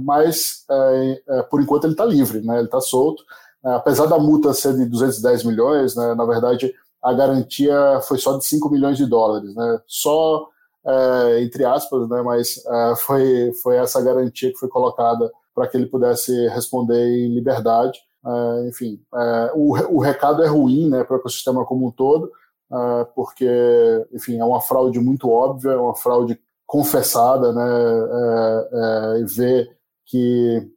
mas 0.00 0.64
por 1.50 1.60
enquanto 1.60 1.84
ele 1.84 1.94
está 1.94 2.04
livre, 2.04 2.42
né, 2.42 2.58
ele 2.58 2.66
está 2.66 2.82
solto. 2.82 3.24
É, 3.64 3.70
apesar 3.74 4.06
da 4.06 4.18
multa 4.18 4.52
ser 4.52 4.76
de 4.76 4.86
210 4.86 5.44
milhões, 5.44 5.96
né, 5.96 6.14
na 6.14 6.24
verdade 6.24 6.72
a 7.02 7.12
garantia 7.12 8.00
foi 8.06 8.18
só 8.18 8.36
de 8.36 8.44
5 8.44 8.70
milhões 8.70 8.96
de 8.96 9.06
dólares, 9.06 9.54
né, 9.54 9.80
só 9.86 10.48
é, 10.86 11.42
entre 11.42 11.64
aspas, 11.64 12.08
né, 12.08 12.22
mas 12.22 12.64
é, 12.64 12.96
foi, 12.96 13.52
foi 13.62 13.76
essa 13.76 14.00
garantia 14.00 14.50
que 14.50 14.58
foi 14.58 14.68
colocada 14.68 15.30
para 15.54 15.66
que 15.66 15.76
ele 15.76 15.86
pudesse 15.86 16.32
responder 16.48 16.96
em 16.96 17.34
liberdade. 17.34 17.98
É, 18.24 18.68
enfim, 18.68 19.00
é, 19.14 19.52
o, 19.54 19.72
o 19.96 20.00
recado 20.00 20.42
é 20.42 20.46
ruim 20.46 20.88
né, 20.88 21.04
para 21.04 21.16
o 21.16 21.18
ecossistema 21.18 21.64
como 21.64 21.86
um 21.86 21.90
todo, 21.90 22.30
é, 22.72 23.04
porque 23.14 24.06
enfim, 24.12 24.38
é 24.38 24.44
uma 24.44 24.60
fraude 24.60 24.98
muito 24.98 25.28
óbvia, 25.30 25.72
é 25.72 25.76
uma 25.76 25.94
fraude 25.94 26.40
confessada, 26.66 27.52
né, 27.52 27.64
e 29.20 29.24
ver 29.24 29.74
que 30.04 30.70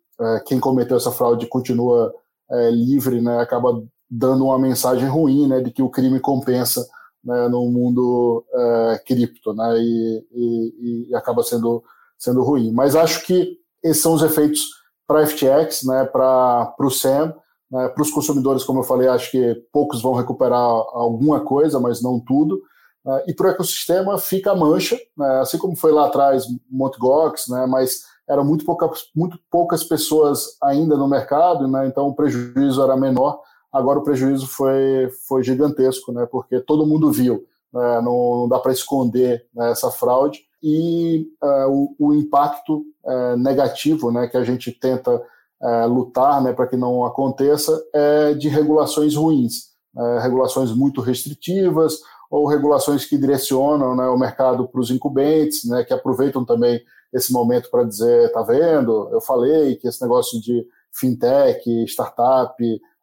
quem 0.45 0.57
cometeu 0.57 0.95
essa 0.95 1.11
fraude 1.11 1.47
continua 1.47 2.13
é, 2.52 2.70
livre, 2.70 3.22
né, 3.22 3.39
acaba 3.39 3.82
dando 4.10 4.45
uma 4.45 4.60
mensagem 4.60 5.08
ruim, 5.08 5.47
né, 5.47 5.62
de 5.62 5.72
que 5.72 5.82
o 5.82 5.89
crime 5.89 6.20
compensa 6.20 6.86
né, 7.24 7.47
no 7.47 7.66
mundo 7.70 8.43
é, 8.54 9.02
cripto, 9.06 9.54
né, 9.54 9.78
e, 9.80 10.26
e, 10.32 11.08
e, 11.10 11.16
acaba 11.16 11.43
sendo 11.43 11.84
sendo 12.18 12.43
ruim. 12.43 12.72
Mas 12.72 12.95
acho 12.95 13.26
que 13.26 13.58
esses 13.84 14.02
são 14.02 14.14
os 14.14 14.22
efeitos 14.22 14.62
para 15.08 15.26
FTX, 15.26 15.84
né, 15.84 16.06
para 16.06 16.76
o 16.80 16.89
SAM, 16.89 17.34
né, 17.72 17.88
para 17.89 18.02
os 18.02 18.12
consumidores, 18.12 18.64
como 18.64 18.80
eu 18.80 18.84
falei, 18.84 19.08
acho 19.08 19.32
que 19.32 19.56
poucos 19.72 20.02
vão 20.02 20.14
recuperar 20.14 20.60
alguma 20.60 21.39
coisa, 21.39 21.80
mas 21.80 22.02
não 22.02 22.20
tudo. 22.20 22.62
Né, 23.04 23.24
e 23.28 23.34
para 23.34 23.47
o 23.47 23.49
ecossistema 23.49 24.18
fica 24.20 24.52
a 24.52 24.56
mancha, 24.56 24.99
né, 25.18 25.39
assim 25.39 25.58
como 25.58 25.76
foi 25.76 25.91
lá 25.91 26.06
atrás 26.06 26.45
Mt. 26.70 26.99
Gox, 26.99 27.47
né, 27.47 27.66
mas 27.68 28.04
eram 28.32 28.45
muito, 28.45 28.63
pouca, 28.63 28.89
muito 29.13 29.38
poucas 29.51 29.84
pessoas 29.84 30.55
ainda 30.63 30.95
no 30.95 31.07
mercado, 31.07 31.67
né? 31.67 31.86
então 31.86 32.07
o 32.07 32.15
prejuízo 32.15 32.82
era 32.82 32.95
menor. 32.95 33.41
Agora 33.71 33.99
o 33.99 34.03
prejuízo 34.03 34.47
foi, 34.47 35.09
foi 35.27 35.43
gigantesco, 35.43 36.13
né? 36.13 36.25
porque 36.25 36.61
todo 36.61 36.86
mundo 36.86 37.11
viu, 37.11 37.43
né? 37.73 38.01
não, 38.01 38.39
não, 38.39 38.47
dá 38.47 38.57
para 38.57 38.71
esconder 38.71 39.45
né, 39.53 39.71
essa 39.71 39.91
fraude. 39.91 40.39
E 40.63 41.27
uh, 41.43 41.69
o, 41.69 41.95
o, 41.99 42.13
impacto 42.13 42.86
uh, 43.03 43.36
negativo 43.36 44.11
né, 44.11 44.27
que 44.27 44.38
a 44.38 44.43
gente 44.43 44.71
tenta 44.71 45.13
uh, 45.15 45.88
lutar 45.88 46.41
né, 46.41 46.53
para 46.53 46.67
que 46.67 46.77
não 46.77 47.03
aconteça 47.03 47.84
é 47.93 48.34
de 48.34 48.47
regulações 48.47 49.15
ruins, 49.15 49.71
né, 49.93 50.19
regulações 50.21 50.71
muito 50.71 51.01
restritivas 51.01 51.99
ou 52.29 52.47
regulações 52.47 53.05
que 53.05 53.17
direcionam 53.17 53.95
né, 53.95 54.07
o 54.07 54.17
mercado 54.17 54.67
para 54.67 54.79
os 54.79 54.91
incumbentes, 54.91 55.65
né, 55.65 55.84
que 55.84 55.93
aproveitam 55.93 56.45
também 56.45 56.79
esse 57.14 57.32
momento 57.32 57.70
para 57.70 57.84
dizer, 57.84 58.32
tá 58.32 58.41
vendo? 58.41 59.09
Eu 59.12 59.22
falei 59.22 59.76
que 59.76 59.88
esse 59.88 60.01
negócio 60.01 60.39
de 60.41 60.66
fintech, 60.93 61.70
startup, 61.86 62.55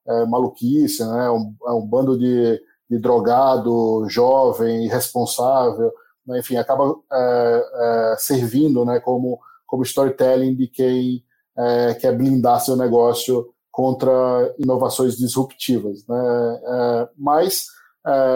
é 0.06 0.24
maluquice, 0.24 1.04
né? 1.04 1.26
É 1.26 1.30
um, 1.30 1.54
é 1.66 1.70
um 1.72 1.86
bando 1.86 2.18
de, 2.18 2.60
de 2.88 2.98
drogado, 2.98 4.06
jovem, 4.08 4.86
irresponsável, 4.86 5.92
né? 6.26 6.38
enfim, 6.38 6.56
acaba 6.56 6.94
é, 7.12 7.64
é, 7.74 8.16
servindo, 8.18 8.84
né? 8.84 9.00
Como 9.00 9.38
como 9.66 9.82
storytelling 9.82 10.56
de 10.56 10.66
quem 10.66 11.22
é, 11.54 11.92
quer 11.92 12.16
blindar 12.16 12.58
seu 12.58 12.74
negócio 12.74 13.50
contra 13.70 14.10
inovações 14.58 15.14
disruptivas, 15.18 16.06
né? 16.08 16.60
É, 16.64 17.08
mas, 17.18 17.66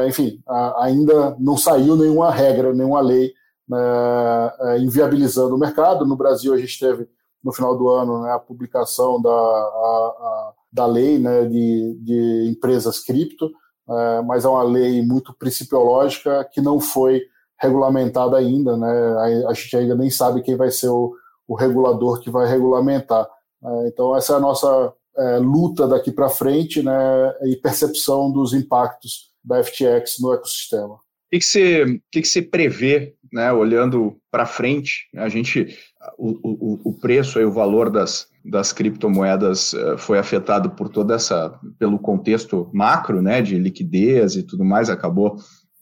enfim, 0.07 0.43
ainda 0.77 1.35
não 1.41 1.57
saiu 1.57 1.97
nenhuma 1.97 2.31
regra, 2.31 2.75
nenhuma 2.75 3.01
lei 3.01 3.33
né, 3.73 4.53
é, 4.61 4.79
inviabilizando 4.81 5.55
o 5.55 5.59
mercado. 5.59 6.05
No 6.05 6.17
Brasil, 6.17 6.53
a 6.53 6.59
gente 6.59 6.79
teve, 6.79 7.09
no 7.43 7.53
final 7.53 7.77
do 7.77 7.89
ano, 7.89 8.23
né, 8.23 8.33
a 8.33 8.39
publicação 8.39 9.21
da, 9.21 9.31
a, 9.31 9.35
a, 9.35 10.53
da 10.71 10.87
lei 10.87 11.19
né, 11.19 11.47
de, 11.47 11.99
de 12.01 12.51
empresas 12.51 13.01
cripto, 13.01 13.51
é, 13.89 14.23
mas 14.23 14.45
é 14.45 14.49
uma 14.49 14.63
lei 14.63 15.03
muito 15.03 15.35
principiológica 15.35 16.47
que 16.53 16.61
não 16.61 16.79
foi 16.79 17.23
regulamentada 17.59 18.37
ainda. 18.37 18.77
Né, 18.77 18.89
a, 18.89 19.51
a 19.51 19.55
gente 19.55 19.77
ainda 19.77 19.95
nem 19.95 20.11
sabe 20.11 20.43
quem 20.43 20.57
vai 20.57 20.71
ser 20.71 20.89
o, 20.89 21.15
o 21.49 21.55
regulador 21.55 22.21
que 22.21 22.31
vai 22.31 22.47
regulamentar. 22.47 23.27
É, 23.65 23.89
então, 23.89 24.15
essa 24.15 24.35
é 24.35 24.37
a 24.37 24.41
nossa 24.41 24.93
luta 25.43 25.87
daqui 25.87 26.11
para 26.11 26.31
frente 26.31 26.83
né, 26.83 26.93
e 27.43 27.55
percepção 27.57 28.33
dos 28.33 28.55
impactos 28.55 29.31
da 29.45 29.63
FTX 29.63 30.19
no 30.21 30.33
ecossistema. 30.33 30.99
que, 31.31 31.39
que, 31.39 31.45
você, 31.45 32.01
que, 32.11 32.23
que 32.23 32.29
você 32.29 32.41
prevê, 32.41 33.15
né, 33.33 33.53
olhando 33.53 34.17
para 34.31 34.45
frente? 34.45 35.09
A 35.17 35.29
gente, 35.29 35.77
o, 36.19 36.39
o, 36.43 36.91
o 36.91 36.99
preço 36.99 37.41
e 37.41 37.45
o 37.45 37.53
valor 37.53 37.91
das, 37.91 38.27
das 38.45 38.73
criptomoedas 38.73 39.73
uh, 39.73 39.97
foi 39.97 40.19
afetado 40.19 40.71
por 40.71 40.89
toda 40.89 41.15
essa, 41.15 41.59
pelo 41.79 41.99
contexto 41.99 42.71
macro, 42.73 43.23
né, 43.23 43.41
de 43.41 43.59
liquidez 43.59 44.37
e 44.37 44.43
tudo 44.43 44.65
mais, 44.65 44.91
acabou, 44.91 45.37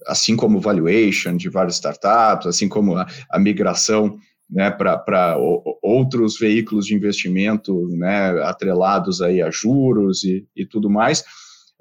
assim 0.07 0.37
como 0.37 0.61
valuation 0.61 1.37
de 1.37 1.49
várias 1.49 1.75
startups, 1.75 2.47
assim 2.47 2.69
como 2.69 2.97
a, 2.97 3.07
a 3.31 3.39
migração 3.39 4.17
né, 4.49 4.71
para 4.71 5.37
outros 5.83 6.39
veículos 6.39 6.87
de 6.87 6.95
investimento 6.95 7.89
né, 7.97 8.31
atrelados 8.43 9.23
aí 9.23 9.41
a 9.41 9.51
juros 9.51 10.25
e, 10.25 10.47
e 10.57 10.67
tudo 10.67 10.91
mais. 10.91 11.25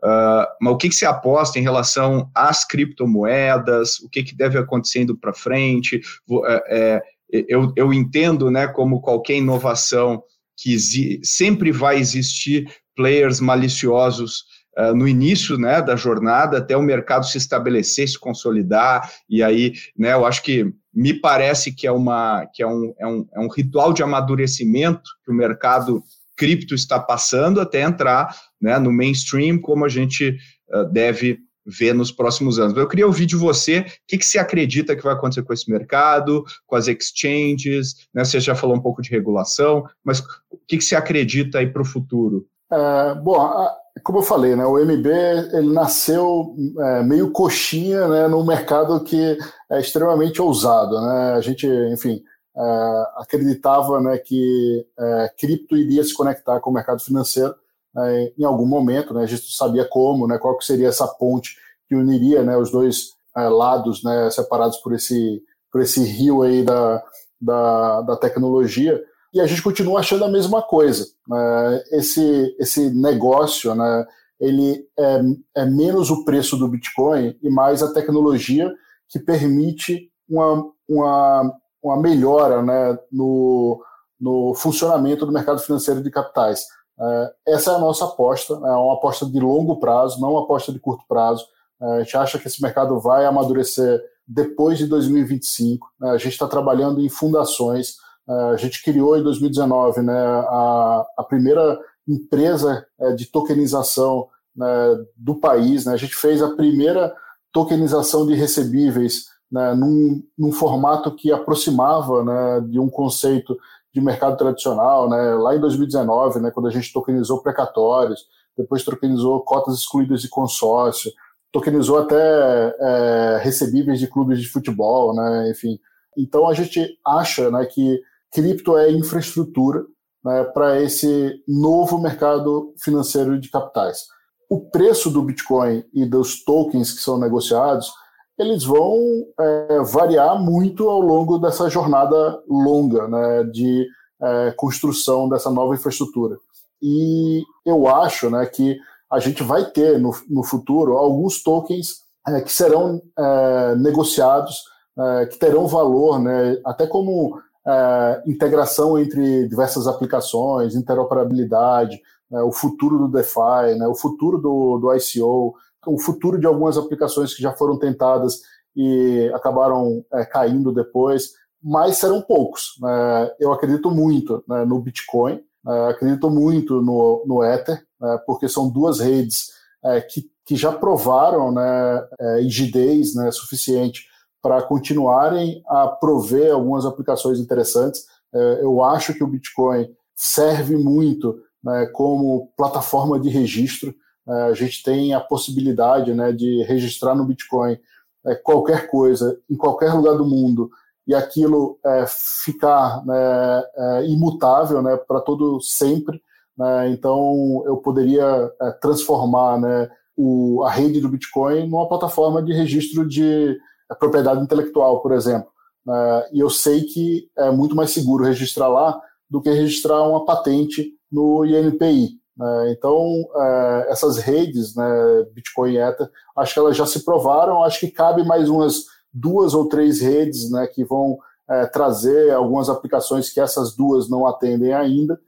Uh, 0.04 0.46
mas 0.62 0.74
o 0.74 0.78
que, 0.78 0.90
que 0.90 0.96
você 0.96 1.06
aposta 1.06 1.60
em 1.60 1.62
relação 1.62 2.30
às 2.34 2.66
criptomoedas? 2.66 4.00
O 4.00 4.10
que, 4.10 4.24
que 4.24 4.36
deve 4.36 4.58
acontecendo 4.58 5.18
para 5.18 5.34
frente? 5.34 6.02
É, 6.46 6.64
é, 6.70 7.46
eu, 7.48 7.72
eu 7.76 7.94
entendo, 7.94 8.50
né, 8.50 8.68
como 8.68 9.02
qualquer 9.02 9.36
inovação, 9.36 10.24
que 10.58 10.78
sempre 11.24 11.72
vai 11.72 11.98
existir 11.98 12.68
players 12.96 13.40
maliciosos 13.40 14.44
uh, 14.78 14.94
no 14.94 15.08
início 15.08 15.58
né, 15.58 15.82
da 15.82 15.96
jornada, 15.96 16.58
até 16.58 16.76
o 16.76 16.82
mercado 16.82 17.26
se 17.26 17.38
estabelecer, 17.38 18.10
se 18.10 18.20
consolidar, 18.20 19.10
e 19.30 19.42
aí, 19.42 19.74
né, 19.98 20.14
eu 20.14 20.26
acho 20.26 20.44
que 20.44 20.74
me 20.94 21.14
parece 21.14 21.74
que 21.74 21.88
é, 21.88 21.92
uma, 21.92 22.46
que 22.54 22.64
é, 22.64 22.68
um, 22.68 22.94
é, 23.00 23.08
um, 23.08 23.28
é 23.34 23.40
um 23.40 23.48
ritual 23.48 23.94
de 23.94 24.04
amadurecimento 24.04 25.10
que 25.24 25.32
o 25.32 25.36
mercado 25.36 26.04
cripto 26.40 26.74
está 26.74 26.98
passando 26.98 27.60
até 27.60 27.82
entrar 27.82 28.34
né, 28.62 28.80
no 28.80 28.94
mainstream, 28.94 29.60
como 29.60 29.84
a 29.84 29.90
gente 29.90 30.38
uh, 30.74 30.86
deve 30.90 31.40
ver 31.66 31.94
nos 31.94 32.12
próximos 32.12 32.58
anos. 32.58 32.76
Eu 32.76 32.88
queria 32.88 33.06
ouvir 33.06 33.26
de 33.26 33.36
você 33.36 33.80
o 33.80 33.86
que, 34.08 34.18
que 34.18 34.26
você 34.26 34.40
acredita 34.40 34.96
que 34.96 35.04
vai 35.04 35.14
acontecer 35.14 35.44
com 35.44 35.54
esse 35.54 35.70
mercado, 35.70 36.44
com 36.66 36.78
as 36.78 36.88
exchanges, 36.88 38.08
né? 38.14 38.24
Você 38.24 38.40
já 38.40 38.56
falou 38.56 38.76
um 38.76 38.82
pouco 38.82 39.02
de 39.02 39.10
regulação, 39.10 39.84
mas 40.04 40.22
o 40.50 40.58
que, 40.66 40.78
que 40.78 40.84
você 40.84 40.96
acredita 40.96 41.60
aí 41.60 41.68
para 41.68 41.82
o 41.82 41.86
futuro? 41.86 42.48
É, 42.72 43.16
bom, 43.16 43.68
como 44.04 44.20
eu 44.20 44.24
falei, 44.24 44.56
né, 44.56 44.66
o 44.66 44.78
MB 44.78 45.08
ele 45.54 45.74
nasceu 45.74 46.56
é, 46.80 47.04
meio 47.04 47.32
coxinha 47.32 48.08
né, 48.08 48.28
num 48.28 48.46
mercado 48.46 49.04
que 49.04 49.38
é 49.70 49.80
extremamente 49.80 50.42
ousado. 50.42 51.00
Né? 51.02 51.34
A 51.34 51.42
gente, 51.42 51.68
enfim, 51.92 52.22
é, 52.56 53.06
acreditava 53.18 54.02
né, 54.02 54.18
que 54.18 54.86
é, 54.98 55.34
cripto 55.38 55.78
iria 55.78 56.04
se 56.04 56.14
conectar 56.14 56.60
com 56.60 56.70
o 56.70 56.74
mercado 56.74 57.02
financeiro 57.02 57.56
né, 57.94 58.32
em 58.38 58.44
algum 58.44 58.66
momento. 58.66 59.14
Né? 59.14 59.24
A 59.24 59.28
gente 59.28 59.52
sabia 59.56 59.86
como, 59.86 60.28
né, 60.28 60.38
qual 60.38 60.58
que 60.58 60.66
seria 60.66 60.88
essa 60.88 61.08
ponte 61.08 61.56
que 61.88 61.96
uniria 61.96 62.44
né, 62.44 62.58
os 62.58 62.72
dois 62.72 63.14
é, 63.36 63.48
lados 63.48 64.04
né, 64.04 64.30
separados 64.30 64.78
por 64.78 64.94
esse, 64.94 65.42
por 65.72 65.82
esse 65.82 66.04
rio 66.04 66.42
aí 66.42 66.64
da, 66.64 67.04
da, 67.40 68.02
da 68.02 68.16
tecnologia 68.18 69.02
e 69.34 69.40
a 69.40 69.46
gente 69.46 69.62
continua 69.62 70.00
achando 70.00 70.26
a 70.26 70.30
mesma 70.30 70.62
coisa. 70.62 71.08
Né? 71.28 71.84
Esse, 71.92 72.56
esse 72.60 72.90
negócio, 72.90 73.76
né, 73.76 74.06
ele 74.40 74.86
é, 74.98 75.22
é, 75.58 75.66
menos 75.66 76.10
o 76.10 76.24
preço 76.24 76.58
do 76.58 76.68
Bitcoin 76.68 77.38
e 77.42 77.50
mais 77.50 77.84
a 77.84 77.94
tecnologia 77.94 78.72
que 79.08 79.20
permite 79.20 80.10
uma, 80.28 80.72
uma, 80.88 81.54
uma 81.82 81.98
melhora 81.98 82.62
né, 82.62 82.98
no, 83.12 83.84
no 84.20 84.54
funcionamento 84.56 85.26
do 85.26 85.32
mercado 85.32 85.60
financeiro 85.60 86.02
de 86.02 86.12
capitais. 86.12 86.66
É, 87.00 87.34
essa 87.54 87.72
é 87.72 87.76
a 87.76 87.80
nossa 87.80 88.06
aposta, 88.06 88.54
é 88.54 88.58
uma 88.58 88.96
aposta 88.96 89.26
de 89.26 89.40
longo 89.40 89.80
prazo, 89.80 90.20
não 90.20 90.32
uma 90.32 90.44
aposta 90.44 90.72
de 90.72 90.80
curto 90.80 91.04
prazo. 91.08 91.46
É, 91.82 91.86
a 91.86 92.00
gente 92.04 92.18
acha 92.18 92.38
que 92.40 92.48
esse 92.48 92.62
mercado 92.62 93.00
vai 93.00 93.26
amadurecer 93.26 94.02
depois 94.28 94.78
de 94.78 94.86
2025. 94.88 95.88
Né? 96.00 96.12
A 96.12 96.18
gente 96.18 96.34
está 96.34 96.48
trabalhando 96.48 97.02
em 97.02 97.10
fundações 97.10 97.96
a 98.30 98.58
gente 98.58 98.84
criou 98.84 99.18
em 99.18 99.24
2019 99.24 100.02
né, 100.04 100.14
a, 100.14 101.06
a 101.18 101.24
primeira 101.24 101.80
empresa 102.08 102.86
é, 103.00 103.12
de 103.14 103.26
tokenização 103.26 104.28
né, 104.56 104.68
do 105.16 105.36
país. 105.36 105.86
Né? 105.86 105.94
A 105.94 105.98
gente 105.98 106.16
fez 106.16 106.42
a 106.42 106.56
primeira 106.56 107.14
tokenização 107.52 108.28
de 108.28 108.36
recebíveis 108.36 109.26
né, 109.52 109.74
num, 109.74 110.24
num, 110.38 110.52
formato 110.52 111.14
que 111.16 111.32
aproximava 111.32 112.24
né, 112.24 112.62
de 112.70 112.80
um 112.80 112.90
conceito 112.90 113.58
de 113.94 114.00
mercado 114.00 114.38
tradicional. 114.38 115.10
Né? 115.10 115.34
Lá 115.36 115.56
em 115.56 115.60
2019, 115.60 116.40
né, 116.40 116.52
quando 116.52 116.68
a 116.68 116.72
gente 116.72 116.94
tokenizou 116.94 117.42
precatórios, 117.42 118.26
depois 118.58 118.84
tokenizou 118.84 119.42
cotas 119.42 119.76
excluídas 119.76 120.22
de 120.22 120.30
consórcio, 120.30 121.12
tokenizou 121.52 121.98
até 121.98 122.76
é, 122.80 123.40
recebíveis 123.42 124.00
de 124.00 124.08
clubes 124.08 124.40
de 124.40 124.48
futebol, 124.48 125.16
né? 125.16 125.50
enfim. 125.50 125.80
Então 126.18 126.48
a 126.48 126.54
gente 126.54 126.98
acha 127.06 127.50
né, 127.50 127.66
que 127.66 128.02
cripto 128.32 128.78
é 128.78 128.92
infraestrutura 128.92 129.84
né, 130.24 130.44
para 130.44 130.82
esse 130.82 131.42
novo 131.48 132.00
mercado 132.00 132.74
financeiro 132.78 133.40
de 133.40 133.50
capitais. 133.50 134.06
O 134.50 134.70
preço 134.70 135.10
do 135.10 135.22
Bitcoin 135.22 135.84
e 135.94 136.06
dos 136.06 136.44
tokens 136.44 136.92
que 136.92 137.02
são 137.02 137.20
negociados, 137.20 137.92
eles 138.40 138.64
vão 138.64 139.26
é, 139.38 139.82
variar 139.84 140.42
muito 140.42 140.90
ao 140.90 141.02
longo 141.02 141.38
dessa 141.38 141.70
jornada 141.70 142.42
longa 142.48 143.08
né, 143.08 143.44
de 143.44 143.86
é, 144.22 144.52
construção 144.56 145.28
dessa 145.28 145.52
nova 145.52 145.76
infraestrutura. 145.76 146.38
E 146.82 147.44
eu 147.66 147.88
acho 147.88 148.30
né, 148.30 148.46
que 148.46 148.80
a 149.12 149.20
gente 149.20 149.44
vai 149.44 149.66
ter 149.66 150.00
no, 150.00 150.16
no 150.30 150.44
futuro 150.44 150.98
alguns 150.98 151.44
tokens 151.44 152.04
é, 152.28 152.40
que 152.40 152.52
serão 152.52 153.02
é, 153.18 153.76
negociados, 153.76 154.64
é, 154.98 155.26
que 155.26 155.38
terão 155.38 155.68
valor, 155.68 156.20
né, 156.20 156.58
até 156.66 156.88
como 156.88 157.42
é, 157.68 158.24
integração 158.26 158.98
entre 158.98 159.50
diversas 159.50 159.86
aplicações, 159.86 160.76
interoperabilidade, 160.76 162.00
né, 162.32 162.42
o 162.42 162.54
futuro 162.54 163.00
do 163.00 163.08
DeFi, 163.10 163.78
né, 163.78 163.88
o 163.88 163.96
futuro 163.96 164.38
do, 164.38 164.78
do 164.78 164.96
ICO, 164.96 165.56
o 165.86 166.00
futuro 166.00 166.40
de 166.40 166.46
algumas 166.46 166.78
aplicações 166.78 167.34
que 167.34 167.42
já 167.42 167.54
foram 167.54 167.78
tentadas 167.78 168.42
e 168.76 169.32
acabaram 169.34 170.04
é, 170.14 170.26
caindo 170.26 170.72
depois, 170.72 171.32
mas 171.62 171.98
serão 171.98 172.22
poucos. 172.22 172.74
Né. 172.82 173.32
Eu 173.40 173.52
acredito 173.52 173.92
muito 173.92 174.44
né, 174.48 174.66
no 174.66 174.80
Bitcoin, 174.80 175.42
é, 175.68 175.90
acredito 175.90 176.30
muito 176.30 176.82
no, 176.82 177.24
no 177.26 177.44
Ether, 177.44 177.84
né, 178.00 178.20
porque 178.26 178.48
são 178.48 178.70
duas 178.70 179.00
redes 179.00 179.52
é, 179.84 180.02
que, 180.02 180.30
que 180.46 180.56
já 180.56 180.72
provaram 180.72 181.52
né, 181.52 182.08
é, 182.20 182.42
rigidez 182.42 183.16
né, 183.16 183.32
suficiente 183.32 184.08
para 184.42 184.62
continuarem 184.62 185.62
a 185.68 185.88
prover 185.88 186.54
algumas 186.54 186.86
aplicações 186.86 187.40
interessantes. 187.40 188.06
É, 188.34 188.60
eu 188.62 188.84
acho 188.84 189.14
que 189.14 189.24
o 189.24 189.28
Bitcoin 189.28 189.90
serve 190.16 190.78
muito 190.78 191.40
né, 191.64 191.88
como 191.94 192.52
plataforma 192.56 193.20
de 193.20 193.30
registro. 193.30 193.94
É, 194.28 194.32
a 194.44 194.54
gente 194.54 194.84
tem 194.84 195.14
a 195.14 195.20
possibilidade 195.20 196.14
né, 196.14 196.32
de 196.32 196.64
registrar 196.64 197.16
no 197.16 197.26
Bitcoin 197.26 197.78
é, 198.26 198.36
qualquer 198.36 198.90
coisa 198.90 199.40
em 199.50 199.56
qualquer 199.56 199.94
lugar 199.94 200.18
do 200.18 200.26
mundo 200.26 200.70
e 201.08 201.16
aquilo 201.16 201.80
é, 201.84 202.06
ficar 202.08 203.04
né, 203.06 203.64
é, 203.76 204.06
imutável 204.06 204.82
né, 204.82 204.98
para 205.08 205.22
todo 205.22 205.60
sempre. 205.62 206.22
Né, 206.58 206.90
então, 206.90 207.64
eu 207.66 207.78
poderia 207.78 208.52
é, 208.62 208.72
transformar 208.74 209.60
né, 209.60 209.90
o, 210.16 210.64
a 210.64 210.70
rede 210.70 211.00
do 211.00 211.10
Bitcoin 211.10 211.68
numa 211.68 211.88
plataforma 211.88 212.44
de 212.44 212.54
registro 212.54 213.08
de 213.08 213.58
a 213.90 213.96
propriedade 213.96 214.42
intelectual, 214.42 215.02
por 215.02 215.14
exemplo. 215.14 215.50
Uh, 215.88 216.22
e 216.32 216.40
eu 216.40 216.50
sei 216.50 216.84
que 216.84 217.28
é 217.36 217.50
muito 217.50 217.76
mais 217.76 217.90
seguro 217.90 218.24
registrar 218.24 218.68
lá 218.68 219.02
do 219.28 219.42
que 219.42 219.50
registrar 219.50 220.04
uma 220.04 220.26
patente 220.26 220.94
no 221.12 221.44
INPI. 221.44 222.19
Né? 222.40 222.72
Então, 222.72 223.22
uh, 223.22 223.84
essas 223.90 224.18
redes, 224.18 224.76
né, 224.76 225.26
Bitcoin 225.34 225.74
e 225.74 225.78
Ether, 225.78 226.10
acho 226.38 226.54
que 226.54 226.60
elas 226.60 226.78
já 226.78 226.86
se 226.86 227.04
provaram, 227.04 227.64
acho 227.64 227.82
que 227.82 227.92
cabe 227.92 228.24
mais 228.24 228.50
umas 228.50 228.86
duas 229.14 229.54
ou 229.54 229.68
três 229.68 230.00
redes 230.00 230.50
né, 230.50 230.66
que 230.68 230.86
vão 230.86 231.14
uh, 231.14 231.72
trazer 231.74 232.32
algumas 232.32 232.70
aplicações 232.70 233.30
que 233.30 233.42
essas 233.42 233.76
duas 233.76 234.10
não 234.10 234.26
atendem 234.26 234.74
ainda. 234.74 235.20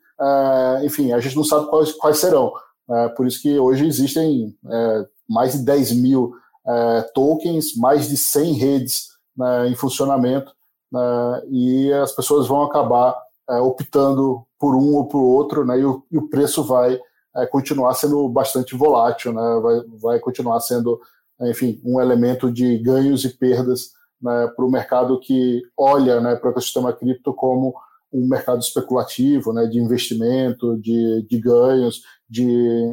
enfim, 0.83 1.11
a 1.11 1.19
gente 1.19 1.35
não 1.35 1.43
sabe 1.43 1.67
quais, 1.67 1.91
quais 1.93 2.19
serão. 2.19 2.53
por 3.17 3.25
isso 3.25 3.41
que 3.41 3.57
hoje 3.57 3.87
existem 3.87 4.55
mais 5.27 5.53
de 5.53 5.59
10 5.65 5.93
mil 5.93 6.33
é, 6.67 7.01
tokens, 7.13 7.75
mais 7.75 8.07
de 8.07 8.17
100 8.17 8.53
redes 8.53 9.07
né, 9.35 9.67
em 9.67 9.75
funcionamento, 9.75 10.53
né, 10.91 11.41
e 11.49 11.91
as 11.93 12.11
pessoas 12.11 12.47
vão 12.47 12.61
acabar 12.63 13.17
é, 13.49 13.59
optando 13.59 14.45
por 14.61 14.75
um 14.75 14.93
ou 14.93 15.07
por 15.07 15.23
outro, 15.23 15.65
né, 15.65 15.79
e, 15.79 15.83
o, 15.83 16.03
e 16.11 16.19
o 16.19 16.29
preço 16.29 16.63
vai 16.63 16.99
é, 17.35 17.47
continuar 17.47 17.95
sendo 17.95 18.29
bastante 18.29 18.75
volátil, 18.75 19.33
né, 19.33 19.59
vai, 19.59 19.81
vai 19.99 20.19
continuar 20.19 20.59
sendo, 20.59 21.01
enfim, 21.41 21.81
um 21.83 21.99
elemento 21.99 22.51
de 22.51 22.77
ganhos 22.77 23.25
e 23.25 23.29
perdas 23.29 23.89
né, 24.21 24.47
para 24.55 24.63
o 24.63 24.69
mercado 24.69 25.19
que 25.19 25.63
olha 25.75 26.21
né, 26.21 26.35
para 26.35 26.49
o 26.49 26.51
ecossistema 26.51 26.93
cripto 26.93 27.33
como 27.33 27.73
um 28.13 28.27
mercado 28.27 28.59
especulativo, 28.59 29.51
né, 29.51 29.65
de 29.65 29.79
investimento, 29.79 30.77
de, 30.77 31.25
de 31.27 31.39
ganhos, 31.39 32.03
de, 32.29 32.45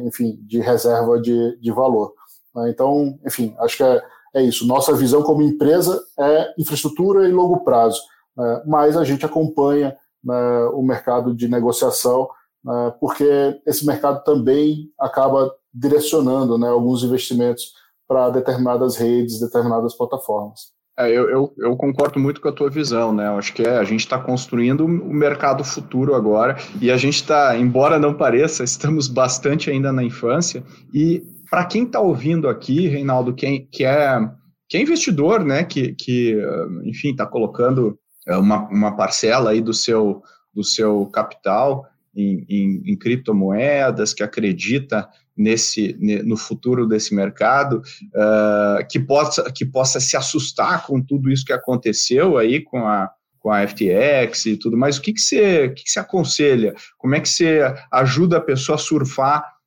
enfim, 0.07 0.39
de 0.41 0.59
reserva 0.59 1.21
de, 1.21 1.55
de 1.59 1.71
valor. 1.71 2.13
Né? 2.55 2.71
Então, 2.71 3.19
enfim, 3.23 3.53
acho 3.59 3.77
que 3.77 3.83
é, 3.83 4.01
é 4.33 4.41
isso. 4.41 4.65
Nossa 4.65 4.95
visão 4.95 5.21
como 5.21 5.43
empresa 5.43 6.01
é 6.19 6.51
infraestrutura 6.57 7.29
e 7.29 7.31
longo 7.31 7.63
prazo, 7.63 8.01
né? 8.35 8.63
mas 8.65 8.97
a 8.97 9.03
gente 9.03 9.23
acompanha 9.23 9.95
né, 10.23 10.63
o 10.73 10.81
mercado 10.81 11.35
de 11.35 11.47
negociação, 11.47 12.29
né, 12.63 12.93
porque 12.99 13.59
esse 13.65 13.85
mercado 13.85 14.23
também 14.23 14.89
acaba 14.99 15.51
direcionando 15.73 16.57
né, 16.57 16.67
alguns 16.67 17.03
investimentos 17.03 17.73
para 18.07 18.29
determinadas 18.29 18.97
redes, 18.97 19.39
determinadas 19.39 19.95
plataformas. 19.95 20.79
É, 20.97 21.07
eu, 21.07 21.29
eu, 21.29 21.53
eu, 21.57 21.77
concordo 21.77 22.19
muito 22.19 22.41
com 22.41 22.49
a 22.49 22.51
tua 22.51 22.69
visão, 22.69 23.13
né? 23.13 23.25
Acho 23.29 23.53
que 23.53 23.61
é, 23.61 23.77
a 23.77 23.85
gente 23.85 24.01
está 24.01 24.19
construindo 24.19 24.83
o 24.83 25.13
mercado 25.13 25.63
futuro 25.63 26.13
agora 26.13 26.57
e 26.81 26.91
a 26.91 26.97
gente 26.97 27.15
está, 27.15 27.57
embora 27.57 27.97
não 27.97 28.13
pareça, 28.13 28.65
estamos 28.65 29.07
bastante 29.07 29.69
ainda 29.69 29.93
na 29.93 30.03
infância. 30.03 30.61
E 30.93 31.23
para 31.49 31.63
quem 31.63 31.85
está 31.85 32.01
ouvindo 32.01 32.49
aqui, 32.49 32.85
Reinaldo, 32.89 33.33
quem, 33.33 33.65
que, 33.71 33.85
é, 33.85 34.19
que 34.67 34.75
é 34.75 34.81
investidor, 34.81 35.45
né? 35.45 35.63
Que, 35.63 35.93
que 35.93 36.37
enfim, 36.83 37.11
está 37.11 37.25
colocando 37.25 37.97
uma, 38.37 38.67
uma 38.69 38.95
parcela 38.95 39.51
aí 39.51 39.61
do 39.61 39.73
seu, 39.73 40.21
do 40.53 40.63
seu 40.63 41.05
capital 41.07 41.87
em, 42.15 42.45
em, 42.49 42.81
em 42.85 42.97
criptomoedas, 42.97 44.13
que 44.13 44.23
acredita 44.23 45.07
nesse 45.37 45.97
no 46.25 46.35
futuro 46.35 46.85
desse 46.85 47.15
mercado, 47.15 47.81
uh, 48.13 48.85
que, 48.89 48.99
possa, 48.99 49.49
que 49.51 49.65
possa 49.65 49.99
se 49.99 50.17
assustar 50.17 50.85
com 50.85 51.01
tudo 51.01 51.31
isso 51.31 51.45
que 51.45 51.53
aconteceu 51.53 52.37
aí 52.37 52.61
com 52.61 52.85
a, 52.85 53.09
com 53.39 53.49
a 53.49 53.65
FTX 53.65 54.47
e 54.47 54.57
tudo 54.57 54.75
mais. 54.75 54.97
O 54.97 55.01
que, 55.01 55.13
que, 55.13 55.21
você, 55.21 55.67
o 55.67 55.73
que, 55.73 55.83
que 55.83 55.89
você 55.89 55.99
aconselha? 55.99 56.75
Como 56.97 57.15
é 57.15 57.21
que 57.21 57.29
você 57.29 57.61
ajuda 57.89 58.37
a 58.37 58.41
pessoa 58.41 58.75
a 58.75 58.79
surfar 58.79 59.58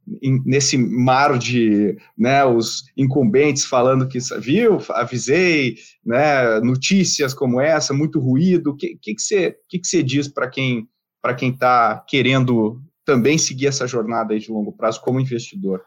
nesse 0.44 0.76
mar 0.76 1.38
de 1.38 1.96
né, 2.16 2.44
os 2.44 2.84
incumbentes 2.96 3.64
falando 3.64 4.08
que 4.08 4.18
viu, 4.40 4.78
avisei, 4.90 5.76
né, 6.04 6.60
notícias 6.60 7.32
como 7.32 7.60
essa, 7.60 7.94
muito 7.94 8.18
ruído. 8.18 8.70
O 8.70 8.76
que, 8.76 8.98
que, 9.00 9.14
que, 9.14 9.22
você, 9.22 9.56
que, 9.68 9.78
que 9.78 9.86
você 9.86 10.02
diz 10.02 10.28
para 10.28 10.48
quem 10.48 10.88
para 11.22 11.34
quem 11.34 11.50
está 11.50 12.04
querendo 12.08 12.80
também 13.04 13.38
seguir 13.38 13.68
essa 13.68 13.86
jornada 13.86 14.36
de 14.36 14.50
longo 14.50 14.72
prazo 14.72 15.00
como 15.00 15.20
investidor? 15.20 15.80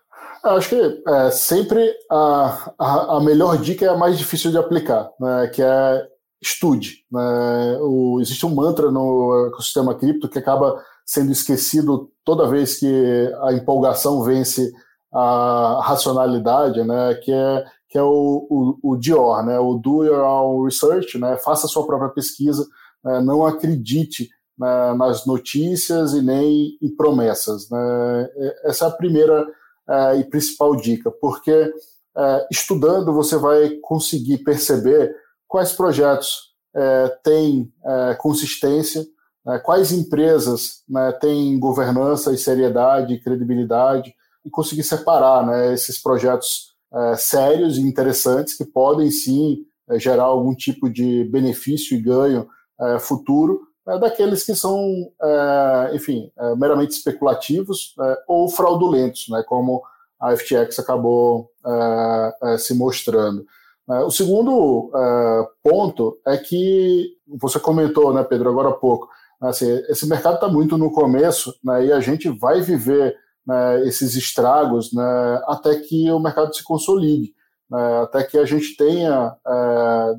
Eu 0.44 0.52
acho 0.52 0.70
que 0.70 1.04
é, 1.08 1.32
sempre 1.32 1.92
a, 2.10 2.72
a, 2.80 3.18
a, 3.18 3.22
melhor 3.22 3.58
dica 3.58 3.86
é 3.86 3.90
a 3.90 3.98
mais 3.98 4.18
difícil 4.18 4.52
de 4.52 4.58
aplicar, 4.58 5.10
né, 5.20 5.52
que 5.54 5.62
é 5.62 6.08
estude. 6.42 7.04
Né? 7.12 7.78
O, 7.82 8.20
existe 8.22 8.46
um 8.46 8.54
mantra 8.54 8.92
no 8.92 9.48
ecossistema 9.48 9.96
cripto 9.96 10.30
que 10.30 10.40
acaba 10.40 10.82
sendo 11.06 11.32
esquecido 11.32 12.10
toda 12.24 12.48
vez 12.48 12.80
que 12.80 13.34
a 13.44 13.54
empolgação 13.54 14.24
vence 14.24 14.74
a 15.14 15.82
racionalidade, 15.84 16.84
né, 16.84 17.14
que 17.16 17.32
é, 17.32 17.66
que 17.88 17.98
é 17.98 18.04
o, 18.04 18.48
o, 18.50 18.92
o 18.92 18.98
DIOR, 18.98 19.46
né, 19.46 19.58
o 19.60 19.76
Do 19.76 20.04
Your 20.04 20.26
Own 20.26 20.66
Research, 20.66 21.18
né, 21.18 21.38
faça 21.38 21.68
sua 21.68 21.86
própria 21.86 22.10
pesquisa, 22.10 22.66
né, 23.04 23.22
não 23.22 23.46
acredite 23.46 24.30
né, 24.58 24.94
nas 24.96 25.26
notícias 25.26 26.14
e 26.14 26.22
nem 26.22 26.78
em 26.82 26.96
promessas. 26.96 27.70
Né? 27.70 28.30
Essa 28.66 28.86
é 28.86 28.88
a 28.88 28.92
primeira 28.92 29.48
é, 29.88 30.18
e 30.18 30.24
principal 30.24 30.76
dica, 30.76 31.12
porque 31.12 31.72
é, 32.18 32.48
estudando 32.52 33.14
você 33.14 33.38
vai 33.38 33.72
conseguir 33.82 34.40
perceber 34.40 35.16
quais 35.48 35.72
projetos 35.72 36.54
é, 36.76 37.08
têm 37.24 37.72
é, 37.86 38.16
consistência, 38.16 39.06
quais 39.64 39.92
empresas 39.92 40.84
né, 40.90 41.12
têm 41.12 41.60
governança 41.60 42.34
e 42.34 42.38
seriedade 42.38 43.14
e 43.14 43.20
credibilidade, 43.22 44.14
e 44.44 44.50
conseguir 44.50 44.84
separar 44.84 45.46
né, 45.46 45.74
esses 45.74 46.02
projetos 46.02 46.76
é, 46.94 47.16
sérios 47.16 47.78
e 47.78 47.82
interessantes 47.82 48.56
que 48.56 48.66
podem 48.66 49.10
sim 49.12 49.58
é, 49.90 50.00
gerar 50.00 50.24
algum 50.24 50.54
tipo 50.56 50.90
de 50.90 51.24
benefício 51.26 51.98
e 51.98 52.02
ganho 52.02 52.48
futuro 53.00 53.62
é, 53.88 54.00
daqueles 54.00 54.44
que 54.44 54.56
são, 54.56 54.80
é, 55.22 55.92
enfim, 55.96 56.32
é, 56.38 56.56
meramente 56.56 56.92
especulativos 56.92 57.94
é, 58.02 58.18
ou 58.28 58.50
fraudulentos, 58.50 59.28
né, 59.30 59.44
como 59.48 59.84
a 60.20 60.36
FTX 60.36 60.80
acabou 60.80 61.52
é, 61.66 62.36
é, 62.44 62.58
se 62.58 62.74
mostrando. 62.74 63.46
o 63.88 64.10
segundo 64.10 64.92
ponto 65.62 66.18
é 66.26 66.38
que 66.38 67.12
você 67.28 67.60
comentou, 67.60 68.14
né, 68.14 68.24
Pedro, 68.24 68.50
agora 68.50 68.70
há 68.70 68.74
pouco, 68.74 69.08
assim, 69.50 69.68
esse 69.90 70.08
mercado 70.08 70.36
está 70.36 70.48
muito 70.48 70.78
no 70.78 70.92
começo 70.92 71.54
né, 71.64 71.86
e 71.86 71.92
a 71.92 72.00
gente 72.00 72.30
vai 72.30 72.62
viver 72.62 73.16
né, 73.46 73.88
esses 73.88 74.16
estragos 74.16 74.94
né, 74.94 75.42
até 75.48 75.76
que 75.76 76.12
o 76.12 76.20
mercado 76.20 76.56
se 76.56 76.64
consolide. 76.64 77.34
Né, 77.70 78.02
até 78.04 78.24
que 78.24 78.38
a 78.38 78.46
gente 78.46 78.78
tenha 78.78 79.36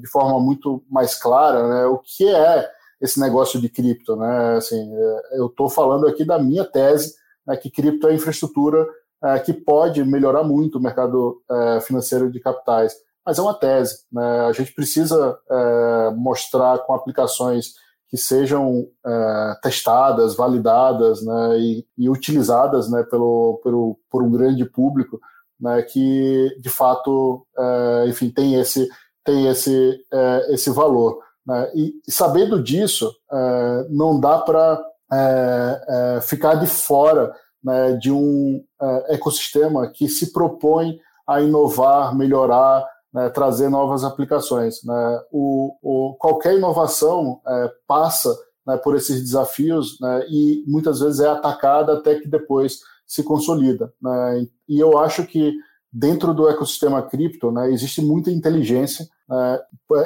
de 0.01 0.09
forma 0.09 0.41
muito 0.41 0.83
mais 0.91 1.15
clara 1.15 1.69
né, 1.69 1.87
o 1.87 1.99
que 1.99 2.29
é 2.29 2.69
esse 3.01 3.21
negócio 3.21 3.61
de 3.61 3.69
cripto, 3.69 4.17
né? 4.17 4.57
Assim, 4.57 4.95
é, 4.95 5.39
eu 5.39 5.47
estou 5.47 5.69
falando 5.69 6.07
aqui 6.07 6.25
da 6.25 6.39
minha 6.39 6.65
tese, 6.65 7.15
que 7.61 7.71
cripto 7.71 8.09
é 8.09 8.15
infraestrutura 8.15 8.87
é, 9.23 9.39
que 9.39 9.53
pode 9.53 10.03
melhorar 10.05 10.43
muito 10.43 10.79
o 10.79 10.83
mercado 10.83 11.43
é, 11.51 11.81
financeiro 11.81 12.31
de 12.31 12.41
capitais, 12.41 12.95
mas 13.25 13.39
é 13.39 13.43
uma 13.43 13.55
tese? 13.55 14.05
A 14.49 14.53
gente 14.53 14.73
precisa 14.73 15.39
é, 15.51 16.11
mostrar 16.15 16.79
com 16.81 16.95
aplicações 16.95 17.75
que 18.17 18.23
sejam 18.23 18.89
é, 19.07 19.57
testadas, 19.63 20.35
validadas, 20.35 21.23
né, 21.23 21.59
e, 21.59 21.87
e 21.99 22.09
utilizadas, 22.09 22.91
né, 22.91 23.03
pelo, 23.03 23.61
pelo 23.63 23.99
por 24.11 24.23
um 24.23 24.31
grande 24.31 24.65
público, 24.65 25.21
né, 25.61 25.83
que 25.83 26.57
de 26.59 26.71
fato, 26.71 27.47
é, 27.59 28.07
enfim, 28.09 28.31
tem 28.31 28.55
esse 28.55 28.89
tem 29.23 29.49
esse 29.49 30.01
esse 30.49 30.71
valor. 30.71 31.19
Né? 31.47 31.71
E, 31.75 31.95
sabendo 32.09 32.63
disso, 32.63 33.13
é, 33.31 33.87
não 33.91 34.19
dá 34.19 34.39
para 34.39 34.83
é, 35.13 35.85
é, 35.89 36.21
ficar 36.23 36.55
de 36.55 36.67
fora 36.67 37.35
né, 37.63 37.93
de 37.93 38.11
um 38.11 38.65
é, 38.81 39.15
ecossistema 39.15 39.89
que 39.89 40.09
se 40.09 40.33
propõe 40.33 40.99
a 41.29 41.41
inovar, 41.41 42.17
melhorar, 42.17 42.87
né, 43.17 43.31
trazer 43.31 43.71
novas 43.71 44.05
aplicações. 44.05 44.85
Né? 44.85 45.21
O, 45.33 45.75
o, 45.83 46.15
qualquer 46.19 46.55
inovação 46.55 47.41
é, 47.49 47.73
passa 47.89 48.29
né, 48.67 48.77
por 48.77 48.95
esses 48.95 49.23
desafios 49.23 49.99
né, 49.99 50.27
e 50.29 50.63
muitas 50.67 51.01
vezes 51.01 51.21
é 51.21 51.27
atacada 51.27 51.95
até 51.95 52.17
que 52.17 52.29
depois 52.29 52.81
se 53.07 53.23
consolida. 53.23 53.91
Né? 54.03 54.47
E 54.69 54.79
eu 54.79 54.99
acho 54.99 55.27
que 55.27 55.55
dentro 55.91 56.35
do 56.35 56.47
ecossistema 56.47 57.01
cripto, 57.01 57.51
né, 57.51 57.73
existe 57.73 58.03
muita 58.03 58.31
inteligência. 58.31 59.09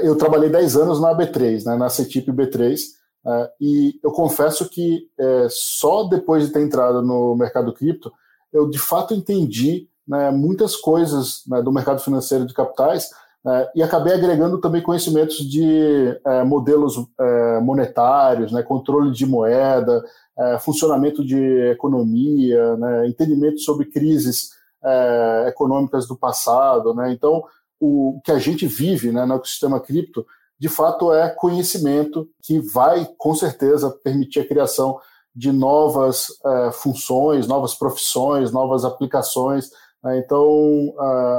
Eu 0.02 0.14
trabalhei 0.14 0.48
10 0.48 0.76
anos 0.76 1.00
na 1.00 1.12
B3, 1.12 1.64
né, 1.64 1.74
na 1.74 1.88
CETIP 1.88 2.30
B3, 2.30 2.78
né, 3.24 3.48
e 3.60 3.98
eu 4.04 4.12
confesso 4.12 4.68
que 4.68 5.08
é, 5.18 5.48
só 5.50 6.04
depois 6.04 6.46
de 6.46 6.52
ter 6.52 6.62
entrado 6.62 7.02
no 7.02 7.34
mercado 7.34 7.72
cripto, 7.72 8.12
eu 8.52 8.70
de 8.70 8.78
fato 8.78 9.14
entendi 9.14 9.88
né, 10.10 10.32
muitas 10.32 10.74
coisas 10.74 11.42
né, 11.46 11.62
do 11.62 11.70
mercado 11.70 12.00
financeiro 12.00 12.44
de 12.44 12.52
capitais 12.52 13.10
né, 13.44 13.68
e 13.76 13.82
acabei 13.82 14.12
agregando 14.12 14.60
também 14.60 14.82
conhecimentos 14.82 15.36
de 15.36 16.20
é, 16.26 16.42
modelos 16.42 16.96
é, 17.18 17.60
monetários, 17.60 18.50
né, 18.50 18.60
controle 18.60 19.12
de 19.12 19.24
moeda, 19.24 20.04
é, 20.36 20.58
funcionamento 20.58 21.24
de 21.24 21.38
economia, 21.70 22.76
né, 22.76 23.06
entendimento 23.06 23.60
sobre 23.60 23.86
crises 23.86 24.50
é, 24.82 25.46
econômicas 25.48 26.08
do 26.08 26.16
passado. 26.16 26.92
Né? 26.92 27.12
Então, 27.12 27.44
o 27.78 28.20
que 28.24 28.32
a 28.32 28.38
gente 28.38 28.66
vive 28.66 29.12
né, 29.12 29.24
no 29.24 29.34
ecossistema 29.34 29.78
cripto, 29.78 30.26
de 30.58 30.68
fato, 30.68 31.12
é 31.12 31.30
conhecimento 31.30 32.28
que 32.42 32.58
vai, 32.58 33.08
com 33.16 33.32
certeza, 33.32 33.96
permitir 34.02 34.40
a 34.40 34.46
criação 34.46 34.98
de 35.34 35.52
novas 35.52 36.26
é, 36.44 36.72
funções, 36.72 37.46
novas 37.46 37.74
profissões, 37.74 38.50
novas 38.50 38.84
aplicações. 38.84 39.70
Né? 40.02 40.18
Então, 40.18 40.94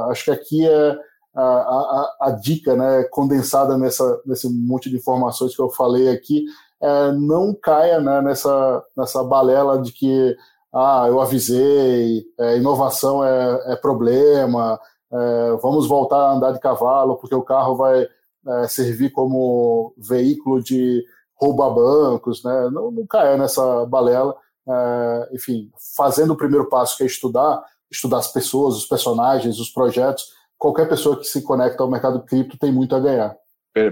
acho 0.09 0.26
que 0.26 0.32
aqui 0.32 0.68
é 0.68 0.97
a, 1.34 1.41
a, 1.41 2.16
a, 2.22 2.32
dica 2.32 2.76
né, 2.76 3.03
condensada 3.05 3.78
nessa, 3.78 4.22
nesse 4.26 4.49
monte 4.49 4.89
de 4.89 4.97
informações 4.97 5.55
que 5.55 5.62
eu 5.62 5.70
falei 5.70 6.09
aqui, 6.09 6.45
é, 6.82 7.12
não 7.14 7.53
caia 7.53 7.99
né, 8.01 8.22
nessa, 8.22 8.84
nessa 8.97 9.24
balela 9.24 9.82
de 9.82 9.91
que 9.93 10.36
ah, 10.74 11.05
eu 11.07 11.20
avisei, 11.22 12.26
é, 12.39 12.57
inovação 12.57 13.24
é, 13.24 13.74
é 13.74 13.76
problema, 13.76 14.80
é, 15.12 15.57
vamos 15.62 15.88
voltar 15.88 16.18
a 16.18 16.34
andar 16.34 16.51
de 16.51 16.59
cavalo 16.59 17.18
porque 17.18 17.36
o 17.36 17.43
carro 17.43 17.76
vai 17.76 18.07
é, 18.47 18.68
servir 18.68 19.12
como 19.12 19.93
veículo 19.97 20.62
de 20.62 21.03
roubar 21.36 21.72
bancos, 21.72 22.43
né? 22.43 22.70
não, 22.72 22.91
não 22.91 23.05
caia 23.05 23.38
nessa 23.38 23.86
balela. 23.86 24.36
É, 24.68 25.30
enfim, 25.34 25.72
fazendo 25.97 26.34
o 26.34 26.38
primeiro 26.38 26.70
passo 26.70 26.95
que 26.95 27.03
é 27.03 27.07
estudar, 27.07 27.64
estudar 27.91 28.17
as 28.17 28.31
pessoas, 28.31 28.75
os 28.75 28.85
personagens, 28.85 29.59
os 29.59 29.69
projetos, 29.69 30.23
qualquer 30.57 30.87
pessoa 30.87 31.19
que 31.19 31.25
se 31.25 31.41
conecta 31.41 31.83
ao 31.83 31.89
mercado 31.89 32.23
cripto 32.23 32.57
tem 32.57 32.71
muito 32.71 32.95
a 32.95 32.99
ganhar. 32.99 33.35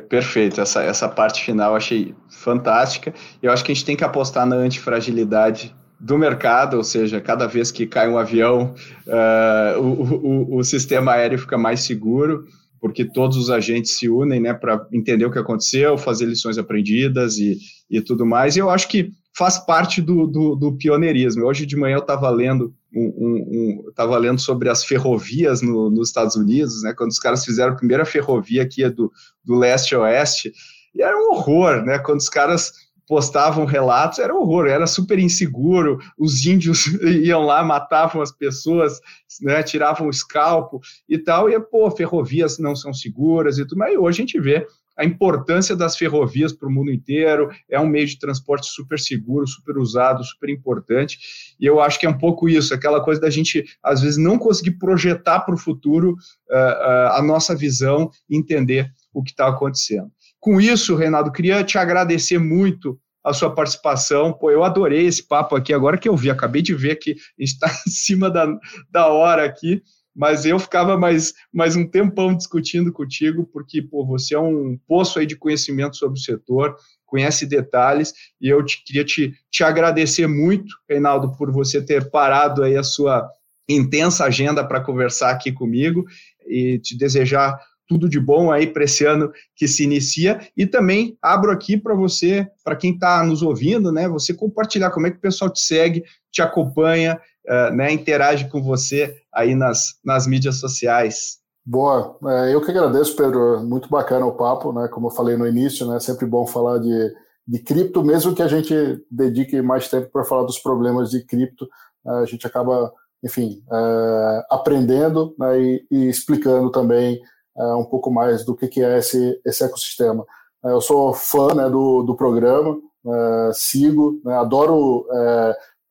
Perfeito, 0.09 0.59
essa, 0.59 0.83
essa 0.83 1.07
parte 1.07 1.43
final 1.43 1.71
eu 1.71 1.77
achei 1.77 2.13
fantástica. 2.29 3.13
Eu 3.41 3.51
acho 3.51 3.63
que 3.63 3.71
a 3.71 3.75
gente 3.75 3.85
tem 3.85 3.95
que 3.95 4.03
apostar 4.03 4.45
na 4.45 4.57
antifragilidade 4.57 5.73
do 5.99 6.17
mercado, 6.17 6.77
ou 6.77 6.83
seja, 6.83 7.19
cada 7.19 7.47
vez 7.47 7.71
que 7.71 7.87
cai 7.87 8.09
um 8.09 8.17
avião, 8.17 8.73
uh, 9.07 9.81
o, 9.81 10.55
o, 10.55 10.57
o, 10.57 10.63
sistema 10.63 11.13
aéreo 11.13 11.39
fica 11.39 11.57
mais 11.57 11.81
seguro. 11.81 12.45
porque 12.79 13.03
todos 13.03 13.35
os 13.35 13.49
agentes 13.49 13.97
se 13.97 14.09
unem 14.09 14.39
né, 14.39 14.53
para 14.53 14.85
entender 14.93 15.25
o 15.25 15.31
que 15.31 15.39
aconteceu, 15.39 15.97
fazer 15.97 16.25
lições 16.25 16.57
aprendidas 16.57 17.37
e, 17.37 17.57
e 17.89 18.01
tudo 18.01 18.25
mais. 18.25 18.55
E 18.55 18.59
eu 18.59 18.69
acho 18.69 18.87
que 18.87 19.11
faz 19.39 19.57
parte 19.57 20.01
do, 20.01 20.27
do, 20.27 20.53
do 20.53 20.73
pioneirismo. 20.73 21.45
Hoje 21.45 21.65
de 21.65 21.77
manhã 21.77 21.95
eu 21.95 22.01
estava 22.01 22.29
lendo 22.29 22.75
um, 22.93 23.05
um, 23.17 23.91
um 23.97 24.17
lendo 24.17 24.37
sobre 24.37 24.67
as 24.67 24.83
ferrovias 24.83 25.61
no, 25.61 25.89
nos 25.89 26.09
Estados 26.09 26.35
Unidos, 26.35 26.83
né, 26.83 26.93
quando 26.93 27.11
os 27.11 27.19
caras 27.19 27.45
fizeram 27.45 27.71
a 27.71 27.75
primeira 27.77 28.03
ferrovia 28.03 28.63
aqui 28.63 28.87
do, 28.89 29.09
do 29.41 29.55
leste 29.55 29.95
a 29.95 29.99
oeste, 30.01 30.51
e 30.93 31.01
era 31.01 31.17
um 31.17 31.31
horror, 31.31 31.85
né, 31.85 31.99
quando 31.99 32.19
os 32.19 32.27
caras 32.27 32.73
postavam 33.07 33.63
relatos, 33.63 34.19
era 34.19 34.35
um 34.35 34.41
horror, 34.41 34.67
era 34.67 34.85
super 34.85 35.17
inseguro, 35.17 35.99
os 36.17 36.45
índios 36.45 36.87
iam 37.23 37.45
lá, 37.45 37.63
matavam 37.63 38.21
as 38.21 38.33
pessoas, 38.33 38.99
né, 39.41 39.63
tiravam 39.63 40.07
o 40.07 40.11
escalpo 40.11 40.81
e 41.07 41.17
tal, 41.17 41.49
e, 41.49 41.57
pô, 41.61 41.89
ferrovias 41.89 42.59
não 42.59 42.75
são 42.75 42.93
seguras 42.93 43.57
e 43.57 43.65
tudo, 43.65 43.77
mas 43.77 43.97
hoje 43.97 44.21
a 44.21 44.25
gente 44.25 44.39
vê 44.41 44.67
a 44.99 45.05
importância 45.05 45.77
das 45.77 45.95
ferrovias 45.95 46.51
para 46.51 46.67
o 46.67 46.71
mundo 46.71 46.91
inteiro, 46.91 47.49
é 47.69 47.79
um 47.79 47.87
meio 47.87 48.05
de 48.05 48.19
transporte 48.19 48.67
super 48.67 48.99
seguro, 48.99 49.47
super 49.47 49.77
usado, 49.77 50.23
super 50.25 50.49
importante, 50.49 51.17
e 51.57 51.65
eu 51.65 51.79
acho 51.79 51.97
que 51.97 52.05
é 52.05 52.09
um 52.09 52.17
pouco 52.17 52.49
isso, 52.49 52.73
aquela 52.73 53.01
coisa 53.01 53.21
da 53.21 53.29
gente, 53.29 53.63
às 53.81 54.01
vezes, 54.01 54.17
não 54.17 54.37
conseguir 54.37 54.71
projetar 54.71 55.39
para 55.39 55.55
o 55.55 55.57
futuro 55.57 56.11
uh, 56.11 56.53
uh, 56.53 57.13
a 57.13 57.21
nossa 57.21 57.55
visão 57.55 58.11
e 58.29 58.37
entender 58.37 58.91
o 59.13 59.23
que 59.23 59.31
está 59.31 59.47
acontecendo. 59.47 60.11
Com 60.37 60.59
isso, 60.59 60.95
Renato, 60.95 61.31
queria 61.31 61.63
te 61.63 61.77
agradecer 61.77 62.37
muito 62.37 62.99
a 63.23 63.33
sua 63.33 63.53
participação. 63.53 64.33
Pô, 64.33 64.51
eu 64.51 64.63
adorei 64.63 65.05
esse 65.05 65.25
papo 65.25 65.55
aqui, 65.55 65.73
agora 65.73 65.97
que 65.97 66.09
eu 66.09 66.15
vi, 66.15 66.29
acabei 66.29 66.61
de 66.61 66.73
ver 66.73 66.97
que 66.97 67.15
está 67.37 67.67
em 67.87 67.89
cima 67.89 68.29
da, 68.29 68.47
da 68.91 69.07
hora 69.07 69.45
aqui, 69.45 69.81
mas 70.15 70.45
eu 70.45 70.59
ficava 70.59 70.97
mais, 70.97 71.33
mais 71.53 71.75
um 71.75 71.87
tempão 71.87 72.35
discutindo 72.35 72.91
contigo, 72.91 73.45
porque 73.45 73.81
pô, 73.81 74.05
você 74.05 74.35
é 74.35 74.39
um 74.39 74.77
poço 74.87 75.19
aí 75.19 75.25
de 75.25 75.35
conhecimento 75.35 75.95
sobre 75.95 76.19
o 76.19 76.21
setor, 76.21 76.75
conhece 77.05 77.45
detalhes, 77.45 78.13
e 78.39 78.47
eu 78.47 78.63
te, 78.63 78.83
queria 78.83 79.03
te, 79.03 79.33
te 79.49 79.63
agradecer 79.63 80.27
muito, 80.27 80.75
Reinaldo, 80.87 81.35
por 81.35 81.51
você 81.51 81.81
ter 81.81 82.09
parado 82.09 82.63
aí 82.63 82.75
a 82.75 82.83
sua 82.83 83.27
intensa 83.67 84.25
agenda 84.25 84.65
para 84.65 84.81
conversar 84.81 85.29
aqui 85.29 85.51
comigo 85.51 86.05
e 86.47 86.79
te 86.79 86.97
desejar 86.97 87.59
tudo 87.89 88.07
de 88.07 88.19
bom 88.19 88.51
aí 88.51 88.67
para 88.67 88.83
esse 88.83 89.03
ano 89.03 89.31
que 89.55 89.67
se 89.67 89.83
inicia. 89.83 90.39
E 90.55 90.67
também 90.67 91.17
abro 91.19 91.51
aqui 91.51 91.75
para 91.75 91.95
você, 91.95 92.47
para 92.63 92.75
quem 92.75 92.93
está 92.93 93.23
nos 93.23 93.41
ouvindo, 93.41 93.91
né? 93.91 94.07
Você 94.07 94.31
compartilhar 94.31 94.91
como 94.91 95.07
é 95.07 95.11
que 95.11 95.17
o 95.17 95.21
pessoal 95.21 95.51
te 95.51 95.59
segue, 95.59 96.03
te 96.31 96.43
acompanha, 96.43 97.19
uh, 97.47 97.75
né? 97.75 97.91
Interage 97.91 98.47
com 98.47 98.61
você 98.61 99.15
aí 99.33 99.55
nas, 99.55 99.95
nas 100.05 100.27
mídias 100.27 100.57
sociais. 100.59 101.39
Boa, 101.65 102.17
é, 102.25 102.53
eu 102.53 102.61
que 102.61 102.71
agradeço, 102.71 103.15
Pedro. 103.15 103.59
Muito 103.61 103.89
bacana 103.89 104.25
o 104.25 104.35
papo, 104.35 104.71
né? 104.71 104.87
Como 104.87 105.07
eu 105.07 105.11
falei 105.11 105.35
no 105.35 105.47
início, 105.47 105.87
né? 105.87 105.99
Sempre 105.99 106.27
bom 106.27 106.45
falar 106.45 106.77
de, 106.77 107.13
de 107.47 107.59
cripto, 107.59 108.03
mesmo 108.03 108.35
que 108.35 108.43
a 108.43 108.47
gente 108.47 109.03
dedique 109.09 109.59
mais 109.63 109.89
tempo 109.89 110.09
para 110.11 110.23
falar 110.23 110.43
dos 110.43 110.59
problemas 110.59 111.09
de 111.09 111.25
cripto, 111.25 111.67
a 112.05 112.25
gente 112.25 112.45
acaba, 112.45 112.91
enfim, 113.23 113.63
é, 113.71 114.45
aprendendo 114.51 115.35
né, 115.37 115.59
e, 115.59 115.87
e 115.91 116.09
explicando 116.09 116.71
também 116.71 117.19
é, 117.59 117.75
um 117.75 117.83
pouco 117.83 118.11
mais 118.11 118.45
do 118.45 118.55
que, 118.55 118.67
que 118.67 118.81
é 118.81 118.97
esse, 118.97 119.39
esse 119.45 119.63
ecossistema. 119.63 120.25
É, 120.65 120.71
eu 120.71 120.81
sou 120.81 121.13
fã 121.13 121.53
né, 121.53 121.69
do, 121.69 122.03
do 122.03 122.15
programa, 122.15 122.77
é, 123.05 123.51
sigo, 123.53 124.21
né, 124.23 124.35
adoro 124.35 125.05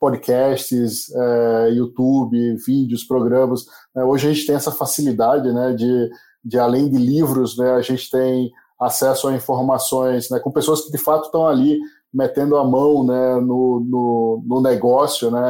podcasts, 0.01 1.09
YouTube, 1.73 2.55
vídeos, 2.65 3.03
programas. 3.03 3.67
Hoje 3.97 4.29
a 4.29 4.33
gente 4.33 4.47
tem 4.47 4.55
essa 4.55 4.71
facilidade 4.71 5.53
né, 5.53 5.73
de, 5.73 6.09
de, 6.45 6.57
além 6.57 6.89
de 6.89 6.97
livros, 6.97 7.59
né, 7.59 7.73
a 7.73 7.83
gente 7.83 8.09
tem 8.09 8.53
acesso 8.81 9.27
a 9.27 9.35
informações 9.35 10.31
né, 10.31 10.39
com 10.39 10.53
pessoas 10.53 10.83
que 10.83 10.93
de 10.93 10.99
fato 10.99 11.25
estão 11.25 11.49
ali 11.49 11.81
metendo 12.13 12.57
a 12.57 12.65
mão 12.65 13.05
né, 13.05 13.37
no, 13.37 13.81
no, 13.81 14.43
no 14.47 14.61
negócio, 14.63 15.31
né, 15.31 15.41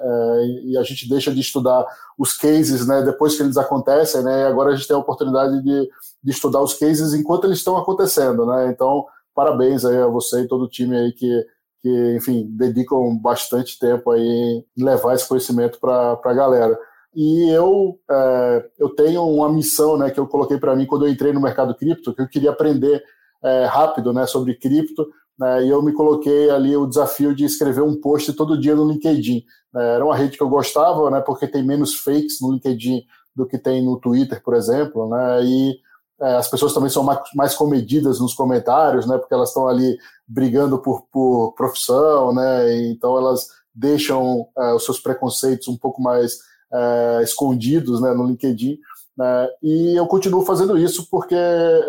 é, 0.00 0.46
e 0.64 0.76
a 0.76 0.82
gente 0.82 1.08
deixa 1.08 1.32
de 1.32 1.40
estudar 1.40 1.86
os 2.18 2.36
cases 2.36 2.86
né, 2.86 3.02
depois 3.02 3.36
que 3.36 3.42
eles 3.42 3.56
acontecem, 3.56 4.22
né, 4.22 4.42
e 4.42 4.46
agora 4.46 4.70
a 4.70 4.74
gente 4.74 4.88
tem 4.88 4.96
a 4.96 5.00
oportunidade 5.00 5.62
de, 5.62 5.88
de 6.22 6.30
estudar 6.30 6.60
os 6.60 6.74
cases 6.74 7.14
enquanto 7.14 7.44
eles 7.44 7.58
estão 7.58 7.76
acontecendo. 7.76 8.44
Né, 8.46 8.70
então, 8.70 9.06
parabéns 9.34 9.84
aí 9.84 9.96
a 9.96 10.08
você 10.08 10.42
e 10.42 10.48
todo 10.48 10.64
o 10.64 10.68
time 10.68 10.96
aí 10.96 11.12
que, 11.12 11.46
que 11.80 12.16
enfim, 12.16 12.48
dedicam 12.50 13.16
bastante 13.16 13.78
tempo 13.78 14.10
aí 14.10 14.64
em 14.76 14.84
levar 14.84 15.14
esse 15.14 15.28
conhecimento 15.28 15.78
para 15.78 16.18
a 16.24 16.34
galera. 16.34 16.76
E 17.14 17.48
eu, 17.50 17.98
é, 18.10 18.68
eu 18.78 18.90
tenho 18.90 19.22
uma 19.24 19.48
missão 19.48 19.96
né, 19.96 20.10
que 20.10 20.18
eu 20.18 20.26
coloquei 20.26 20.58
para 20.58 20.74
mim 20.74 20.86
quando 20.86 21.06
eu 21.06 21.10
entrei 21.10 21.32
no 21.32 21.40
mercado 21.40 21.74
cripto, 21.74 22.12
que 22.12 22.22
eu 22.22 22.28
queria 22.28 22.50
aprender 22.50 23.02
é, 23.42 23.64
rápido 23.66 24.12
né, 24.12 24.26
sobre 24.26 24.54
cripto, 24.54 25.06
né, 25.38 25.64
e 25.64 25.68
eu 25.68 25.82
me 25.82 25.92
coloquei 25.92 26.50
ali 26.50 26.76
o 26.76 26.86
desafio 26.86 27.34
de 27.34 27.44
escrever 27.44 27.82
um 27.82 28.00
post 28.00 28.32
todo 28.32 28.60
dia 28.60 28.74
no 28.74 28.90
LinkedIn. 28.90 29.44
Né, 29.72 29.94
era 29.94 30.04
uma 30.04 30.16
rede 30.16 30.36
que 30.36 30.42
eu 30.42 30.48
gostava, 30.48 31.10
né, 31.10 31.20
porque 31.20 31.46
tem 31.46 31.64
menos 31.64 31.94
fakes 31.94 32.40
no 32.40 32.52
LinkedIn 32.52 33.02
do 33.36 33.46
que 33.46 33.56
tem 33.56 33.84
no 33.84 33.98
Twitter, 34.00 34.42
por 34.42 34.54
exemplo, 34.54 35.08
né, 35.08 35.44
e 35.44 35.78
é, 36.20 36.34
as 36.34 36.50
pessoas 36.50 36.74
também 36.74 36.90
são 36.90 37.04
mais, 37.04 37.20
mais 37.34 37.54
comedidas 37.54 38.18
nos 38.18 38.34
comentários, 38.34 39.06
né, 39.06 39.16
porque 39.16 39.32
elas 39.32 39.50
estão 39.50 39.68
ali 39.68 39.96
brigando 40.26 40.78
por, 40.78 41.06
por 41.12 41.52
profissão, 41.52 42.34
né, 42.34 42.86
então 42.86 43.16
elas 43.16 43.46
deixam 43.72 44.48
é, 44.58 44.74
os 44.74 44.84
seus 44.84 44.98
preconceitos 44.98 45.68
um 45.68 45.76
pouco 45.76 46.02
mais 46.02 46.38
é, 46.72 47.20
escondidos 47.22 48.00
né, 48.00 48.12
no 48.12 48.26
LinkedIn. 48.26 48.76
Né, 49.16 49.48
e 49.62 49.96
eu 49.96 50.06
continuo 50.08 50.44
fazendo 50.44 50.76
isso 50.76 51.08
porque, 51.08 51.36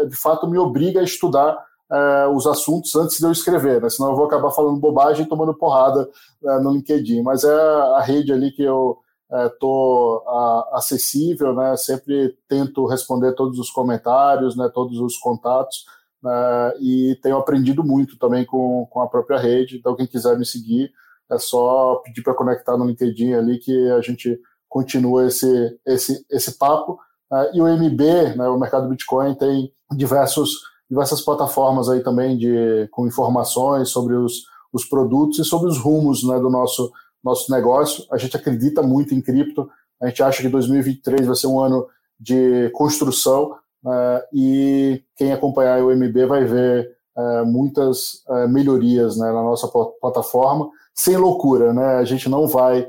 de 0.08 0.16
fato, 0.16 0.47
me 0.47 0.60
obriga 0.60 1.00
a 1.00 1.04
estudar 1.04 1.58
uh, 1.89 2.35
os 2.35 2.45
assuntos 2.45 2.95
antes 2.95 3.17
de 3.17 3.25
eu 3.25 3.31
escrever, 3.31 3.81
né? 3.81 3.89
senão 3.89 4.11
eu 4.11 4.15
vou 4.15 4.25
acabar 4.25 4.51
falando 4.51 4.79
bobagem 4.79 5.25
e 5.25 5.29
tomando 5.29 5.53
porrada 5.53 6.09
uh, 6.41 6.61
no 6.61 6.71
LinkedIn. 6.71 7.21
Mas 7.21 7.43
é 7.43 7.53
a 7.53 8.01
rede 8.01 8.31
ali 8.31 8.51
que 8.51 8.63
eu 8.63 8.97
estou 9.45 10.23
uh, 10.25 10.75
acessível, 10.75 11.53
né? 11.53 11.75
sempre 11.77 12.35
tento 12.47 12.85
responder 12.87 13.33
todos 13.33 13.59
os 13.59 13.69
comentários, 13.69 14.55
né? 14.55 14.69
todos 14.73 14.99
os 14.99 15.17
contatos, 15.17 15.85
né? 16.21 16.73
e 16.79 17.17
tenho 17.21 17.37
aprendido 17.37 17.83
muito 17.83 18.17
também 18.17 18.45
com, 18.45 18.87
com 18.89 19.01
a 19.01 19.07
própria 19.07 19.37
rede. 19.37 19.77
Então, 19.77 19.95
quem 19.95 20.07
quiser 20.07 20.37
me 20.37 20.45
seguir, 20.45 20.91
é 21.31 21.37
só 21.37 21.95
pedir 22.03 22.23
para 22.23 22.33
conectar 22.33 22.75
no 22.75 22.85
LinkedIn 22.85 23.33
ali 23.33 23.59
que 23.59 23.91
a 23.91 24.01
gente 24.01 24.39
continua 24.67 25.27
esse, 25.27 25.79
esse, 25.85 26.25
esse 26.29 26.57
papo. 26.57 26.99
Uh, 27.31 27.55
e 27.55 27.61
o 27.61 27.67
MB, 27.67 28.35
né, 28.35 28.47
o 28.47 28.57
mercado 28.57 28.89
Bitcoin, 28.89 29.35
tem 29.35 29.71
diversos 29.95 30.68
diversas 30.89 31.21
plataformas 31.21 31.87
aí 31.87 32.01
também 32.01 32.37
de, 32.37 32.87
com 32.91 33.07
informações 33.07 33.89
sobre 33.89 34.15
os, 34.15 34.43
os 34.73 34.85
produtos 34.85 35.39
e 35.39 35.45
sobre 35.45 35.69
os 35.69 35.77
rumos 35.77 36.23
né, 36.23 36.39
do 36.39 36.49
nosso, 36.49 36.91
nosso 37.23 37.51
negócio. 37.51 38.03
A 38.11 38.17
gente 38.17 38.35
acredita 38.35 38.81
muito 38.81 39.13
em 39.13 39.21
cripto, 39.21 39.69
a 40.01 40.07
gente 40.07 40.23
acha 40.23 40.41
que 40.41 40.49
2023 40.49 41.27
vai 41.27 41.35
ser 41.35 41.47
um 41.47 41.59
ano 41.59 41.85
de 42.19 42.69
construção 42.71 43.51
uh, 43.85 44.21
e 44.33 45.03
quem 45.15 45.31
acompanhar 45.31 45.83
o 45.83 45.91
MB 45.95 46.25
vai 46.25 46.45
ver 46.45 46.91
uh, 47.15 47.45
muitas 47.45 48.23
uh, 48.27 48.47
melhorias 48.47 49.17
né, 49.17 49.27
na 49.27 49.43
nossa 49.43 49.67
plataforma, 50.01 50.69
sem 50.93 51.15
loucura, 51.15 51.73
né? 51.73 51.95
A 51.95 52.03
gente 52.03 52.27
não 52.27 52.45
vai, 52.45 52.85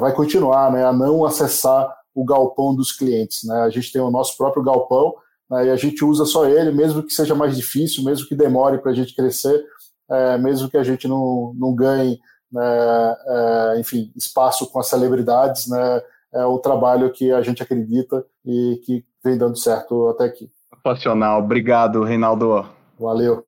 vai 0.00 0.12
continuar 0.12 0.72
né, 0.72 0.84
a 0.84 0.92
não 0.92 1.24
acessar 1.24 1.88
o 2.12 2.24
galpão 2.24 2.74
dos 2.74 2.90
clientes. 2.90 3.44
Né? 3.44 3.54
A 3.60 3.70
gente 3.70 3.92
tem 3.92 4.02
o 4.02 4.10
nosso 4.10 4.36
próprio 4.36 4.62
galpão, 4.62 5.14
né, 5.50 5.66
e 5.66 5.70
a 5.70 5.76
gente 5.76 6.04
usa 6.04 6.24
só 6.24 6.46
ele, 6.46 6.70
mesmo 6.72 7.02
que 7.02 7.12
seja 7.12 7.34
mais 7.34 7.56
difícil, 7.56 8.04
mesmo 8.04 8.26
que 8.26 8.34
demore 8.34 8.78
para 8.78 8.92
a 8.92 8.94
gente 8.94 9.14
crescer, 9.14 9.64
é, 10.10 10.38
mesmo 10.38 10.68
que 10.68 10.76
a 10.76 10.84
gente 10.84 11.08
não, 11.08 11.52
não 11.56 11.74
ganhe, 11.74 12.18
né, 12.50 13.16
é, 13.26 13.80
enfim, 13.80 14.12
espaço 14.16 14.70
com 14.70 14.78
as 14.78 14.88
celebridades, 14.88 15.68
né, 15.68 16.02
é 16.32 16.44
o 16.44 16.58
trabalho 16.58 17.12
que 17.12 17.30
a 17.32 17.42
gente 17.42 17.62
acredita 17.62 18.24
e 18.44 18.80
que 18.84 19.04
vem 19.24 19.38
dando 19.38 19.56
certo 19.56 20.08
até 20.08 20.24
aqui. 20.24 20.50
Sensacional, 20.86 21.40
obrigado, 21.40 22.02
Reinaldo. 22.02 22.66
Valeu. 22.98 23.44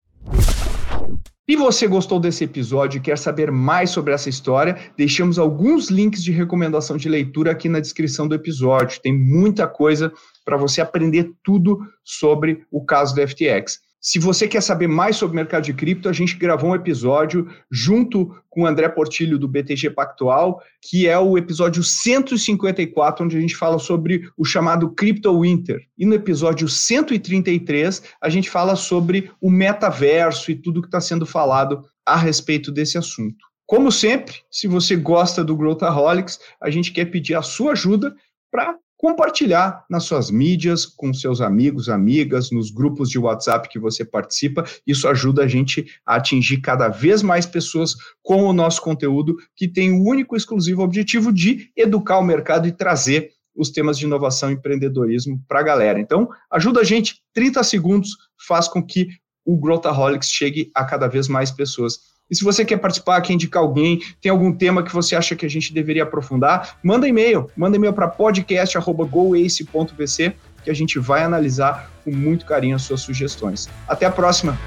E 1.48 1.54
você 1.54 1.86
gostou 1.86 2.18
desse 2.18 2.42
episódio 2.42 2.98
e 2.98 3.00
quer 3.00 3.16
saber 3.16 3.52
mais 3.52 3.90
sobre 3.90 4.12
essa 4.12 4.28
história? 4.28 4.76
Deixamos 4.96 5.38
alguns 5.38 5.88
links 5.90 6.20
de 6.20 6.32
recomendação 6.32 6.96
de 6.96 7.08
leitura 7.08 7.52
aqui 7.52 7.68
na 7.68 7.78
descrição 7.78 8.26
do 8.26 8.34
episódio. 8.34 9.00
Tem 9.00 9.16
muita 9.16 9.68
coisa 9.68 10.12
para 10.46 10.56
você 10.56 10.80
aprender 10.80 11.32
tudo 11.42 11.80
sobre 12.04 12.64
o 12.70 12.84
caso 12.84 13.14
do 13.14 13.28
FTX. 13.28 13.80
Se 14.00 14.20
você 14.20 14.46
quer 14.46 14.62
saber 14.62 14.86
mais 14.86 15.16
sobre 15.16 15.32
o 15.32 15.36
mercado 15.36 15.64
de 15.64 15.74
cripto, 15.74 16.08
a 16.08 16.12
gente 16.12 16.36
gravou 16.36 16.70
um 16.70 16.76
episódio 16.76 17.48
junto 17.68 18.32
com 18.48 18.62
o 18.62 18.66
André 18.66 18.88
Portilho 18.88 19.36
do 19.36 19.48
BTG 19.48 19.90
Pactual, 19.90 20.62
que 20.80 21.08
é 21.08 21.18
o 21.18 21.36
episódio 21.36 21.82
154, 21.82 23.24
onde 23.24 23.36
a 23.36 23.40
gente 23.40 23.56
fala 23.56 23.80
sobre 23.80 24.30
o 24.38 24.44
chamado 24.44 24.90
Crypto 24.90 25.40
Winter. 25.40 25.80
E 25.98 26.06
no 26.06 26.14
episódio 26.14 26.68
133, 26.68 28.00
a 28.22 28.28
gente 28.28 28.48
fala 28.48 28.76
sobre 28.76 29.28
o 29.40 29.50
metaverso 29.50 30.52
e 30.52 30.54
tudo 30.54 30.80
que 30.80 30.86
está 30.86 31.00
sendo 31.00 31.26
falado 31.26 31.82
a 32.06 32.16
respeito 32.16 32.70
desse 32.70 32.96
assunto. 32.96 33.44
Como 33.66 33.90
sempre, 33.90 34.36
se 34.48 34.68
você 34.68 34.94
gosta 34.94 35.42
do 35.42 35.56
Growthaholics, 35.56 36.38
a 36.62 36.70
gente 36.70 36.92
quer 36.92 37.06
pedir 37.06 37.34
a 37.34 37.42
sua 37.42 37.72
ajuda 37.72 38.14
para 38.52 38.76
compartilhar 38.96 39.84
nas 39.90 40.04
suas 40.04 40.30
mídias, 40.30 40.86
com 40.86 41.12
seus 41.12 41.40
amigos, 41.40 41.88
amigas, 41.88 42.50
nos 42.50 42.70
grupos 42.70 43.10
de 43.10 43.18
WhatsApp 43.18 43.68
que 43.68 43.78
você 43.78 44.04
participa. 44.04 44.64
Isso 44.86 45.06
ajuda 45.06 45.44
a 45.44 45.48
gente 45.48 45.86
a 46.04 46.16
atingir 46.16 46.58
cada 46.58 46.88
vez 46.88 47.22
mais 47.22 47.44
pessoas 47.44 47.94
com 48.22 48.44
o 48.44 48.52
nosso 48.52 48.80
conteúdo, 48.80 49.36
que 49.54 49.68
tem 49.68 49.92
o 49.92 50.02
único 50.02 50.34
e 50.34 50.38
exclusivo 50.38 50.82
objetivo 50.82 51.32
de 51.32 51.70
educar 51.76 52.18
o 52.18 52.24
mercado 52.24 52.66
e 52.66 52.72
trazer 52.72 53.30
os 53.54 53.70
temas 53.70 53.98
de 53.98 54.04
inovação 54.04 54.50
e 54.50 54.54
empreendedorismo 54.54 55.42
para 55.48 55.60
a 55.60 55.62
galera. 55.62 55.98
Então, 55.98 56.28
ajuda 56.50 56.80
a 56.80 56.84
gente, 56.84 57.22
30 57.32 57.62
segundos 57.64 58.10
faz 58.46 58.68
com 58.68 58.82
que 58.82 59.08
o 59.44 59.56
Growthaholics 59.56 60.28
chegue 60.28 60.70
a 60.74 60.84
cada 60.84 61.06
vez 61.06 61.28
mais 61.28 61.50
pessoas. 61.50 62.15
E 62.30 62.36
se 62.36 62.42
você 62.42 62.64
quer 62.64 62.78
participar, 62.78 63.20
quer 63.20 63.34
indicar 63.34 63.62
alguém, 63.62 64.00
tem 64.20 64.30
algum 64.30 64.52
tema 64.52 64.82
que 64.82 64.92
você 64.92 65.14
acha 65.14 65.36
que 65.36 65.46
a 65.46 65.50
gente 65.50 65.72
deveria 65.72 66.02
aprofundar, 66.02 66.76
manda 66.82 67.06
e-mail. 67.06 67.48
Manda 67.56 67.76
e-mail 67.76 67.92
para 67.92 68.08
podcast.goace.vc 68.08 70.32
que 70.64 70.70
a 70.70 70.74
gente 70.74 70.98
vai 70.98 71.22
analisar 71.22 71.88
com 72.04 72.10
muito 72.10 72.44
carinho 72.44 72.74
as 72.74 72.82
suas 72.82 73.00
sugestões. 73.00 73.68
Até 73.86 74.06
a 74.06 74.10
próxima! 74.10 74.58